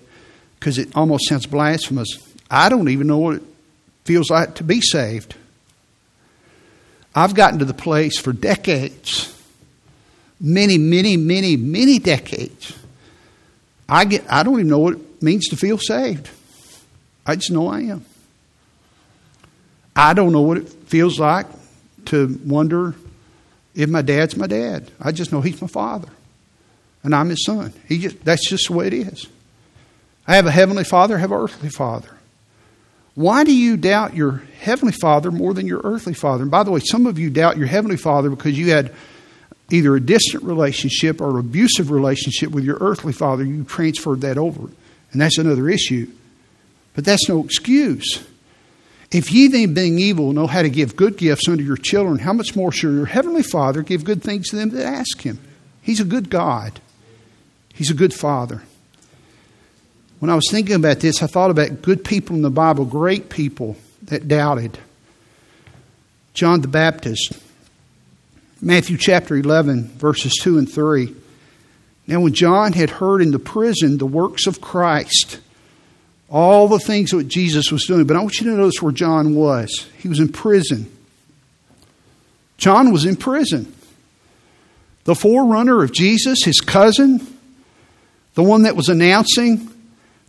because 0.59 0.79
it 0.79 0.97
almost 0.97 1.29
sounds 1.29 1.47
blasphemous. 1.47 2.09
I 2.51 2.69
don't 2.69 2.89
even 2.89 3.07
know 3.07 3.19
what 3.19 3.37
it 3.37 3.43
feels 4.05 4.31
like 4.31 4.55
to 4.57 4.65
be 4.65 4.81
saved. 4.81 5.35
I've 7.15 7.35
gotten 7.35 7.59
to 7.59 7.65
the 7.65 7.75
place 7.75 8.19
for 8.19 8.33
decades, 8.33 9.35
many, 10.41 10.79
many, 10.79 11.17
many, 11.17 11.57
many 11.57 11.99
decades. 11.99 12.77
I 13.89 14.05
get 14.05 14.25
I 14.31 14.43
don't 14.43 14.55
even 14.55 14.69
know 14.69 14.79
what 14.79 14.95
it 14.95 15.23
means 15.23 15.49
to 15.49 15.57
feel 15.57 15.79
saved. 15.79 16.31
I 17.27 17.37
just 17.37 17.51
know 17.51 17.69
I 17.69 17.81
am. 17.81 18.05
I 19.95 20.15
don't 20.15 20.33
know 20.33 20.41
what 20.41 20.57
it 20.57 20.69
feels 20.69 21.21
like 21.21 21.47
to 22.07 22.41
wonder 22.45 22.95
if 23.75 23.89
my 23.89 24.03
dad's 24.03 24.37
my 24.37 24.47
dad. 24.47 24.91
I 25.01 25.13
just 25.13 25.33
know 25.33 25.41
he's 25.41 25.61
my 25.61 25.69
father. 25.69 26.09
And 27.05 27.15
I'm 27.15 27.29
his 27.29 27.45
son. 27.45 27.73
He 27.89 27.99
just, 27.99 28.25
that's 28.25 28.49
just 28.49 28.69
the 28.69 28.75
way 28.75 28.87
it 28.87 28.95
is. 28.95 29.27
I 30.27 30.37
have 30.37 30.47
a 30.47 30.51
heavenly 30.51 30.85
father, 30.85 31.17
I 31.17 31.19
have 31.19 31.33
an 31.33 31.39
earthly 31.39 31.69
father. 31.69 32.17
Why 33.15 33.45
do 33.45 33.55
you 33.55 33.77
doubt 33.77 34.17
your 34.17 34.43
heavenly 34.61 34.93
father 34.93 35.31
more 35.31 35.53
than 35.53 35.67
your 35.67 35.83
earthly 35.85 36.15
father? 36.15 36.43
And 36.43 36.51
by 36.51 36.63
the 36.63 36.71
way, 36.71 36.81
some 36.81 37.07
of 37.07 37.19
you 37.19 37.31
doubt 37.31 37.59
your 37.59 37.67
heavenly 37.67 37.97
father 37.99 38.31
because 38.31 38.59
you 38.59 38.71
had 38.71 38.95
either 39.71 39.95
a 39.95 40.01
distant 40.01 40.45
relationship 40.45 41.21
or 41.21 41.39
abusive 41.39 41.91
relationship 41.91 42.51
with 42.51 42.65
your 42.65 42.79
earthly 42.81 43.13
father. 43.13 43.45
You 43.45 43.65
transferred 43.65 44.23
that 44.23 44.39
over. 44.39 44.69
And 45.13 45.21
that's 45.21 45.39
another 45.39 45.69
issue. 45.69 46.11
But 46.95 47.05
that's 47.05 47.29
no 47.29 47.45
excuse. 47.45 48.27
If 49.11 49.31
ye 49.31 49.49
then, 49.49 49.75
being 49.75 49.99
evil, 49.99 50.33
know 50.33 50.47
how 50.47 50.63
to 50.63 50.71
give 50.71 50.97
good 50.97 51.19
gifts 51.19 51.47
unto 51.47 51.63
your 51.63 51.77
children, 51.77 52.19
how 52.19 52.33
much 52.33 52.57
more 52.57 52.73
shall 52.73 52.93
your 52.93 53.07
heavenly 53.07 53.43
Father 53.43 53.83
give 53.83 54.05
good 54.05 54.23
things 54.23 54.49
to 54.49 54.57
them 54.57 54.71
that 54.71 54.87
ask 54.87 55.21
him? 55.21 55.39
He's 55.83 56.01
a 56.01 56.05
good 56.05 56.31
God. 56.31 56.81
He's 57.75 57.91
a 57.91 57.95
good 57.95 58.15
Father. 58.15 58.63
When 60.23 60.31
I 60.31 60.37
was 60.37 60.49
thinking 60.53 60.77
about 60.77 61.01
this, 61.01 61.21
I 61.21 61.27
thought 61.27 61.51
about 61.51 61.83
good 61.83 62.05
people 62.05 62.37
in 62.37 62.43
the 62.43 62.49
Bible, 62.51 62.85
great 62.85 63.29
people 63.29 63.77
that 64.05 64.29
doubted. 64.29 64.79
John 66.33 66.61
the 66.61 66.69
Baptist, 66.69 67.33
Matthew 68.61 68.97
chapter 68.99 69.35
11, 69.35 69.89
verses 69.97 70.33
2 70.41 70.59
and 70.59 70.73
3. 70.73 71.13
Now, 72.07 72.21
when 72.21 72.35
John 72.35 72.73
had 72.73 72.89
heard 72.89 73.21
in 73.21 73.33
the 73.33 73.41
prison 73.41 73.99
the 73.99 74.07
works 74.07 74.47
of 74.47 74.61
Christ, 74.61 75.41
all 76.31 76.69
the 76.69 76.79
things 76.79 77.11
that 77.11 77.27
Jesus 77.27 77.73
was 77.73 77.85
doing, 77.87 78.07
but 78.07 78.17
I 78.17 78.21
want 78.21 78.39
you 78.39 78.49
to 78.49 78.57
notice 78.57 78.81
where 78.81 78.93
John 78.93 79.35
was. 79.35 79.89
He 79.99 80.07
was 80.07 80.21
in 80.21 80.31
prison. 80.31 80.89
John 82.59 82.93
was 82.93 83.05
in 83.07 83.17
prison. 83.17 83.75
The 85.03 85.17
forerunner 85.17 85.83
of 85.83 85.91
Jesus, 85.91 86.45
his 86.45 86.61
cousin, 86.61 87.27
the 88.35 88.45
one 88.45 88.63
that 88.63 88.77
was 88.77 88.89
announcing 88.89 89.72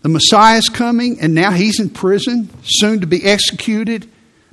the 0.03 0.09
Messiah's 0.09 0.67
coming, 0.67 1.19
and 1.21 1.33
now 1.33 1.51
he's 1.51 1.79
in 1.79 1.89
prison, 1.89 2.49
soon 2.63 2.99
to 2.99 3.07
be 3.07 3.23
executed, 3.23 4.07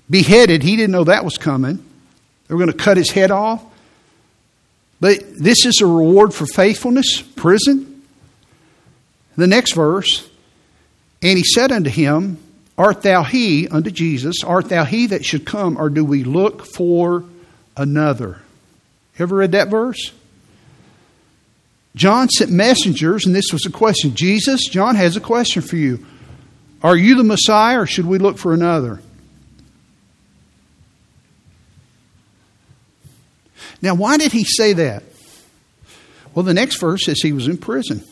beheaded. 0.09 0.63
He 0.63 0.77
didn't 0.77 0.93
know 0.93 1.05
that 1.05 1.25
was 1.25 1.39
coming. 1.39 1.77
They 2.47 2.55
were 2.55 2.61
going 2.61 2.73
to 2.73 2.85
cut 2.85 2.97
his 2.97 3.11
head 3.11 3.33
off. 3.33 3.63
But 5.01 5.19
this 5.37 5.67
is 5.67 5.81
a 5.81 5.87
reward 5.87 6.33
for 6.33 6.47
faithfulness, 6.47 7.21
prison. 7.21 8.03
The 9.37 9.49
next 9.49 9.73
verse, 9.75 10.29
and 11.21 11.37
he 11.37 11.45
said 11.45 11.73
unto 11.73 11.91
him, 11.91 12.39
Art 12.79 13.03
thou 13.03 13.25
he, 13.25 13.67
unto 13.67 13.91
Jesus, 13.91 14.45
art 14.45 14.69
thou 14.69 14.85
he 14.85 15.09
that 15.09 15.25
should 15.25 15.45
come, 15.45 15.77
or 15.77 15.91
do 15.91 16.05
we 16.05 16.23
look 16.23 16.65
for 16.65 17.25
another? 17.77 18.39
Ever 19.19 19.37
read 19.37 19.53
that 19.53 19.69
verse? 19.69 20.13
John 21.95 22.29
sent 22.29 22.51
messengers, 22.51 23.27
and 23.27 23.35
this 23.35 23.53
was 23.53 23.67
a 23.67 23.71
question. 23.71 24.15
Jesus, 24.15 24.67
John 24.67 24.95
has 24.95 25.17
a 25.17 25.21
question 25.21 25.63
for 25.63 25.77
you. 25.77 26.05
Are 26.83 26.97
you 26.97 27.17
the 27.17 27.25
Messiah 27.25 27.81
or 27.81 27.87
should 27.87 28.07
we 28.07 28.19
look 28.19 28.39
for 28.39 28.55
another? 28.55 29.01
Now, 33.83 33.95
why 33.95 34.19
did 34.19 34.33
he 34.33 34.45
say 34.45 34.75
that? 34.75 35.03
Well, 36.35 36.45
the 36.45 36.55
next 36.55 36.79
verse 36.79 37.05
says 37.05 37.21
he 37.21 37.33
was 37.33 37.49
in 37.49 37.59
prison. 37.59 38.05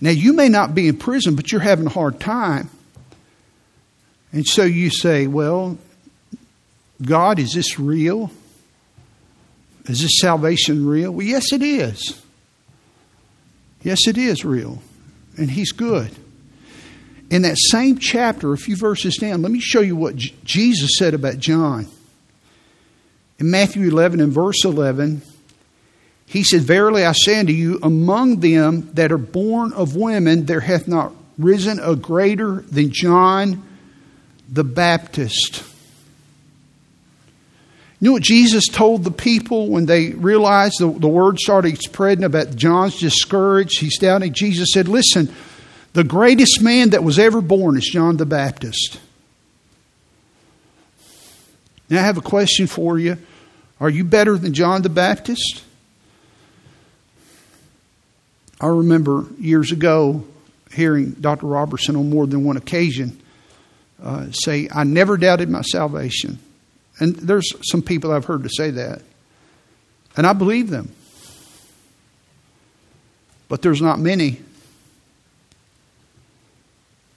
Now, 0.00 0.10
you 0.10 0.32
may 0.32 0.48
not 0.48 0.74
be 0.74 0.88
in 0.88 0.96
prison, 0.96 1.36
but 1.36 1.50
you're 1.50 1.60
having 1.60 1.86
a 1.86 1.90
hard 1.90 2.20
time. 2.20 2.68
And 4.32 4.46
so 4.46 4.64
you 4.64 4.90
say, 4.90 5.26
Well, 5.26 5.78
God, 7.00 7.38
is 7.38 7.52
this 7.52 7.78
real? 7.78 8.30
Is 9.86 10.02
this 10.02 10.18
salvation 10.18 10.86
real? 10.86 11.12
Well, 11.12 11.26
yes, 11.26 11.52
it 11.52 11.62
is. 11.62 12.20
Yes, 13.84 14.08
it 14.08 14.18
is 14.18 14.44
real. 14.44 14.82
And 15.36 15.50
He's 15.50 15.70
good. 15.70 16.10
In 17.30 17.42
that 17.42 17.56
same 17.58 17.98
chapter, 17.98 18.52
a 18.52 18.58
few 18.58 18.76
verses 18.76 19.16
down, 19.16 19.42
let 19.42 19.52
me 19.52 19.60
show 19.60 19.80
you 19.80 19.94
what 19.94 20.16
J- 20.16 20.34
Jesus 20.44 20.90
said 20.98 21.14
about 21.14 21.38
John. 21.38 21.86
In 23.38 23.50
Matthew 23.50 23.88
11 23.88 24.20
and 24.20 24.32
verse 24.32 24.64
11, 24.64 25.22
he 26.26 26.42
said, 26.42 26.62
Verily 26.62 27.04
I 27.04 27.12
say 27.12 27.38
unto 27.38 27.52
you, 27.52 27.78
among 27.82 28.40
them 28.40 28.90
that 28.94 29.12
are 29.12 29.18
born 29.18 29.72
of 29.72 29.96
women, 29.96 30.46
there 30.46 30.60
hath 30.60 30.88
not 30.88 31.12
risen 31.38 31.80
a 31.80 31.96
greater 31.96 32.60
than 32.62 32.90
John 32.90 33.62
the 34.48 34.64
Baptist. 34.64 35.64
You 38.04 38.10
know 38.10 38.14
what 38.16 38.22
Jesus 38.22 38.66
told 38.66 39.02
the 39.02 39.10
people 39.10 39.70
when 39.70 39.86
they 39.86 40.10
realized 40.10 40.74
the, 40.78 40.90
the 40.90 41.08
word 41.08 41.38
started 41.38 41.78
spreading 41.78 42.24
about 42.24 42.54
John's 42.54 43.00
discouraged? 43.00 43.80
He's 43.80 43.96
doubting. 43.96 44.34
Jesus 44.34 44.72
said, 44.74 44.88
Listen, 44.88 45.32
the 45.94 46.04
greatest 46.04 46.60
man 46.60 46.90
that 46.90 47.02
was 47.02 47.18
ever 47.18 47.40
born 47.40 47.78
is 47.78 47.88
John 47.90 48.18
the 48.18 48.26
Baptist. 48.26 49.00
Now, 51.88 52.00
I 52.00 52.02
have 52.02 52.18
a 52.18 52.20
question 52.20 52.66
for 52.66 52.98
you. 52.98 53.16
Are 53.80 53.88
you 53.88 54.04
better 54.04 54.36
than 54.36 54.52
John 54.52 54.82
the 54.82 54.90
Baptist? 54.90 55.64
I 58.60 58.66
remember 58.66 59.24
years 59.38 59.72
ago 59.72 60.26
hearing 60.74 61.12
Dr. 61.12 61.46
Robertson 61.46 61.96
on 61.96 62.10
more 62.10 62.26
than 62.26 62.44
one 62.44 62.58
occasion 62.58 63.18
uh, 64.02 64.30
say, 64.30 64.68
I 64.70 64.84
never 64.84 65.16
doubted 65.16 65.48
my 65.48 65.62
salvation. 65.62 66.38
And 67.00 67.16
there's 67.16 67.52
some 67.68 67.82
people 67.82 68.12
I've 68.12 68.24
heard 68.24 68.44
to 68.44 68.48
say 68.48 68.70
that. 68.70 69.02
And 70.16 70.26
I 70.26 70.32
believe 70.32 70.70
them. 70.70 70.92
But 73.48 73.62
there's 73.62 73.82
not 73.82 73.98
many. 73.98 74.40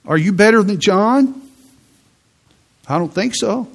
Are 0.06 0.18
you 0.18 0.32
better 0.32 0.62
than 0.62 0.80
John? 0.80 1.42
I 2.88 2.98
don't 2.98 3.12
think 3.12 3.34
so. 3.34 3.68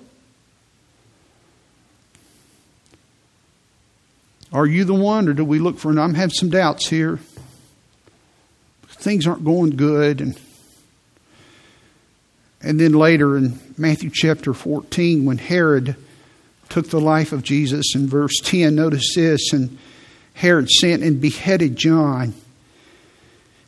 Are 4.52 4.66
you 4.66 4.84
the 4.84 4.94
one, 4.94 5.28
or 5.28 5.34
do 5.34 5.44
we 5.44 5.60
look 5.60 5.80
for? 5.80 5.90
And 5.90 6.00
I'm 6.00 6.14
having 6.14 6.34
some 6.34 6.50
doubts 6.50 6.88
here. 6.88 7.20
Things 8.88 9.26
aren't 9.26 9.44
going 9.44 9.72
good, 9.72 10.22
and 10.22 10.38
and 12.64 12.80
then 12.80 12.94
later 12.94 13.38
in 13.38 13.60
Matthew 13.78 14.10
chapter 14.12 14.54
14, 14.54 15.26
when 15.26 15.38
Herod 15.38 15.98
took 16.70 16.90
the 16.90 17.02
life 17.02 17.34
of 17.34 17.44
Jesus, 17.44 17.94
in 17.94 18.08
verse 18.08 18.40
10, 18.42 18.74
notice 18.74 19.14
this, 19.16 19.52
and 19.52 19.78
Herod 20.34 20.70
sent 20.70 21.04
and 21.04 21.20
beheaded 21.20 21.76
John, 21.76 22.34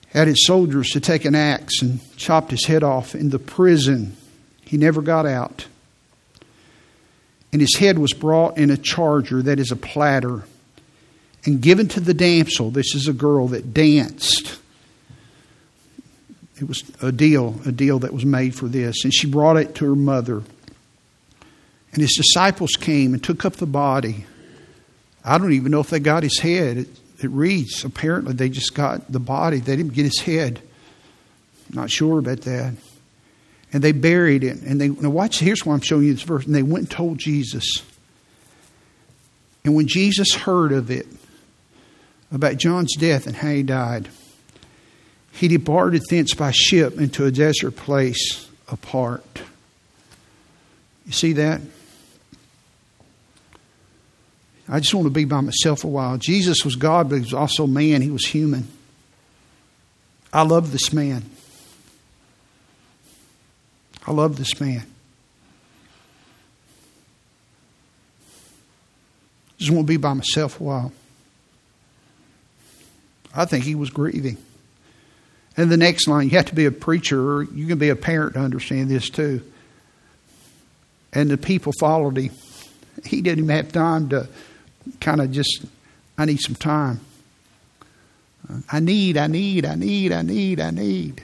had 0.09 0.27
his 0.27 0.45
soldiers 0.45 0.89
to 0.91 1.01
take 1.01 1.25
an 1.25 1.35
axe 1.35 1.81
and 1.81 1.99
chopped 2.15 2.51
his 2.51 2.65
head 2.65 2.83
off 2.83 3.13
in 3.13 3.29
the 3.29 3.39
prison. 3.39 4.15
He 4.63 4.77
never 4.77 5.01
got 5.01 5.25
out. 5.25 5.67
And 7.51 7.61
his 7.61 7.75
head 7.75 7.99
was 7.99 8.13
brought 8.13 8.57
in 8.57 8.71
a 8.71 8.77
charger, 8.77 9.41
that 9.41 9.59
is 9.59 9.71
a 9.71 9.75
platter, 9.75 10.43
and 11.45 11.61
given 11.61 11.87
to 11.89 11.99
the 11.99 12.13
damsel. 12.13 12.71
This 12.71 12.95
is 12.95 13.07
a 13.07 13.13
girl 13.13 13.49
that 13.49 13.73
danced 13.73 14.57
it 16.57 16.67
was 16.67 16.83
a 17.01 17.11
deal, 17.11 17.59
a 17.65 17.71
deal 17.71 17.99
that 17.99 18.13
was 18.13 18.25
made 18.25 18.55
for 18.55 18.67
this. 18.67 19.03
And 19.03 19.13
she 19.13 19.27
brought 19.27 19.57
it 19.57 19.75
to 19.75 19.85
her 19.85 19.95
mother. 19.95 20.43
And 21.91 22.01
his 22.01 22.15
disciples 22.15 22.71
came 22.71 23.13
and 23.13 23.23
took 23.23 23.45
up 23.45 23.55
the 23.55 23.65
body. 23.65 24.25
I 25.23 25.37
don't 25.37 25.53
even 25.53 25.71
know 25.71 25.79
if 25.79 25.89
they 25.89 25.99
got 25.99 26.23
his 26.23 26.39
head. 26.39 26.77
It, 26.77 26.87
it 27.21 27.29
reads, 27.29 27.83
apparently, 27.83 28.33
they 28.33 28.49
just 28.49 28.73
got 28.73 29.11
the 29.11 29.19
body. 29.19 29.59
They 29.59 29.75
didn't 29.75 29.93
get 29.93 30.05
his 30.05 30.19
head. 30.19 30.61
Not 31.71 31.89
sure 31.89 32.19
about 32.19 32.41
that. 32.41 32.75
And 33.73 33.83
they 33.83 33.91
buried 33.91 34.43
it. 34.43 34.61
And 34.61 34.79
they, 34.79 34.89
now 34.89 35.09
watch, 35.09 35.39
here's 35.39 35.65
why 35.65 35.73
I'm 35.73 35.81
showing 35.81 36.03
you 36.03 36.13
this 36.13 36.23
verse. 36.23 36.45
And 36.45 36.55
they 36.55 36.63
went 36.63 36.83
and 36.83 36.91
told 36.91 37.17
Jesus. 37.17 37.81
And 39.63 39.75
when 39.75 39.87
Jesus 39.87 40.33
heard 40.33 40.71
of 40.71 40.91
it, 40.91 41.07
about 42.31 42.57
John's 42.57 42.95
death 42.95 43.27
and 43.27 43.35
how 43.35 43.49
he 43.49 43.63
died, 43.63 44.09
he 45.35 45.49
departed 45.49 46.01
thence 46.09 46.33
by 46.33 46.51
ship 46.51 46.97
into 46.97 47.25
a 47.25 47.31
desert 47.31 47.71
place 47.71 48.49
apart. 48.69 49.41
You 51.05 51.11
see 51.11 51.33
that? 51.33 51.59
I 54.69 54.79
just 54.79 54.93
want 54.95 55.05
to 55.05 55.11
be 55.11 55.25
by 55.25 55.41
myself 55.41 55.83
a 55.83 55.87
while. 55.87 56.17
Jesus 56.17 56.63
was 56.63 56.75
God, 56.77 57.09
but 57.09 57.15
he 57.15 57.21
was 57.21 57.33
also 57.33 57.67
man. 57.67 58.01
He 58.01 58.09
was 58.09 58.25
human. 58.25 58.67
I 60.31 60.43
love 60.43 60.71
this 60.71 60.93
man. 60.93 61.23
I 64.07 64.11
love 64.11 64.37
this 64.37 64.59
man. 64.59 64.85
Just 69.57 69.71
want 69.71 69.85
to 69.85 69.93
be 69.93 69.97
by 69.97 70.13
myself 70.13 70.61
a 70.61 70.63
while. 70.63 70.93
I 73.35 73.43
think 73.43 73.65
he 73.65 73.75
was 73.75 73.89
grieving. 73.89 74.37
And 75.57 75.71
the 75.71 75.77
next 75.77 76.07
line, 76.07 76.29
you 76.29 76.35
have 76.37 76.47
to 76.47 76.55
be 76.55 76.65
a 76.65 76.71
preacher 76.71 77.19
or 77.19 77.43
you 77.43 77.67
can 77.67 77.77
be 77.77 77.89
a 77.89 77.95
parent 77.95 78.33
to 78.33 78.39
understand 78.39 78.89
this 78.89 79.09
too. 79.09 79.41
And 81.13 81.29
the 81.29 81.37
people 81.37 81.71
followed 81.79 82.17
him. 82.17 82.33
He 83.05 83.21
didn't 83.21 83.45
even 83.45 83.55
have 83.55 83.71
time 83.71 84.09
to 84.09 84.27
kind 84.99 85.21
of 85.21 85.31
just, 85.31 85.65
I 86.17 86.25
need 86.25 86.41
some 86.41 86.55
time. 86.55 86.99
I 88.71 88.79
need, 88.79 89.17
I 89.17 89.27
need, 89.27 89.65
I 89.65 89.75
need, 89.75 90.11
I 90.11 90.21
need, 90.21 90.59
I 90.59 90.71
need. 90.71 91.23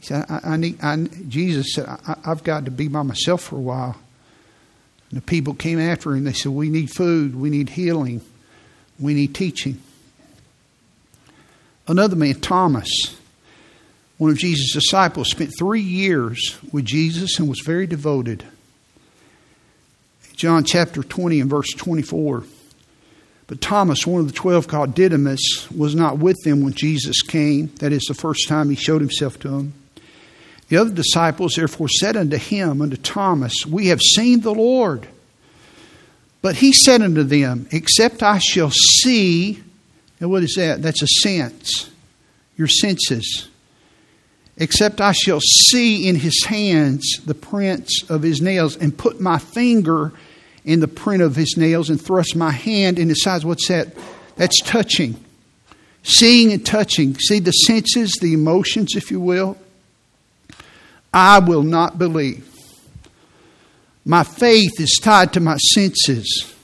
He 0.00 0.06
said, 0.06 0.26
I, 0.28 0.40
I 0.44 0.56
need, 0.56 0.82
I, 0.82 0.96
Jesus 1.28 1.74
said, 1.74 1.86
I, 1.86 2.16
I've 2.24 2.42
got 2.42 2.64
to 2.64 2.70
be 2.70 2.88
by 2.88 3.02
myself 3.02 3.42
for 3.42 3.56
a 3.56 3.60
while. 3.60 3.96
And 5.10 5.18
the 5.20 5.24
people 5.24 5.54
came 5.54 5.78
after 5.78 6.14
him. 6.14 6.24
They 6.24 6.32
said, 6.32 6.52
We 6.52 6.68
need 6.68 6.90
food, 6.90 7.34
we 7.34 7.50
need 7.50 7.70
healing, 7.70 8.20
we 8.98 9.14
need 9.14 9.34
teaching. 9.34 9.80
Another 11.86 12.16
man, 12.16 12.40
Thomas, 12.40 12.88
one 14.18 14.30
of 14.30 14.38
Jesus' 14.38 14.72
disciples, 14.72 15.30
spent 15.30 15.52
three 15.58 15.80
years 15.80 16.58
with 16.72 16.84
Jesus 16.84 17.38
and 17.38 17.48
was 17.48 17.60
very 17.60 17.86
devoted. 17.86 18.44
John 20.36 20.64
chapter 20.64 21.02
20 21.02 21.40
and 21.40 21.50
verse 21.50 21.70
24. 21.72 22.44
But 23.50 23.60
Thomas, 23.60 24.06
one 24.06 24.20
of 24.20 24.28
the 24.28 24.32
twelve 24.32 24.68
called 24.68 24.94
Didymus, 24.94 25.68
was 25.72 25.96
not 25.96 26.18
with 26.18 26.36
them 26.44 26.62
when 26.62 26.72
Jesus 26.72 27.20
came. 27.20 27.66
That 27.80 27.92
is 27.92 28.04
the 28.04 28.14
first 28.14 28.48
time 28.48 28.70
he 28.70 28.76
showed 28.76 29.00
himself 29.00 29.40
to 29.40 29.48
them. 29.48 29.74
The 30.68 30.76
other 30.76 30.94
disciples 30.94 31.54
therefore 31.56 31.88
said 31.88 32.16
unto 32.16 32.36
him, 32.36 32.80
unto 32.80 32.96
Thomas, 32.96 33.66
We 33.66 33.88
have 33.88 34.00
seen 34.00 34.42
the 34.42 34.54
Lord. 34.54 35.08
But 36.42 36.54
he 36.54 36.72
said 36.72 37.02
unto 37.02 37.24
them, 37.24 37.66
Except 37.72 38.22
I 38.22 38.38
shall 38.38 38.70
see 38.70 39.64
and 40.20 40.30
what 40.30 40.42
is 40.42 40.54
that? 40.56 40.82
That's 40.82 41.02
a 41.02 41.06
sense, 41.06 41.90
your 42.56 42.68
senses. 42.68 43.48
Except 44.58 45.00
I 45.00 45.12
shall 45.12 45.40
see 45.40 46.06
in 46.06 46.16
his 46.16 46.44
hands 46.44 47.20
the 47.24 47.34
prints 47.34 48.04
of 48.10 48.22
his 48.22 48.42
nails, 48.42 48.76
and 48.76 48.96
put 48.96 49.20
my 49.20 49.38
finger 49.38 50.12
in 50.64 50.80
the 50.80 50.88
print 50.88 51.22
of 51.22 51.34
his 51.34 51.56
nails, 51.56 51.88
and 51.88 52.00
thrust 52.00 52.36
my 52.36 52.50
hand 52.50 52.98
in 52.98 53.08
his 53.08 53.22
sides. 53.22 53.46
What's 53.46 53.68
that? 53.68 53.88
That's 54.36 54.60
touching. 54.60 55.22
Seeing 56.02 56.52
and 56.52 56.64
touching. 56.64 57.18
See 57.18 57.40
the 57.40 57.52
senses, 57.52 58.18
the 58.20 58.34
emotions, 58.34 58.94
if 58.94 59.10
you 59.10 59.20
will. 59.20 59.56
I 61.12 61.38
will 61.38 61.62
not 61.62 61.98
believe. 61.98 62.46
My 64.04 64.24
faith 64.24 64.78
is 64.78 64.98
tied 65.02 65.32
to 65.34 65.40
my 65.40 65.56
senses. 65.56 66.54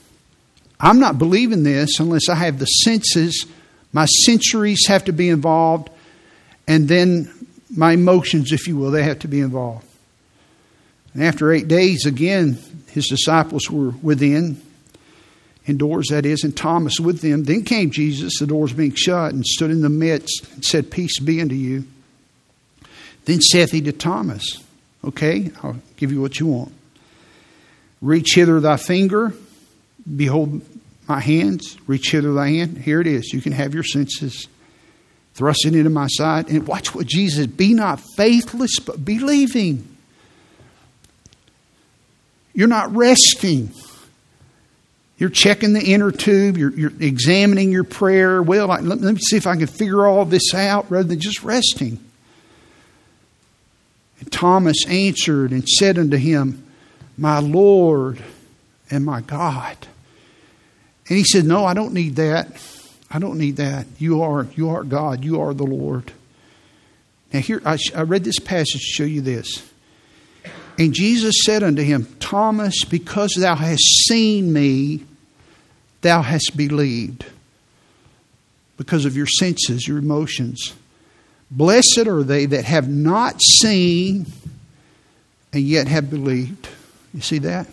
I'm 0.78 1.00
not 1.00 1.18
believing 1.18 1.62
this 1.62 1.98
unless 1.98 2.28
I 2.28 2.34
have 2.34 2.58
the 2.58 2.66
senses. 2.66 3.46
My 3.92 4.06
sensories 4.28 4.86
have 4.88 5.04
to 5.04 5.12
be 5.12 5.28
involved, 5.28 5.90
and 6.68 6.88
then 6.88 7.30
my 7.74 7.92
emotions, 7.92 8.52
if 8.52 8.68
you 8.68 8.76
will, 8.76 8.90
they 8.90 9.02
have 9.02 9.20
to 9.20 9.28
be 9.28 9.40
involved. 9.40 9.86
And 11.14 11.24
after 11.24 11.50
eight 11.50 11.66
days, 11.66 12.04
again, 12.04 12.58
his 12.88 13.06
disciples 13.06 13.70
were 13.70 13.90
within, 14.02 14.60
indoors, 15.66 16.08
that 16.10 16.26
is, 16.26 16.44
and 16.44 16.56
Thomas 16.56 17.00
with 17.00 17.20
them. 17.20 17.44
Then 17.44 17.64
came 17.64 17.90
Jesus, 17.90 18.38
the 18.38 18.46
doors 18.46 18.72
being 18.72 18.94
shut, 18.94 19.32
and 19.32 19.44
stood 19.44 19.70
in 19.70 19.82
the 19.82 19.88
midst 19.88 20.46
and 20.54 20.64
said, 20.64 20.90
Peace 20.90 21.18
be 21.18 21.40
unto 21.40 21.54
you. 21.54 21.84
Then 23.24 23.40
saith 23.40 23.72
he 23.72 23.80
to 23.82 23.92
Thomas, 23.92 24.62
Okay, 25.04 25.50
I'll 25.62 25.76
give 25.96 26.12
you 26.12 26.20
what 26.20 26.38
you 26.38 26.46
want. 26.46 26.72
Reach 28.02 28.34
hither 28.34 28.60
thy 28.60 28.76
finger, 28.76 29.32
behold 30.14 30.62
my 31.08 31.20
hands, 31.20 31.76
reach 31.86 32.10
hither 32.10 32.32
thy 32.32 32.50
hand. 32.50 32.78
Here 32.78 33.00
it 33.00 33.06
is. 33.06 33.32
You 33.32 33.40
can 33.40 33.52
have 33.52 33.74
your 33.74 33.84
senses. 33.84 34.48
Thrust 35.34 35.66
it 35.66 35.74
into 35.74 35.90
my 35.90 36.06
side. 36.08 36.48
And 36.48 36.66
watch 36.66 36.94
what 36.94 37.06
Jesus 37.06 37.46
be 37.46 37.74
not 37.74 38.00
faithless, 38.16 38.78
but 38.78 39.04
believing. 39.04 39.96
You're 42.54 42.68
not 42.68 42.94
resting. 42.94 43.70
You're 45.18 45.30
checking 45.30 45.72
the 45.72 45.82
inner 45.82 46.10
tube. 46.10 46.56
You're, 46.56 46.72
you're 46.72 46.92
examining 47.00 47.70
your 47.70 47.84
prayer. 47.84 48.42
Well, 48.42 48.66
let, 48.66 48.82
let 48.82 49.00
me 49.00 49.20
see 49.20 49.36
if 49.36 49.46
I 49.46 49.56
can 49.56 49.66
figure 49.66 50.06
all 50.06 50.24
this 50.24 50.54
out 50.54 50.90
rather 50.90 51.08
than 51.08 51.20
just 51.20 51.42
resting. 51.42 51.98
And 54.20 54.32
Thomas 54.32 54.86
answered 54.86 55.52
and 55.52 55.68
said 55.68 55.98
unto 55.98 56.16
him, 56.16 56.64
My 57.16 57.38
Lord 57.38 58.22
and 58.90 59.04
my 59.04 59.20
God. 59.20 59.76
And 61.08 61.18
he 61.18 61.24
said, 61.24 61.44
No, 61.44 61.64
I 61.64 61.74
don't 61.74 61.92
need 61.92 62.16
that. 62.16 62.48
I 63.10 63.18
don't 63.18 63.38
need 63.38 63.56
that. 63.56 63.86
You 63.98 64.22
are, 64.22 64.46
you 64.56 64.70
are 64.70 64.82
God. 64.82 65.24
You 65.24 65.40
are 65.40 65.54
the 65.54 65.64
Lord. 65.64 66.12
Now, 67.32 67.40
here, 67.40 67.62
I, 67.64 67.78
I 67.94 68.02
read 68.02 68.24
this 68.24 68.38
passage 68.38 68.80
to 68.80 68.86
show 68.86 69.04
you 69.04 69.20
this. 69.20 69.68
And 70.78 70.92
Jesus 70.92 71.36
said 71.44 71.62
unto 71.62 71.82
him, 71.82 72.06
Thomas, 72.20 72.84
because 72.84 73.34
thou 73.38 73.54
hast 73.54 73.82
seen 74.08 74.52
me, 74.52 75.04
thou 76.02 76.22
hast 76.22 76.56
believed. 76.56 77.26
Because 78.76 79.06
of 79.06 79.16
your 79.16 79.26
senses, 79.26 79.88
your 79.88 79.98
emotions. 79.98 80.74
Blessed 81.50 82.06
are 82.06 82.22
they 82.22 82.46
that 82.46 82.64
have 82.64 82.88
not 82.88 83.40
seen 83.40 84.26
and 85.52 85.62
yet 85.62 85.88
have 85.88 86.10
believed. 86.10 86.68
You 87.14 87.22
see 87.22 87.38
that? 87.38 87.68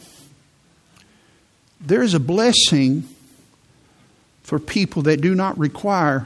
There 1.82 2.02
is 2.02 2.14
a 2.14 2.20
blessing 2.20 3.08
for 4.44 4.60
people 4.60 5.04
that 5.04 5.22
do 5.22 5.34
not 5.34 5.58
require 5.58 6.26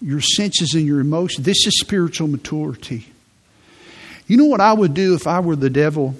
your 0.00 0.20
senses 0.20 0.74
and 0.74 0.86
your 0.86 1.00
emotions. 1.00 1.44
This 1.44 1.66
is 1.66 1.78
spiritual 1.78 2.28
maturity. 2.28 3.06
You 4.26 4.36
know 4.36 4.46
what 4.46 4.60
I 4.60 4.72
would 4.72 4.94
do 4.94 5.14
if 5.14 5.26
I 5.26 5.40
were 5.40 5.56
the 5.56 5.70
devil? 5.70 6.14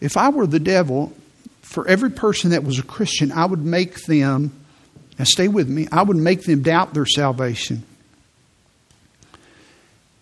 If 0.00 0.16
I 0.16 0.30
were 0.30 0.46
the 0.46 0.60
devil, 0.60 1.12
for 1.60 1.86
every 1.88 2.10
person 2.10 2.50
that 2.50 2.64
was 2.64 2.78
a 2.78 2.82
Christian, 2.82 3.32
I 3.32 3.44
would 3.44 3.64
make 3.64 4.04
them, 4.04 4.52
now 5.18 5.24
stay 5.24 5.48
with 5.48 5.68
me, 5.68 5.88
I 5.92 6.02
would 6.02 6.16
make 6.16 6.42
them 6.42 6.62
doubt 6.62 6.94
their 6.94 7.06
salvation. 7.06 7.84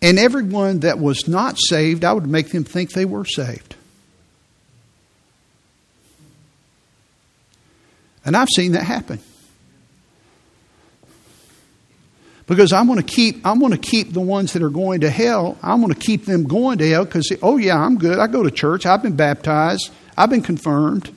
And 0.02 0.18
everyone 0.18 0.80
that 0.80 0.98
was 0.98 1.28
not 1.28 1.58
saved, 1.58 2.04
I 2.04 2.12
would 2.12 2.26
make 2.26 2.50
them 2.50 2.64
think 2.64 2.92
they 2.92 3.04
were 3.04 3.24
saved. 3.24 3.74
And 8.24 8.36
I've 8.36 8.48
seen 8.48 8.72
that 8.72 8.84
happen. 8.84 9.20
because 12.50 12.72
I 12.72 12.82
want 12.82 12.98
to 12.98 13.06
keep 13.06 13.46
I 13.46 13.52
want 13.52 13.74
to 13.74 13.78
keep 13.78 14.12
the 14.12 14.20
ones 14.20 14.54
that 14.54 14.62
are 14.62 14.70
going 14.70 15.02
to 15.02 15.08
hell. 15.08 15.56
I 15.62 15.76
want 15.76 15.92
to 15.92 15.98
keep 15.98 16.24
them 16.24 16.42
going 16.48 16.78
to 16.78 16.90
hell 16.90 17.04
because 17.04 17.32
oh 17.42 17.58
yeah, 17.58 17.78
I'm 17.80 17.96
good. 17.96 18.18
I 18.18 18.26
go 18.26 18.42
to 18.42 18.50
church. 18.50 18.86
I've 18.86 19.04
been 19.04 19.14
baptized. 19.14 19.92
I've 20.18 20.30
been 20.30 20.42
confirmed. 20.42 21.14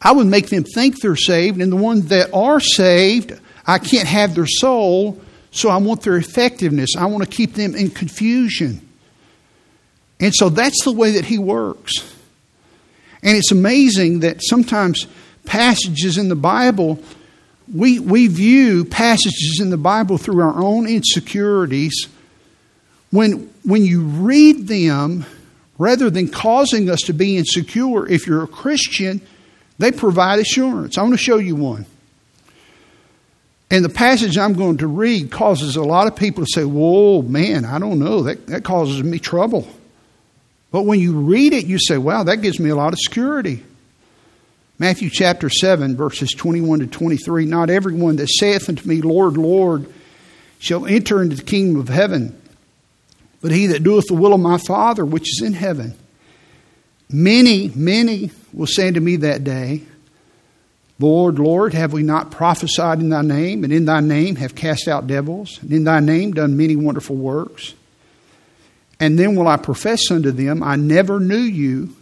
I 0.00 0.12
would 0.12 0.28
make 0.28 0.48
them 0.48 0.62
think 0.62 1.00
they're 1.00 1.16
saved, 1.16 1.60
and 1.60 1.70
the 1.70 1.76
ones 1.76 2.06
that 2.06 2.32
are 2.32 2.60
saved, 2.60 3.38
I 3.66 3.78
can't 3.78 4.06
have 4.06 4.36
their 4.36 4.46
soul, 4.46 5.20
so 5.50 5.68
I 5.68 5.78
want 5.78 6.02
their 6.02 6.16
effectiveness. 6.16 6.90
I 6.96 7.06
want 7.06 7.24
to 7.24 7.28
keep 7.28 7.54
them 7.54 7.74
in 7.74 7.90
confusion. 7.90 8.88
And 10.20 10.32
so 10.32 10.48
that's 10.48 10.84
the 10.84 10.92
way 10.92 11.12
that 11.12 11.24
he 11.24 11.38
works. 11.38 12.14
And 13.22 13.36
it's 13.36 13.50
amazing 13.50 14.20
that 14.20 14.42
sometimes 14.42 15.06
passages 15.44 16.18
in 16.18 16.28
the 16.28 16.36
Bible 16.36 17.02
we, 17.72 17.98
we 17.98 18.26
view 18.26 18.84
passages 18.84 19.58
in 19.60 19.70
the 19.70 19.76
Bible 19.76 20.18
through 20.18 20.42
our 20.42 20.60
own 20.60 20.88
insecurities. 20.88 22.08
When, 23.10 23.52
when 23.64 23.84
you 23.84 24.02
read 24.02 24.66
them, 24.66 25.24
rather 25.78 26.10
than 26.10 26.28
causing 26.28 26.90
us 26.90 27.00
to 27.02 27.12
be 27.12 27.36
insecure, 27.36 28.08
if 28.08 28.26
you're 28.26 28.42
a 28.42 28.48
Christian, 28.48 29.20
they 29.78 29.92
provide 29.92 30.40
assurance. 30.40 30.98
I 30.98 31.02
want 31.02 31.14
to 31.14 31.18
show 31.18 31.38
you 31.38 31.56
one. 31.56 31.86
And 33.70 33.84
the 33.84 33.88
passage 33.88 34.36
I'm 34.36 34.54
going 34.54 34.78
to 34.78 34.88
read 34.88 35.30
causes 35.30 35.76
a 35.76 35.82
lot 35.82 36.08
of 36.08 36.16
people 36.16 36.44
to 36.44 36.50
say, 36.52 36.64
Whoa, 36.64 37.22
man, 37.22 37.64
I 37.64 37.78
don't 37.78 38.00
know. 38.00 38.24
That, 38.24 38.48
that 38.48 38.64
causes 38.64 39.02
me 39.02 39.20
trouble. 39.20 39.68
But 40.72 40.82
when 40.82 40.98
you 40.98 41.20
read 41.20 41.52
it, 41.52 41.66
you 41.66 41.78
say, 41.78 41.96
Wow, 41.96 42.24
that 42.24 42.38
gives 42.38 42.58
me 42.58 42.70
a 42.70 42.74
lot 42.74 42.92
of 42.92 42.98
security. 42.98 43.62
Matthew 44.80 45.10
chapter 45.10 45.50
7, 45.50 45.94
verses 45.94 46.30
21 46.30 46.78
to 46.78 46.86
23 46.86 47.44
Not 47.44 47.68
everyone 47.68 48.16
that 48.16 48.30
saith 48.30 48.66
unto 48.66 48.88
me, 48.88 49.02
Lord, 49.02 49.36
Lord, 49.36 49.84
shall 50.58 50.86
enter 50.86 51.20
into 51.20 51.36
the 51.36 51.42
kingdom 51.42 51.78
of 51.78 51.90
heaven, 51.90 52.40
but 53.42 53.52
he 53.52 53.66
that 53.66 53.82
doeth 53.82 54.06
the 54.06 54.14
will 54.14 54.32
of 54.32 54.40
my 54.40 54.56
Father 54.56 55.04
which 55.04 55.30
is 55.30 55.42
in 55.44 55.52
heaven. 55.52 55.94
Many, 57.10 57.70
many 57.74 58.30
will 58.54 58.66
say 58.66 58.88
unto 58.88 59.00
me 59.00 59.16
that 59.16 59.44
day, 59.44 59.82
Lord, 60.98 61.38
Lord, 61.38 61.74
have 61.74 61.92
we 61.92 62.02
not 62.02 62.30
prophesied 62.30 63.00
in 63.00 63.10
thy 63.10 63.20
name, 63.20 63.64
and 63.64 63.74
in 63.74 63.84
thy 63.84 64.00
name 64.00 64.36
have 64.36 64.54
cast 64.54 64.88
out 64.88 65.06
devils, 65.06 65.58
and 65.60 65.74
in 65.74 65.84
thy 65.84 66.00
name 66.00 66.32
done 66.32 66.56
many 66.56 66.74
wonderful 66.74 67.16
works? 67.16 67.74
And 68.98 69.18
then 69.18 69.36
will 69.36 69.46
I 69.46 69.58
profess 69.58 70.10
unto 70.10 70.30
them, 70.30 70.62
I 70.62 70.76
never 70.76 71.20
knew 71.20 71.36
you. 71.36 71.94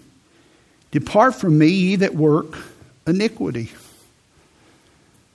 Depart 0.91 1.35
from 1.35 1.59
me, 1.59 1.69
ye 1.69 1.97
that 1.97 2.15
work 2.15 2.57
iniquity. 3.07 3.71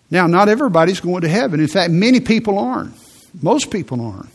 Now, 0.10 0.28
not 0.28 0.50
everybody's 0.50 1.00
going 1.00 1.22
to 1.22 1.30
heaven. 1.30 1.60
In 1.60 1.68
fact, 1.68 1.92
many 1.92 2.20
people 2.20 2.60
aren't. 2.60 2.94
Most 3.42 3.72
people 3.72 4.00
aren't. 4.02 4.30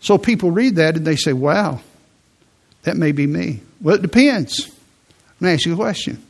So 0.00 0.16
people 0.16 0.50
read 0.50 0.76
that 0.76 0.96
and 0.96 1.06
they 1.06 1.16
say, 1.16 1.34
wow, 1.34 1.80
that 2.82 2.96
may 2.96 3.12
be 3.12 3.26
me. 3.26 3.60
Well, 3.80 3.96
it 3.96 4.02
depends. 4.02 4.70
Let 5.38 5.48
me 5.48 5.54
ask 5.54 5.66
you 5.66 5.74
a 5.74 5.76
question. 5.76 6.22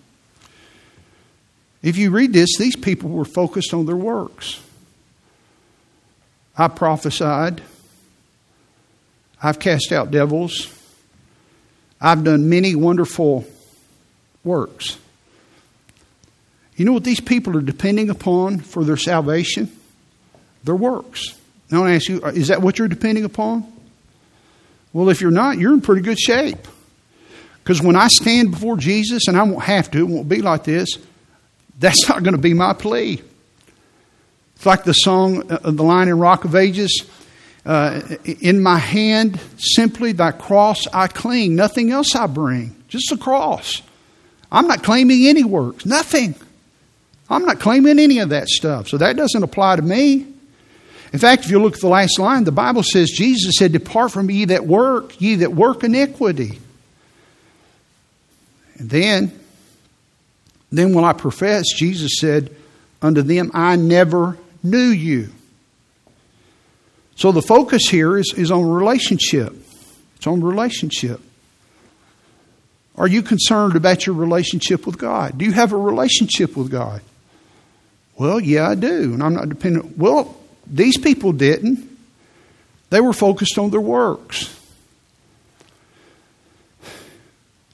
If 1.82 1.96
you 1.96 2.10
read 2.10 2.32
this, 2.32 2.56
these 2.58 2.76
people 2.76 3.10
were 3.10 3.24
focused 3.24 3.72
on 3.72 3.86
their 3.86 3.96
works. 3.96 4.60
I 6.58 6.68
prophesied. 6.68 7.62
I've 9.42 9.58
cast 9.58 9.92
out 9.92 10.10
devils. 10.10 10.76
I've 12.00 12.24
done 12.24 12.48
many 12.48 12.74
wonderful 12.74 13.44
works. 14.42 14.98
You 16.76 16.86
know 16.86 16.92
what 16.92 17.04
these 17.04 17.20
people 17.20 17.56
are 17.58 17.62
depending 17.62 18.08
upon 18.08 18.60
for 18.60 18.84
their 18.84 18.96
salvation? 18.96 19.70
Their 20.64 20.76
works. 20.76 21.34
Now, 21.70 21.78
I 21.78 21.80
want 21.80 21.90
to 21.90 21.96
ask 21.96 22.08
you, 22.08 22.26
is 22.28 22.48
that 22.48 22.62
what 22.62 22.78
you're 22.78 22.88
depending 22.88 23.24
upon? 23.24 23.70
Well, 24.92 25.10
if 25.10 25.20
you're 25.20 25.30
not, 25.30 25.58
you're 25.58 25.74
in 25.74 25.82
pretty 25.82 26.02
good 26.02 26.18
shape. 26.18 26.66
Because 27.62 27.82
when 27.82 27.96
I 27.96 28.08
stand 28.08 28.50
before 28.52 28.76
Jesus, 28.76 29.28
and 29.28 29.36
I 29.36 29.42
won't 29.42 29.64
have 29.64 29.90
to, 29.90 29.98
it 29.98 30.08
won't 30.08 30.28
be 30.28 30.42
like 30.42 30.64
this, 30.64 30.98
that's 31.78 32.08
not 32.08 32.22
going 32.22 32.34
to 32.34 32.40
be 32.40 32.54
my 32.54 32.72
plea. 32.72 33.22
It's 34.56 34.66
like 34.66 34.84
the 34.84 34.92
song, 34.92 35.50
uh, 35.50 35.70
the 35.70 35.84
line 35.84 36.08
in 36.08 36.18
Rock 36.18 36.44
of 36.44 36.54
Ages 36.54 37.04
uh, 37.66 38.00
in 38.24 38.62
my 38.62 38.78
hand, 38.78 39.38
simply 39.58 40.12
thy 40.12 40.32
cross 40.32 40.86
I 40.92 41.06
cling. 41.06 41.54
Nothing 41.54 41.90
else 41.90 42.14
I 42.14 42.26
bring, 42.26 42.74
just 42.88 43.10
the 43.10 43.16
cross. 43.16 43.82
I'm 44.50 44.66
not 44.66 44.82
claiming 44.82 45.26
any 45.26 45.44
works, 45.44 45.86
nothing. 45.86 46.34
I'm 47.28 47.44
not 47.44 47.60
claiming 47.60 47.98
any 47.98 48.18
of 48.18 48.30
that 48.30 48.48
stuff. 48.48 48.88
So 48.88 48.98
that 48.98 49.16
doesn't 49.16 49.42
apply 49.42 49.76
to 49.76 49.82
me. 49.82 50.26
In 51.12 51.18
fact, 51.18 51.44
if 51.44 51.50
you 51.50 51.60
look 51.60 51.74
at 51.74 51.80
the 51.80 51.88
last 51.88 52.18
line, 52.18 52.44
the 52.44 52.52
Bible 52.52 52.82
says 52.82 53.10
Jesus 53.10 53.54
said, 53.56 53.72
Depart 53.72 54.12
from 54.12 54.30
ye 54.30 54.46
that 54.46 54.66
work, 54.66 55.20
ye 55.20 55.36
that 55.36 55.52
work 55.52 55.84
iniquity. 55.84 56.58
And 58.78 58.90
then, 58.90 59.40
then 60.70 60.94
will 60.94 61.04
I 61.04 61.12
profess, 61.12 61.66
Jesus 61.76 62.12
said 62.18 62.54
unto 63.02 63.22
them, 63.22 63.50
I 63.54 63.76
never 63.76 64.38
knew 64.62 64.78
you. 64.78 65.30
So 67.20 67.32
the 67.32 67.42
focus 67.42 67.86
here 67.86 68.16
is, 68.16 68.32
is 68.34 68.50
on 68.50 68.66
relationship. 68.66 69.54
It's 70.16 70.26
on 70.26 70.40
relationship. 70.40 71.20
Are 72.96 73.06
you 73.06 73.20
concerned 73.20 73.76
about 73.76 74.06
your 74.06 74.14
relationship 74.14 74.86
with 74.86 74.96
God? 74.96 75.36
Do 75.36 75.44
you 75.44 75.52
have 75.52 75.74
a 75.74 75.76
relationship 75.76 76.56
with 76.56 76.70
God? 76.70 77.02
Well, 78.16 78.40
yeah, 78.40 78.70
I 78.70 78.74
do. 78.74 79.12
And 79.12 79.22
I'm 79.22 79.34
not 79.34 79.50
dependent. 79.50 79.98
Well, 79.98 80.34
these 80.66 80.96
people 80.96 81.32
didn't. 81.32 81.86
They 82.88 83.02
were 83.02 83.12
focused 83.12 83.58
on 83.58 83.68
their 83.68 83.82
works. 83.82 84.58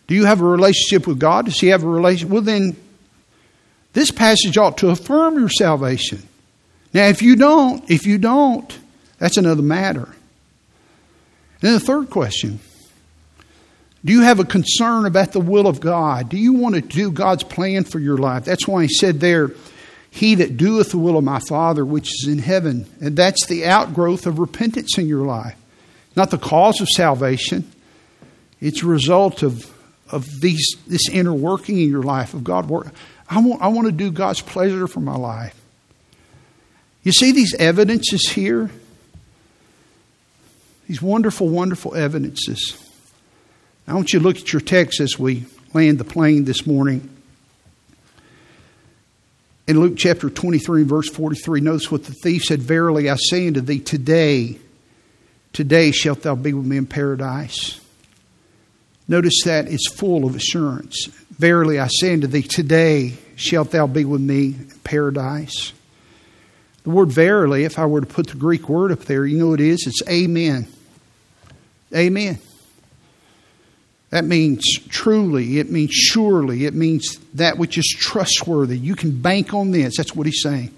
Do 0.09 0.17
you 0.17 0.25
have 0.25 0.41
a 0.41 0.45
relationship 0.45 1.07
with 1.07 1.21
God? 1.21 1.45
Does 1.45 1.61
He 1.61 1.69
have 1.69 1.85
a 1.85 1.89
relationship? 1.89 2.31
Well, 2.31 2.43
then, 2.43 2.75
this 3.93 4.11
passage 4.11 4.59
ought 4.59 4.79
to 4.79 4.91
affirm 4.91 5.39
your 5.39 5.51
salvation. 5.51 6.21
Now, 6.93 7.07
if 7.07 7.23
you 7.23 7.37
don't, 7.37 7.89
if 7.89 8.07
you 8.09 8.19
don't, 8.19 8.77
that's 9.19 9.37
another 9.37 9.63
matter. 9.63 10.05
And 10.05 11.61
then 11.61 11.73
the 11.75 11.81
third 11.81 12.11
question 12.11 12.61
Do 14.05 14.13
you 14.13 14.23
have 14.23 14.41
a 14.41 14.45
concern 14.45 15.07
about 15.07 15.33
the 15.33 15.41
will 15.41 15.67
of 15.67 15.81
God? 15.81 16.29
Do 16.29 16.37
you 16.37 16.55
want 16.55 16.75
to 16.75 16.81
do 16.81 17.11
God's 17.11 17.45
plan 17.45 17.85
for 17.85 17.99
your 17.99 18.19
life? 18.19 18.45
That's 18.45 18.69
why 18.69 18.83
he 18.83 18.89
said 18.89 19.21
there, 19.21 19.53
He 20.11 20.35
that 20.37 20.57
doeth 20.57 20.91
the 20.91 20.99
will 20.99 21.17
of 21.17 21.25
my 21.25 21.41
Father 21.41 21.85
which 21.85 22.09
is 22.09 22.29
in 22.29 22.39
heaven. 22.39 22.87
And 23.01 23.17
that's 23.17 23.47
the 23.47 23.65
outgrowth 23.67 24.27
of 24.27 24.39
repentance 24.39 24.99
in 24.99 25.09
your 25.09 25.25
life, 25.25 25.57
not 26.15 26.31
the 26.31 26.39
cause 26.39 26.81
of 26.81 26.89
salvation. 26.89 27.71
It's 28.61 28.83
a 28.83 28.87
result 28.87 29.43
of, 29.43 29.71
of 30.11 30.27
these, 30.41 30.77
this 30.87 31.09
inner 31.11 31.35
working 31.35 31.79
in 31.79 31.91
your 31.91 32.03
life 32.03 32.35
of 32.35 32.43
God. 32.43 32.71
I 33.29 33.41
want, 33.41 33.63
I 33.63 33.69
want 33.69 33.87
to 33.87 33.93
do 33.93 34.11
God's 34.11 34.41
pleasure 34.41 34.87
for 34.87 35.01
my 35.01 35.17
life. 35.17 35.55
You 37.03 37.13
see 37.13 37.33
these 37.33 37.55
evidences 37.55 38.29
here? 38.29 38.71
These 40.87 41.03
wonderful, 41.03 41.49
wonderful 41.49 41.95
evidences. 41.95 42.83
I 43.89 43.95
want 43.95 44.13
you 44.13 44.21
to 44.21 44.25
look 44.25 44.37
at 44.37 44.53
your 44.53 44.61
text 44.61 45.01
as 45.01 45.19
we 45.19 45.45
land 45.75 45.99
the 45.99 46.05
plane 46.05 46.45
this 46.45 46.67
morning. 46.67 47.11
In 49.67 49.81
Luke 49.81 49.95
chapter 49.97 50.31
23, 50.31 50.85
verse 50.85 51.11
43, 51.11 51.61
notice 51.61 51.91
what 51.91 52.05
the 52.05 52.13
thief 52.13 52.43
said 52.43 52.63
Verily 52.63 53.11
I 53.11 53.17
say 53.17 53.49
unto 53.49 53.61
thee, 53.61 53.81
today, 53.81 54.59
today 55.53 55.91
shalt 55.91 56.23
thou 56.23 56.37
be 56.37 56.53
with 56.53 56.67
me 56.67 56.77
in 56.77 56.87
paradise. 56.87 57.81
Notice 59.09 59.43
that 59.45 59.67
it's 59.67 59.89
full 59.89 60.25
of 60.25 60.37
assurance. 60.37 61.07
Verily 61.31 61.81
I 61.81 61.89
say 61.89 62.13
unto 62.13 62.29
thee, 62.29 62.43
today 62.43 63.15
shalt 63.35 63.73
thou 63.73 63.89
be 63.89 64.05
with 64.05 64.21
me 64.21 64.47
in 64.47 64.71
paradise. 64.85 65.73
The 66.85 66.91
word 66.91 67.11
verily, 67.11 67.65
if 67.65 67.77
I 67.81 67.87
were 67.87 68.01
to 68.01 68.07
put 68.07 68.29
the 68.29 68.37
Greek 68.37 68.69
word 68.69 68.93
up 68.93 69.01
there, 69.01 69.27
you 69.27 69.39
know 69.39 69.49
what 69.49 69.61
it 69.61 69.67
is? 69.67 69.85
It's 69.89 70.09
amen. 70.09 70.69
Amen. 71.95 72.39
That 74.11 74.25
means 74.25 74.65
truly, 74.89 75.59
it 75.59 75.71
means 75.71 75.93
surely, 75.93 76.65
it 76.65 76.75
means 76.75 77.19
that 77.35 77.59
which 77.59 77.77
is 77.77 77.87
trustworthy. 77.99 78.79
You 78.79 78.95
can 78.95 79.21
bank 79.21 79.53
on 79.53 79.73
this. 79.73 79.97
That's 79.97 80.15
what 80.15 80.27
he's 80.27 80.43
saying. 80.43 80.75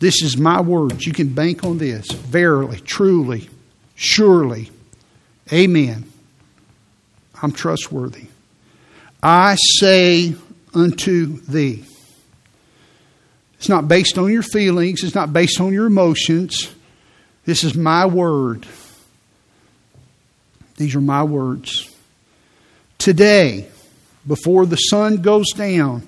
This 0.00 0.22
is 0.22 0.36
my 0.36 0.60
words. 0.60 1.06
You 1.06 1.12
can 1.12 1.28
bank 1.28 1.64
on 1.64 1.78
this. 1.78 2.10
Verily, 2.10 2.80
truly, 2.80 3.48
surely. 3.94 4.70
Amen. 5.52 6.04
I'm 7.40 7.52
trustworthy. 7.52 8.26
I 9.22 9.56
say 9.78 10.34
unto 10.74 11.40
thee. 11.42 11.84
It's 13.54 13.68
not 13.68 13.86
based 13.86 14.18
on 14.18 14.32
your 14.32 14.42
feelings, 14.42 15.04
it's 15.04 15.14
not 15.14 15.32
based 15.32 15.60
on 15.60 15.72
your 15.72 15.86
emotions. 15.86 16.74
This 17.44 17.64
is 17.64 17.74
my 17.74 18.06
word. 18.06 18.66
These 20.76 20.94
are 20.94 21.00
my 21.00 21.24
words. 21.24 21.90
Today, 22.98 23.68
before 24.26 24.64
the 24.64 24.76
sun 24.76 25.22
goes 25.22 25.50
down, 25.52 26.06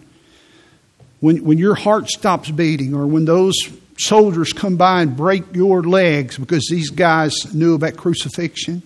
when, 1.20 1.42
when 1.44 1.58
your 1.58 1.74
heart 1.74 2.08
stops 2.08 2.50
beating, 2.50 2.94
or 2.94 3.06
when 3.06 3.24
those 3.24 3.54
soldiers 3.98 4.52
come 4.52 4.76
by 4.76 5.02
and 5.02 5.16
break 5.16 5.54
your 5.54 5.82
legs 5.82 6.38
because 6.38 6.66
these 6.70 6.90
guys 6.90 7.52
knew 7.52 7.74
about 7.74 7.96
crucifixion, 7.96 8.82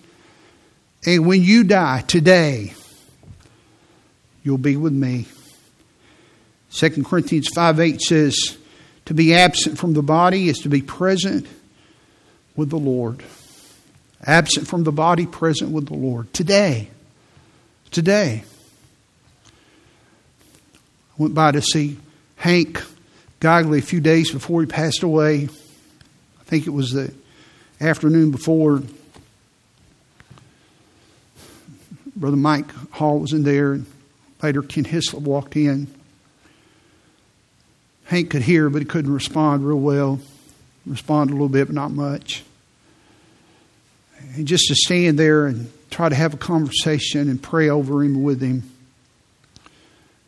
and 1.05 1.27
when 1.27 1.43
you 1.43 1.63
die 1.63 2.01
today, 2.01 2.73
you'll 4.43 4.57
be 4.57 4.75
with 4.75 4.93
me. 4.93 5.27
2 6.71 7.03
Corinthians 7.03 7.47
5 7.49 7.79
8 7.79 8.01
says, 8.01 8.57
To 9.05 9.13
be 9.13 9.35
absent 9.35 9.77
from 9.77 9.93
the 9.93 10.01
body 10.01 10.49
is 10.49 10.59
to 10.59 10.69
be 10.69 10.81
present 10.81 11.47
with 12.59 12.69
the 12.69 12.77
Lord. 12.77 13.23
Absent 14.21 14.67
from 14.67 14.83
the 14.83 14.91
body, 14.91 15.25
present 15.25 15.71
with 15.71 15.87
the 15.87 15.95
Lord. 15.95 16.31
Today. 16.33 16.89
Today. 17.89 18.43
I 19.47 19.51
went 21.17 21.33
by 21.33 21.51
to 21.53 21.61
see 21.61 21.97
Hank 22.35 22.83
Gogley 23.39 23.79
a 23.79 23.81
few 23.81 24.01
days 24.01 24.31
before 24.31 24.59
he 24.59 24.67
passed 24.67 25.03
away. 25.03 25.45
I 25.45 26.43
think 26.43 26.67
it 26.67 26.71
was 26.71 26.91
the 26.91 27.13
afternoon 27.79 28.31
before. 28.31 28.83
Brother 32.13 32.35
Mike 32.35 32.69
Hall 32.91 33.19
was 33.19 33.31
in 33.31 33.43
there, 33.43 33.71
and 33.71 33.85
later 34.43 34.61
Ken 34.61 34.83
Hislop 34.83 35.23
walked 35.23 35.55
in. 35.55 35.87
Hank 38.03 38.31
could 38.31 38.41
hear, 38.41 38.69
but 38.69 38.81
he 38.81 38.85
couldn't 38.85 39.13
respond 39.13 39.65
real 39.65 39.79
well. 39.79 40.19
Respond 40.85 41.29
a 41.29 41.33
little 41.33 41.47
bit, 41.47 41.67
but 41.67 41.75
not 41.75 41.91
much. 41.91 42.43
And 44.39 44.47
just 44.47 44.69
to 44.69 44.75
stand 44.75 45.19
there 45.19 45.47
and 45.47 45.69
try 45.89 46.07
to 46.07 46.15
have 46.15 46.33
a 46.33 46.37
conversation 46.37 47.29
and 47.29 47.43
pray 47.43 47.67
over 47.67 48.01
him 48.01 48.23
with 48.23 48.39
him. 48.39 48.63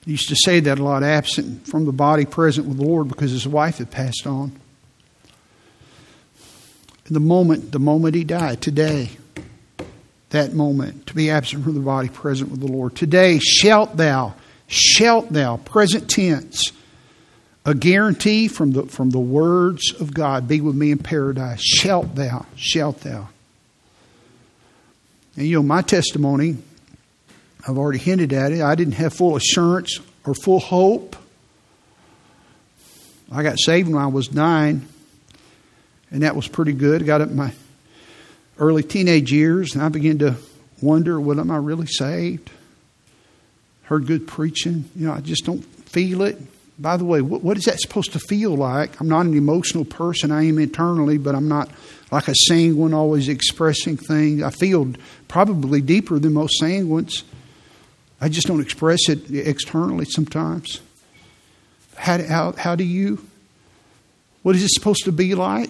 He 0.03 0.11
used 0.11 0.27
to 0.27 0.35
say 0.35 0.59
that 0.59 0.79
a 0.79 0.83
lot, 0.83 1.01
absent 1.01 1.65
from 1.65 1.85
the 1.85 1.93
body, 1.93 2.25
present 2.25 2.67
with 2.67 2.75
the 2.75 2.83
Lord, 2.83 3.07
because 3.07 3.31
his 3.31 3.47
wife 3.47 3.77
had 3.77 3.89
passed 3.89 4.27
on. 4.27 4.51
the 7.05 7.21
moment, 7.21 7.71
the 7.71 7.79
moment 7.79 8.15
he 8.15 8.25
died, 8.25 8.61
today, 8.61 9.11
that 10.31 10.51
moment, 10.51 11.07
to 11.07 11.13
be 11.13 11.29
absent 11.29 11.63
from 11.63 11.75
the 11.75 11.79
body, 11.79 12.09
present 12.09 12.51
with 12.51 12.59
the 12.59 12.67
Lord. 12.67 12.97
Today 12.97 13.39
shalt 13.39 13.95
thou, 13.95 14.33
shalt 14.67 15.29
thou, 15.29 15.55
present 15.55 16.09
tense, 16.09 16.73
a 17.65 17.73
guarantee 17.73 18.49
from 18.49 18.73
the, 18.73 18.83
from 18.87 19.11
the 19.11 19.19
words 19.19 19.93
of 20.01 20.13
God, 20.13 20.49
be 20.49 20.59
with 20.59 20.75
me 20.75 20.91
in 20.91 20.97
paradise. 20.97 21.61
Shalt 21.63 22.13
thou, 22.15 22.45
shalt 22.57 22.99
thou. 22.99 23.29
And 25.41 25.49
you 25.49 25.55
know, 25.55 25.63
my 25.63 25.81
testimony, 25.81 26.55
I've 27.67 27.75
already 27.75 27.97
hinted 27.97 28.31
at 28.31 28.51
it. 28.51 28.61
I 28.61 28.75
didn't 28.75 28.93
have 28.93 29.11
full 29.11 29.35
assurance 29.35 29.99
or 30.23 30.35
full 30.35 30.59
hope. 30.59 31.15
I 33.31 33.41
got 33.41 33.57
saved 33.59 33.89
when 33.89 33.99
I 33.99 34.05
was 34.05 34.31
nine, 34.31 34.87
and 36.11 36.21
that 36.21 36.35
was 36.35 36.47
pretty 36.47 36.73
good. 36.73 37.01
I 37.01 37.05
got 37.05 37.21
up 37.21 37.29
in 37.29 37.37
my 37.37 37.53
early 38.59 38.83
teenage 38.83 39.31
years, 39.31 39.73
and 39.73 39.83
I 39.83 39.89
began 39.89 40.19
to 40.19 40.35
wonder, 40.79 41.19
well, 41.19 41.39
am 41.39 41.49
I 41.49 41.57
really 41.57 41.87
saved? 41.87 42.51
Heard 43.85 44.05
good 44.05 44.27
preaching. 44.27 44.91
You 44.95 45.07
know, 45.07 45.13
I 45.13 45.21
just 45.21 45.43
don't 45.43 45.65
feel 45.65 46.21
it. 46.21 46.39
By 46.77 46.97
the 46.97 47.05
way, 47.05 47.21
what, 47.21 47.41
what 47.41 47.57
is 47.57 47.63
that 47.63 47.79
supposed 47.79 48.13
to 48.13 48.19
feel 48.19 48.55
like? 48.55 49.01
I'm 49.01 49.09
not 49.09 49.25
an 49.25 49.35
emotional 49.35 49.85
person. 49.85 50.31
I 50.31 50.43
am 50.43 50.59
internally, 50.59 51.17
but 51.17 51.33
I'm 51.33 51.47
not 51.47 51.67
like 52.11 52.27
a 52.27 52.35
sanguine, 52.35 52.93
always 52.93 53.29
expressing 53.29 53.95
things. 53.95 54.43
I 54.43 54.49
feel 54.49 54.93
probably 55.29 55.81
deeper 55.81 56.19
than 56.19 56.33
most 56.33 56.61
sanguines. 56.61 57.23
I 58.19 58.27
just 58.29 58.47
don't 58.47 58.61
express 58.61 59.07
it 59.07 59.31
externally 59.31 60.05
sometimes. 60.05 60.81
How, 61.95 62.21
how, 62.21 62.51
how 62.51 62.75
do 62.75 62.83
you? 62.83 63.25
What 64.43 64.55
is 64.55 64.63
it 64.63 64.71
supposed 64.71 65.05
to 65.05 65.11
be 65.11 65.35
like? 65.35 65.69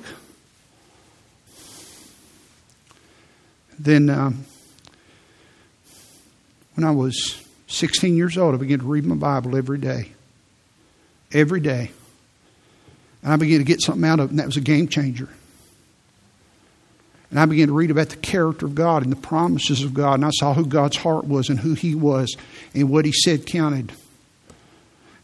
Then, 3.78 4.10
um, 4.10 4.46
when 6.76 6.84
I 6.84 6.92
was 6.92 7.44
16 7.68 8.16
years 8.16 8.38
old, 8.38 8.54
I 8.54 8.58
began 8.58 8.80
to 8.80 8.86
read 8.86 9.06
my 9.06 9.16
Bible 9.16 9.56
every 9.56 9.78
day. 9.78 10.12
Every 11.32 11.60
day. 11.60 11.92
And 13.24 13.34
I 13.34 13.36
began 13.36 13.60
to 13.60 13.64
get 13.64 13.82
something 13.82 14.06
out 14.06 14.20
of 14.20 14.28
it, 14.28 14.32
and 14.32 14.39
that 14.39 14.46
was 14.46 14.58
a 14.58 14.62
game 14.62 14.88
changer. 14.88 15.30
And 17.32 17.40
I 17.40 17.46
began 17.46 17.68
to 17.68 17.74
read 17.74 17.92
about 17.92 18.10
the 18.10 18.18
character 18.18 18.66
of 18.66 18.76
God 18.76 19.04
and 19.04 19.12
the 19.12 19.16
promises 19.16 19.84
of 19.84 19.94
God. 19.94 20.16
And 20.16 20.26
I 20.26 20.32
saw 20.32 20.54
who 20.54 20.66
God's 20.66 20.98
heart 20.98 21.26
was 21.26 21.50
and 21.50 21.60
who 21.60 21.74
He 21.74 21.96
was 21.96 22.36
and 22.76 22.90
what 22.90 23.06
He 23.06 23.14
said 23.14 23.48
counted. 23.48 23.94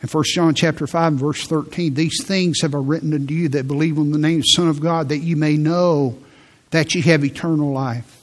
In 0.01 0.09
1 0.09 0.23
John 0.27 0.55
chapter 0.55 0.87
5 0.87 1.13
verse 1.13 1.45
13, 1.47 1.95
these 1.95 2.23
things 2.23 2.61
have 2.61 2.73
I 2.73 2.77
written 2.77 3.13
unto 3.13 3.33
you 3.33 3.49
that 3.49 3.67
believe 3.67 3.97
in 3.97 4.11
the 4.11 4.17
name 4.17 4.37
of 4.37 4.43
the 4.43 4.47
Son 4.47 4.69
of 4.69 4.79
God, 4.79 5.09
that 5.09 5.17
you 5.17 5.35
may 5.35 5.57
know 5.57 6.17
that 6.71 6.95
you 6.95 7.01
have 7.01 7.25
eternal 7.25 7.71
life. 7.71 8.13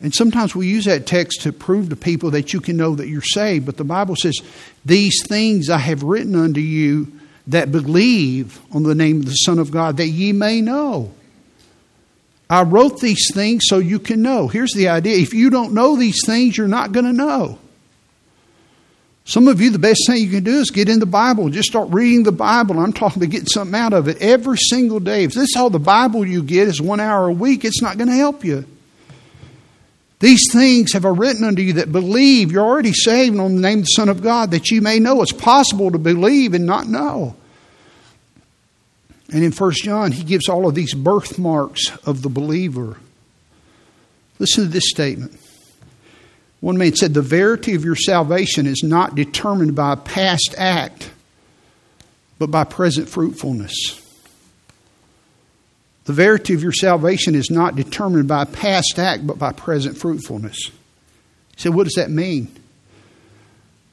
And 0.00 0.14
sometimes 0.14 0.54
we 0.54 0.68
use 0.68 0.84
that 0.84 1.06
text 1.06 1.42
to 1.42 1.52
prove 1.52 1.88
to 1.88 1.96
people 1.96 2.32
that 2.32 2.52
you 2.52 2.60
can 2.60 2.76
know 2.76 2.94
that 2.94 3.08
you're 3.08 3.22
saved. 3.22 3.66
But 3.66 3.76
the 3.76 3.84
Bible 3.84 4.14
says, 4.14 4.36
These 4.84 5.24
things 5.26 5.68
I 5.68 5.78
have 5.78 6.02
written 6.02 6.36
unto 6.36 6.60
you 6.60 7.12
that 7.46 7.72
believe 7.72 8.60
on 8.72 8.82
the 8.84 8.94
name 8.94 9.20
of 9.20 9.26
the 9.26 9.32
Son 9.32 9.58
of 9.58 9.70
God, 9.70 9.96
that 9.96 10.08
ye 10.08 10.32
may 10.32 10.60
know 10.60 11.12
I 12.52 12.64
wrote 12.64 13.00
these 13.00 13.32
things 13.32 13.62
so 13.64 13.78
you 13.78 13.98
can 13.98 14.20
know. 14.20 14.46
Here's 14.46 14.74
the 14.74 14.88
idea 14.88 15.16
if 15.16 15.32
you 15.32 15.48
don't 15.48 15.72
know 15.72 15.96
these 15.96 16.20
things, 16.26 16.58
you're 16.58 16.68
not 16.68 16.92
going 16.92 17.06
to 17.06 17.12
know. 17.14 17.58
Some 19.24 19.48
of 19.48 19.62
you, 19.62 19.70
the 19.70 19.78
best 19.78 20.02
thing 20.06 20.22
you 20.22 20.28
can 20.28 20.44
do 20.44 20.58
is 20.58 20.70
get 20.70 20.90
in 20.90 20.98
the 20.98 21.06
Bible. 21.06 21.48
Just 21.48 21.70
start 21.70 21.88
reading 21.92 22.24
the 22.24 22.30
Bible. 22.30 22.78
I'm 22.78 22.92
talking 22.92 23.22
about 23.22 23.32
getting 23.32 23.46
something 23.46 23.74
out 23.74 23.94
of 23.94 24.06
it 24.06 24.20
every 24.20 24.58
single 24.58 25.00
day. 25.00 25.24
If 25.24 25.32
this 25.32 25.44
is 25.44 25.56
all 25.56 25.70
the 25.70 25.78
Bible 25.78 26.26
you 26.26 26.42
get 26.42 26.68
is 26.68 26.78
one 26.78 27.00
hour 27.00 27.28
a 27.28 27.32
week, 27.32 27.64
it's 27.64 27.80
not 27.80 27.96
going 27.96 28.10
to 28.10 28.16
help 28.16 28.44
you. 28.44 28.66
These 30.20 30.52
things 30.52 30.92
have 30.92 31.06
I 31.06 31.08
written 31.08 31.44
unto 31.44 31.62
you 31.62 31.72
that 31.74 31.90
believe 31.90 32.52
you're 32.52 32.66
already 32.66 32.92
saved 32.92 33.38
on 33.38 33.54
the 33.54 33.62
name 33.62 33.78
of 33.78 33.84
the 33.84 33.92
Son 33.96 34.10
of 34.10 34.22
God, 34.22 34.50
that 34.50 34.70
you 34.70 34.82
may 34.82 34.98
know 34.98 35.22
it's 35.22 35.32
possible 35.32 35.90
to 35.90 35.98
believe 35.98 36.52
and 36.52 36.66
not 36.66 36.86
know. 36.86 37.34
And 39.32 39.42
in 39.42 39.50
1 39.50 39.72
John, 39.72 40.12
he 40.12 40.24
gives 40.24 40.48
all 40.48 40.68
of 40.68 40.74
these 40.74 40.92
birthmarks 40.92 41.96
of 42.04 42.20
the 42.20 42.28
believer. 42.28 42.98
Listen 44.38 44.64
to 44.64 44.70
this 44.70 44.90
statement. 44.90 45.38
One 46.60 46.76
man 46.76 46.94
said, 46.94 47.14
The 47.14 47.22
verity 47.22 47.74
of 47.74 47.84
your 47.84 47.96
salvation 47.96 48.66
is 48.66 48.82
not 48.84 49.14
determined 49.14 49.74
by 49.74 49.94
a 49.94 49.96
past 49.96 50.54
act, 50.58 51.10
but 52.38 52.50
by 52.50 52.64
present 52.64 53.08
fruitfulness. 53.08 53.98
The 56.04 56.12
verity 56.12 56.52
of 56.52 56.62
your 56.62 56.72
salvation 56.72 57.34
is 57.34 57.50
not 57.50 57.74
determined 57.74 58.28
by 58.28 58.42
a 58.42 58.46
past 58.46 58.98
act, 58.98 59.26
but 59.26 59.38
by 59.38 59.52
present 59.52 59.96
fruitfulness. 59.96 60.58
He 61.56 61.62
said, 61.62 61.74
What 61.74 61.84
does 61.84 61.94
that 61.94 62.10
mean? 62.10 62.54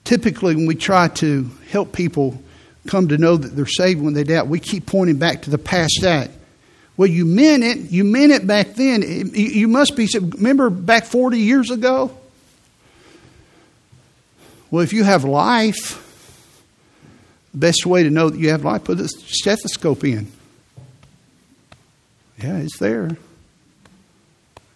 Typically, 0.04 0.56
when 0.56 0.66
we 0.66 0.76
try 0.76 1.08
to 1.08 1.50
help 1.70 1.94
people 1.94 2.42
come 2.88 3.10
to 3.10 3.18
know 3.18 3.38
that 3.38 3.56
they're 3.56 3.66
saved 3.66 4.02
when 4.02 4.14
they 4.14 4.24
doubt, 4.24 4.48
we 4.48 4.60
keep 4.60 4.86
pointing 4.86 5.18
back 5.18 5.44
to 5.44 5.50
the 5.50 5.58
past 5.58 6.04
act. 6.04 6.32
Well, 6.98 7.08
you 7.08 7.26
meant 7.26 7.64
it. 7.64 7.92
You 7.92 8.04
meant 8.04 8.32
it 8.32 8.46
back 8.46 8.76
then. 8.76 9.32
You 9.34 9.68
must 9.68 9.96
be. 9.96 10.08
Remember 10.14 10.70
back 10.70 11.06
40 11.06 11.40
years 11.40 11.72
ago? 11.72 12.12
Well, 14.70 14.84
if 14.84 14.92
you 14.92 15.04
have 15.04 15.24
life, 15.24 16.06
the 17.52 17.58
best 17.58 17.86
way 17.86 18.04
to 18.04 18.10
know 18.10 18.30
that 18.30 18.38
you 18.38 18.50
have 18.50 18.66
life, 18.66 18.84
put 18.84 19.00
a 19.00 19.08
stethoscope 19.08 20.04
in. 20.04 20.32
Yeah, 22.38 22.58
it's 22.58 22.78
there. 22.80 23.18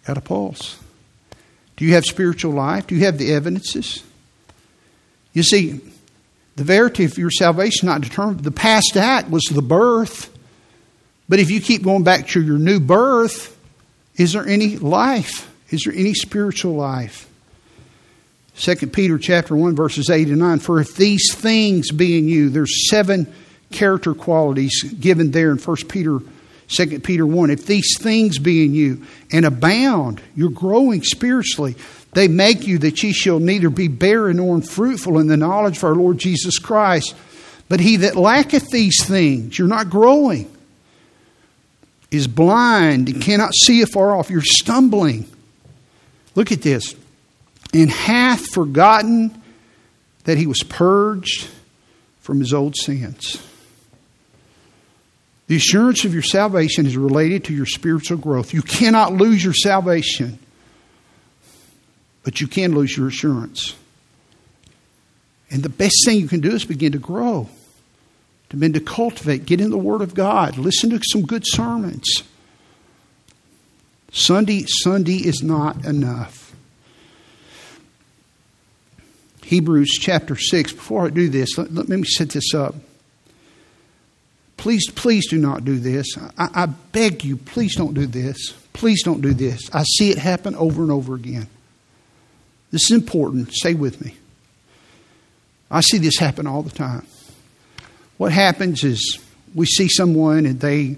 Got 0.06 0.18
a 0.18 0.22
pulse. 0.22 0.80
Do 1.76 1.86
you 1.86 1.93
have 1.93 2.06
spiritual 2.06 2.54
life? 2.54 2.88
Do 2.88 2.95
you 2.95 3.06
have 3.06 3.18
the 3.18 3.34
evidences? 3.34 4.04
You 5.34 5.43
see, 5.43 5.82
the 6.56 6.64
verity 6.64 7.06
of 7.06 7.18
your 7.18 7.32
salvation 7.32 7.88
not 7.88 8.01
determined. 8.01 8.41
The 8.41 8.51
past 8.51 8.95
act 8.95 9.30
was 9.30 9.43
the 9.43 9.62
birth. 9.62 10.30
But 11.28 11.39
if 11.39 11.49
you 11.49 11.62
keep 11.62 11.84
going 11.84 12.04
back 12.04 12.28
to 12.30 12.41
your 12.41 12.60
new 12.60 12.80
birth, 12.80 13.58
is 14.16 14.34
there 14.34 14.47
any 14.47 14.78
life? 14.78 15.49
Is 15.70 15.84
there 15.84 15.93
any 15.93 16.14
spiritual 16.14 16.76
life? 16.76 17.28
2 18.56 18.76
Peter 18.88 19.18
chapter 19.18 19.56
1 19.56 19.76
verses 19.76 20.10
8 20.12 20.28
and 20.28 20.38
9 20.38 20.60
for 20.60 20.80
if 20.80 20.95
these 20.95 21.34
things 21.34 21.91
be 21.91 22.20
in 22.20 22.28
you 22.28 22.49
there's 22.49 22.88
seven 22.88 23.32
character 23.72 24.14
qualities 24.14 24.84
given 24.84 25.32
there 25.32 25.49
in 25.49 25.58
1 25.58 25.78
Peter 25.89 26.20
2 26.68 26.99
Peter 26.99 27.26
1 27.26 27.49
if 27.49 27.66
these 27.66 27.97
things 27.99 28.38
be 28.38 28.64
in 28.64 28.76
you 28.76 29.04
and 29.32 29.45
abound 29.45 30.22
you're 30.36 30.51
growing 30.51 31.01
spiritually 31.01 31.76
they 32.16 32.28
make 32.28 32.68
you 32.68 32.78
that 32.80 33.01
ye 33.01 33.14
shall 33.14 33.39
neither 33.39 33.70
be 33.70 33.88
barren 33.88 34.38
nor 34.38 34.55
unfruitful 34.55 35.20
in 35.20 35.28
the 35.28 35.38
knowledge 35.38 35.78
of 35.78 35.84
our 35.84 35.95
Lord 35.95 36.18
Jesus 36.18 36.59
Christ. 36.59 37.16
But 37.70 37.80
he 37.80 37.97
that 37.97 38.16
lacketh 38.16 38.70
these 38.70 39.03
things 39.05 39.57
you're 39.57 39.68
not 39.68 39.89
growing 39.89 40.49
is 42.11 42.28
blind 42.28 43.09
and 43.09 43.22
cannot 43.22 43.53
see 43.53 43.82
afar 43.82 44.16
off. 44.16 44.30
You're 44.30 44.41
stumbling. 44.43 45.26
Look 46.36 46.51
at 46.51 46.61
this. 46.61 46.95
And 47.74 47.89
hath 47.89 48.45
forgotten 48.51 49.41
that 50.26 50.38
he 50.38 50.45
was 50.45 50.61
purged 50.64 51.49
from 52.20 52.39
his 52.39 52.53
old 52.53 52.76
sins. 52.76 53.41
The 55.47 55.55
assurance 55.57 56.05
of 56.05 56.14
your 56.14 56.24
salvation 56.24 56.86
is 56.86 56.95
related 56.95 57.43
to 57.45 57.53
your 57.53 57.66
spiritual 57.66 58.18
growth. 58.18 58.53
You 58.53 58.61
cannot 58.61 59.14
lose 59.14 59.43
your 59.43 59.53
salvation, 59.53 60.39
but 62.24 62.41
you 62.41 62.47
can 62.47 62.74
lose 62.74 62.97
your 62.97 63.07
assurance. 63.07 63.76
And 65.51 65.61
the 65.61 65.69
best 65.69 65.95
thing 66.05 66.19
you 66.19 66.28
can 66.28 66.39
do 66.39 66.51
is 66.51 66.65
begin 66.65 66.93
to 66.93 66.97
grow, 66.97 67.47
to 68.49 68.57
begin 68.57 68.74
to 68.74 68.80
cultivate, 68.80 69.45
get 69.45 69.61
in 69.61 69.69
the 69.69 69.78
Word 69.78 70.01
of 70.01 70.15
God, 70.15 70.57
listen 70.57 70.89
to 70.89 70.99
some 71.11 71.24
good 71.24 71.43
sermons. 71.45 72.24
Sunday, 74.11 74.65
Sunday 74.67 75.17
is 75.17 75.43
not 75.43 75.86
enough. 75.86 76.55
Hebrews 79.43 79.97
chapter 79.99 80.36
6. 80.36 80.71
Before 80.74 81.05
I 81.05 81.09
do 81.09 81.30
this, 81.30 81.57
let, 81.57 81.74
let 81.74 81.89
me 81.89 82.03
set 82.03 82.30
this 82.30 82.53
up. 82.53 82.76
Please, 84.57 84.89
please 84.91 85.28
do 85.30 85.38
not 85.38 85.65
do 85.65 85.78
this. 85.78 86.07
I, 86.38 86.47
I 86.53 86.65
beg 86.67 87.26
you, 87.26 87.38
please 87.38 87.76
don't 87.76 87.93
do 87.93 88.05
this. 88.05 88.53
Please 88.71 89.03
don't 89.03 89.21
do 89.21 89.34
this. 89.34 89.69
I 89.74 89.84
see 89.84 90.09
it 90.09 90.17
happen 90.17 90.55
over 90.55 90.82
and 90.82 90.91
over 90.91 91.15
again. 91.15 91.47
This 92.74 92.89
is 92.89 92.97
important. 92.97 93.53
Stay 93.53 93.76
with 93.76 94.03
me. 94.03 94.15
I 95.69 95.82
see 95.82 95.99
this 95.99 96.17
happen 96.17 96.47
all 96.47 96.63
the 96.63 96.71
time. 96.71 97.05
What 98.17 98.32
happens 98.32 98.84
is 98.84 99.19
we 99.53 99.67
see 99.67 99.88
someone 99.88 100.47
and 100.47 100.59
they 100.59 100.97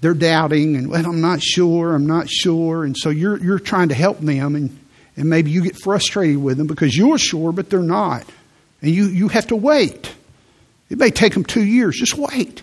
they're 0.00 0.12
doubting 0.12 0.74
and 0.74 0.90
well 0.90 1.06
I'm 1.06 1.20
not 1.20 1.40
sure, 1.40 1.94
I'm 1.94 2.08
not 2.08 2.28
sure 2.28 2.84
and 2.84 2.96
so 2.96 3.10
you're 3.10 3.38
you're 3.38 3.60
trying 3.60 3.90
to 3.90 3.94
help 3.94 4.18
them 4.18 4.56
and 4.56 4.76
and 5.16 5.30
maybe 5.30 5.52
you 5.52 5.62
get 5.62 5.76
frustrated 5.76 6.42
with 6.42 6.58
them 6.58 6.66
because 6.66 6.96
you're 6.96 7.16
sure, 7.16 7.52
but 7.52 7.70
they're 7.70 7.78
not. 7.78 8.24
And 8.82 8.90
you, 8.90 9.04
you 9.06 9.28
have 9.28 9.46
to 9.46 9.56
wait. 9.56 10.12
It 10.90 10.98
may 10.98 11.12
take 11.12 11.34
them 11.34 11.44
two 11.44 11.62
years. 11.62 11.96
Just 11.96 12.18
wait. 12.18 12.60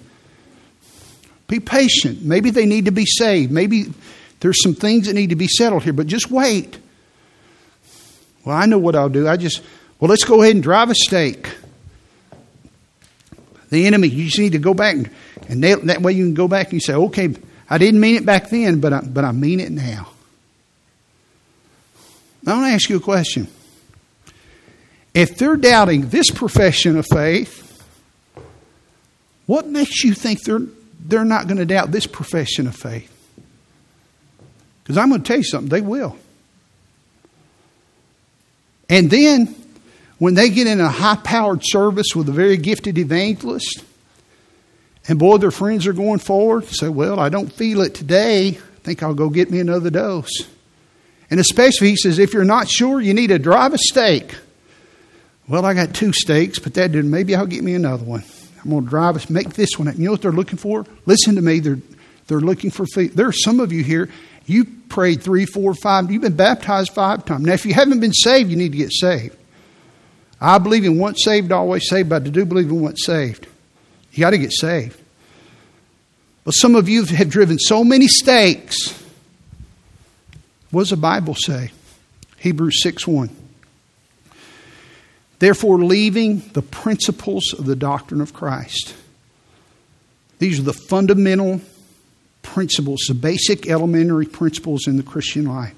Be 1.47 1.61
patient. 1.61 2.21
Maybe 2.21 2.49
they 2.49 2.65
need 2.65 2.83
to 2.85 2.91
be 2.91 3.05
saved. 3.05 3.49
Maybe 3.49 3.93
there's 4.41 4.61
some 4.61 4.75
things 4.75 5.07
that 5.07 5.13
need 5.13 5.29
to 5.29 5.37
be 5.37 5.47
settled 5.47 5.83
here, 5.83 5.93
but 5.93 6.07
just 6.07 6.29
wait. 6.29 6.77
Well, 8.43 8.55
I 8.55 8.65
know 8.65 8.79
what 8.79 8.95
I'll 8.95 9.09
do. 9.09 9.27
I 9.27 9.37
just, 9.37 9.61
well, 9.99 10.09
let's 10.09 10.23
go 10.23 10.41
ahead 10.41 10.55
and 10.55 10.63
drive 10.63 10.89
a 10.89 10.95
stake. 10.95 11.49
The 13.69 13.87
enemy, 13.87 14.09
you 14.09 14.25
just 14.25 14.39
need 14.39 14.51
to 14.51 14.59
go 14.59 14.73
back 14.73 14.95
and, 14.95 15.09
and 15.47 15.63
that 15.63 16.01
way 16.01 16.13
you 16.13 16.25
can 16.25 16.33
go 16.33 16.47
back 16.47 16.67
and 16.67 16.73
you 16.73 16.79
say, 16.79 16.93
okay, 16.93 17.33
I 17.69 17.77
didn't 17.77 17.99
mean 18.01 18.15
it 18.15 18.25
back 18.25 18.49
then, 18.49 18.81
but 18.81 18.91
I, 18.91 19.01
but 19.01 19.23
I 19.23 19.31
mean 19.31 19.59
it 19.59 19.71
now. 19.71 20.09
I 22.45 22.53
want 22.53 22.65
to 22.65 22.73
ask 22.73 22.89
you 22.89 22.97
a 22.97 23.01
question. 23.01 23.47
If 25.13 25.37
they're 25.37 25.55
doubting 25.55 26.09
this 26.09 26.29
profession 26.31 26.97
of 26.97 27.05
faith, 27.05 27.67
what 29.45 29.67
makes 29.67 30.03
you 30.03 30.13
think 30.13 30.41
they're, 30.43 30.61
they're 30.99 31.25
not 31.25 31.47
going 31.47 31.57
to 31.57 31.65
doubt 31.65 31.91
this 31.91 32.07
profession 32.07 32.67
of 32.67 32.75
faith? 32.75 33.09
Because 34.83 34.97
I'm 34.97 35.09
going 35.09 35.21
to 35.21 35.27
tell 35.27 35.37
you 35.37 35.43
something, 35.43 35.69
they 35.69 35.81
will. 35.81 36.17
And 38.91 39.09
then, 39.09 39.55
when 40.19 40.35
they 40.35 40.49
get 40.49 40.67
in 40.67 40.79
a 40.79 40.89
high 40.89 41.15
powered 41.15 41.61
service 41.63 42.15
with 42.15 42.29
a 42.29 42.31
very 42.31 42.57
gifted 42.57 42.99
evangelist, 42.99 43.83
and 45.07 45.17
boy, 45.17 45.37
their 45.37 45.49
friends 45.49 45.87
are 45.87 45.93
going 45.93 46.19
forward, 46.19 46.65
say, 46.65 46.89
Well, 46.89 47.19
I 47.19 47.29
don't 47.29 47.51
feel 47.51 47.81
it 47.81 47.95
today. 47.95 48.49
I 48.49 48.83
think 48.83 49.01
I'll 49.01 49.15
go 49.15 49.29
get 49.29 49.49
me 49.49 49.59
another 49.59 49.89
dose. 49.89 50.45
And 51.31 51.39
especially, 51.39 51.91
he 51.91 51.95
says, 51.95 52.19
if 52.19 52.33
you're 52.33 52.43
not 52.43 52.67
sure, 52.67 52.99
you 52.99 53.13
need 53.13 53.27
to 53.27 53.39
drive 53.39 53.73
a 53.73 53.77
stake. 53.77 54.35
Well, 55.47 55.65
I 55.65 55.73
got 55.73 55.95
two 55.95 56.11
stakes, 56.11 56.59
but 56.59 56.73
that 56.73 56.91
didn't. 56.91 57.09
Maybe 57.09 57.35
I'll 57.35 57.45
get 57.45 57.63
me 57.63 57.73
another 57.73 58.03
one. 58.03 58.23
I'm 58.63 58.69
going 58.69 58.83
to 58.83 58.89
drive, 58.89 59.15
us, 59.15 59.29
make 59.29 59.51
this 59.53 59.79
one. 59.79 59.87
You 59.97 60.05
know 60.05 60.11
what 60.11 60.21
they're 60.21 60.31
looking 60.33 60.57
for? 60.57 60.85
Listen 61.05 61.35
to 61.35 61.41
me. 61.41 61.59
They're, 61.59 61.79
they're 62.27 62.41
looking 62.41 62.69
for 62.69 62.85
faith. 62.85 63.15
There 63.15 63.27
are 63.27 63.33
some 63.33 63.61
of 63.61 63.71
you 63.71 63.81
here, 63.83 64.09
you 64.51 64.65
prayed 64.89 65.23
three, 65.23 65.45
four, 65.45 65.73
five, 65.73 66.11
you've 66.11 66.21
been 66.21 66.35
baptized 66.35 66.93
five 66.93 67.25
times. 67.25 67.45
Now, 67.45 67.53
if 67.53 67.65
you 67.65 67.73
haven't 67.73 67.99
been 67.99 68.13
saved, 68.13 68.49
you 68.49 68.57
need 68.57 68.71
to 68.73 68.77
get 68.77 68.91
saved. 68.91 69.37
I 70.39 70.57
believe 70.57 70.83
in 70.83 70.97
once 70.97 71.23
saved, 71.23 71.51
always 71.51 71.87
saved, 71.87 72.09
but 72.09 72.23
I 72.23 72.29
do 72.29 72.45
believe 72.45 72.69
in 72.69 72.81
once 72.81 73.05
saved. 73.05 73.47
You 74.11 74.21
got 74.21 74.31
to 74.31 74.37
get 74.37 74.51
saved. 74.51 74.99
But 76.43 76.51
some 76.51 76.75
of 76.75 76.89
you 76.89 77.05
have 77.05 77.29
driven 77.29 77.59
so 77.59 77.83
many 77.83 78.07
stakes 78.07 79.01
what 80.71 80.81
does 80.83 80.89
the 80.91 80.97
Bible 80.97 81.35
say? 81.35 81.71
Hebrews 82.37 82.81
6 82.81 83.05
1. 83.05 83.29
Therefore, 85.39 85.79
leaving 85.79 86.39
the 86.53 86.61
principles 86.61 87.53
of 87.53 87.65
the 87.65 87.75
doctrine 87.75 88.21
of 88.21 88.33
Christ. 88.33 88.95
These 90.39 90.59
are 90.59 90.63
the 90.63 90.73
fundamental 90.73 91.61
principles, 92.41 93.01
the 93.07 93.13
basic 93.13 93.67
elementary 93.67 94.25
principles 94.25 94.87
in 94.87 94.97
the 94.97 95.03
Christian 95.03 95.45
life. 95.45 95.75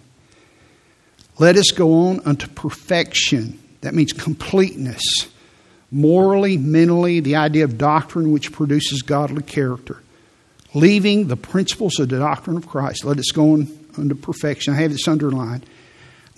Let 1.39 1.55
us 1.55 1.72
go 1.72 1.93
on 1.93 2.22
unto 2.26 2.47
perfection. 2.47 3.59
That 3.82 3.93
means 3.93 4.14
completeness. 4.14 5.01
Morally, 5.91 6.57
mentally, 6.57 7.20
the 7.20 7.36
idea 7.36 7.64
of 7.64 7.78
doctrine 7.78 8.32
which 8.32 8.51
produces 8.51 9.01
godly 9.01 9.43
character. 9.43 10.01
Leaving 10.74 11.28
the 11.28 11.38
principles 11.38 11.99
of 11.99 12.09
the 12.09 12.20
doctrine 12.20 12.57
of 12.57 12.68
Christ. 12.68 13.05
Let 13.05 13.20
us 13.20 13.32
go 13.32 13.53
on 13.53 13.68
unto 13.97 14.16
perfection. 14.16 14.74
I 14.74 14.78
have 14.78 14.91
this 14.91 15.07
underlined. 15.07 15.66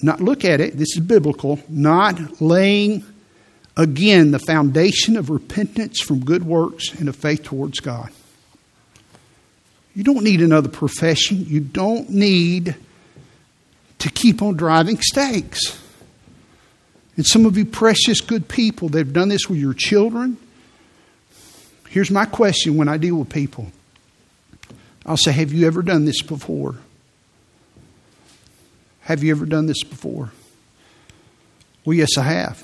Not 0.01 0.19
look 0.19 0.43
at 0.43 0.59
it, 0.59 0.77
this 0.77 0.97
is 0.97 0.99
biblical, 0.99 1.59
not 1.69 2.41
laying 2.41 3.05
again 3.77 4.31
the 4.31 4.39
foundation 4.39 5.15
of 5.15 5.29
repentance 5.29 6.01
from 6.01 6.23
good 6.23 6.43
works 6.43 6.93
and 6.93 7.07
of 7.07 7.15
faith 7.15 7.43
towards 7.43 7.79
God. 7.79 8.11
You 9.95 10.03
don't 10.03 10.23
need 10.23 10.41
another 10.41 10.69
profession. 10.69 11.45
You 11.45 11.61
don't 11.61 12.09
need 12.09 12.75
to 13.99 14.09
keep 14.11 14.41
on 14.41 14.57
driving 14.57 14.99
stakes. 14.99 15.81
And 17.15 17.25
some 17.25 17.45
of 17.45 17.57
you 17.57 17.65
precious 17.65 18.19
good 18.19 18.49
people, 18.49 18.89
they've 18.89 19.11
done 19.11 19.29
this 19.29 19.49
with 19.49 19.57
your 19.57 19.73
children. 19.73 20.37
Here's 21.87 22.11
my 22.11 22.25
question 22.25 22.75
when 22.75 22.89
I 22.89 22.97
deal 22.97 23.15
with 23.15 23.29
people 23.29 23.71
I'll 25.05 25.17
say, 25.17 25.31
Have 25.31 25.53
you 25.53 25.65
ever 25.65 25.81
done 25.81 26.03
this 26.03 26.21
before? 26.21 26.75
Have 29.01 29.23
you 29.23 29.31
ever 29.31 29.45
done 29.45 29.67
this 29.67 29.83
before? 29.83 30.31
Well, 31.85 31.93
yes, 31.93 32.17
I 32.17 32.23
have. 32.23 32.63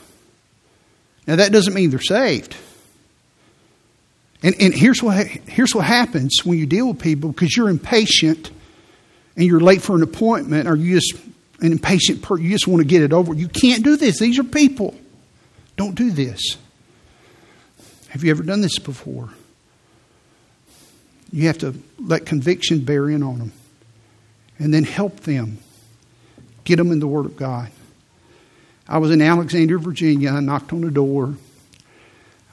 Now, 1.28 1.36
that 1.36 1.52
doesn't 1.52 1.74
mean 1.74 1.92
they're 1.92 2.02
saved. 2.02 2.56
And, 4.44 4.56
and 4.60 4.74
here's, 4.74 5.04
what, 5.04 5.28
here's 5.28 5.76
what 5.76 5.86
happens 5.86 6.44
when 6.44 6.58
you 6.58 6.66
deal 6.66 6.88
with 6.88 7.00
people 7.00 7.32
because 7.32 7.56
you're 7.56 7.70
impatient 7.70 8.50
and 9.36 9.46
you're 9.46 9.60
late 9.60 9.82
for 9.82 9.96
an 9.96 10.04
appointment 10.04 10.68
or 10.68 10.76
you 10.76 11.00
just 11.00 11.16
an 11.62 11.72
impatient 11.72 12.24
person, 12.24 12.44
you 12.44 12.52
just 12.52 12.68
want 12.68 12.82
to 12.82 12.88
get 12.88 13.04
it 13.04 13.14
over. 13.14 13.34
You 13.34 13.48
can't 13.48 13.84
do 13.84 13.96
this. 13.96 14.20
These 14.20 14.40
are 14.40 14.44
people. 14.44 14.96
Don't 15.78 15.96
do 15.96 16.10
this. 16.10 16.58
Have 18.10 18.24
you 18.24 18.32
ever 18.32 18.44
done 18.44 18.62
this 18.62 18.80
before? 18.80 19.30
You 21.32 21.48
have 21.48 21.60
to 21.60 21.76
let 22.00 22.26
conviction 22.26 22.84
bear 22.84 23.10
in 23.10 23.24
on 23.24 23.38
them 23.40 23.54
and 24.60 24.74
then 24.74 24.84
help 24.84 25.22
them. 25.22 25.60
Get 26.64 26.76
them 26.76 26.92
in 26.92 27.00
the 27.00 27.08
Word 27.08 27.26
of 27.26 27.38
God. 27.38 27.72
I 28.88 28.98
was 28.98 29.12
in 29.12 29.22
Alexandria, 29.22 29.80
Virginia. 29.80 30.32
I 30.32 30.40
knocked 30.42 30.74
on 30.74 30.82
the 30.82 30.92
door. 30.92 31.36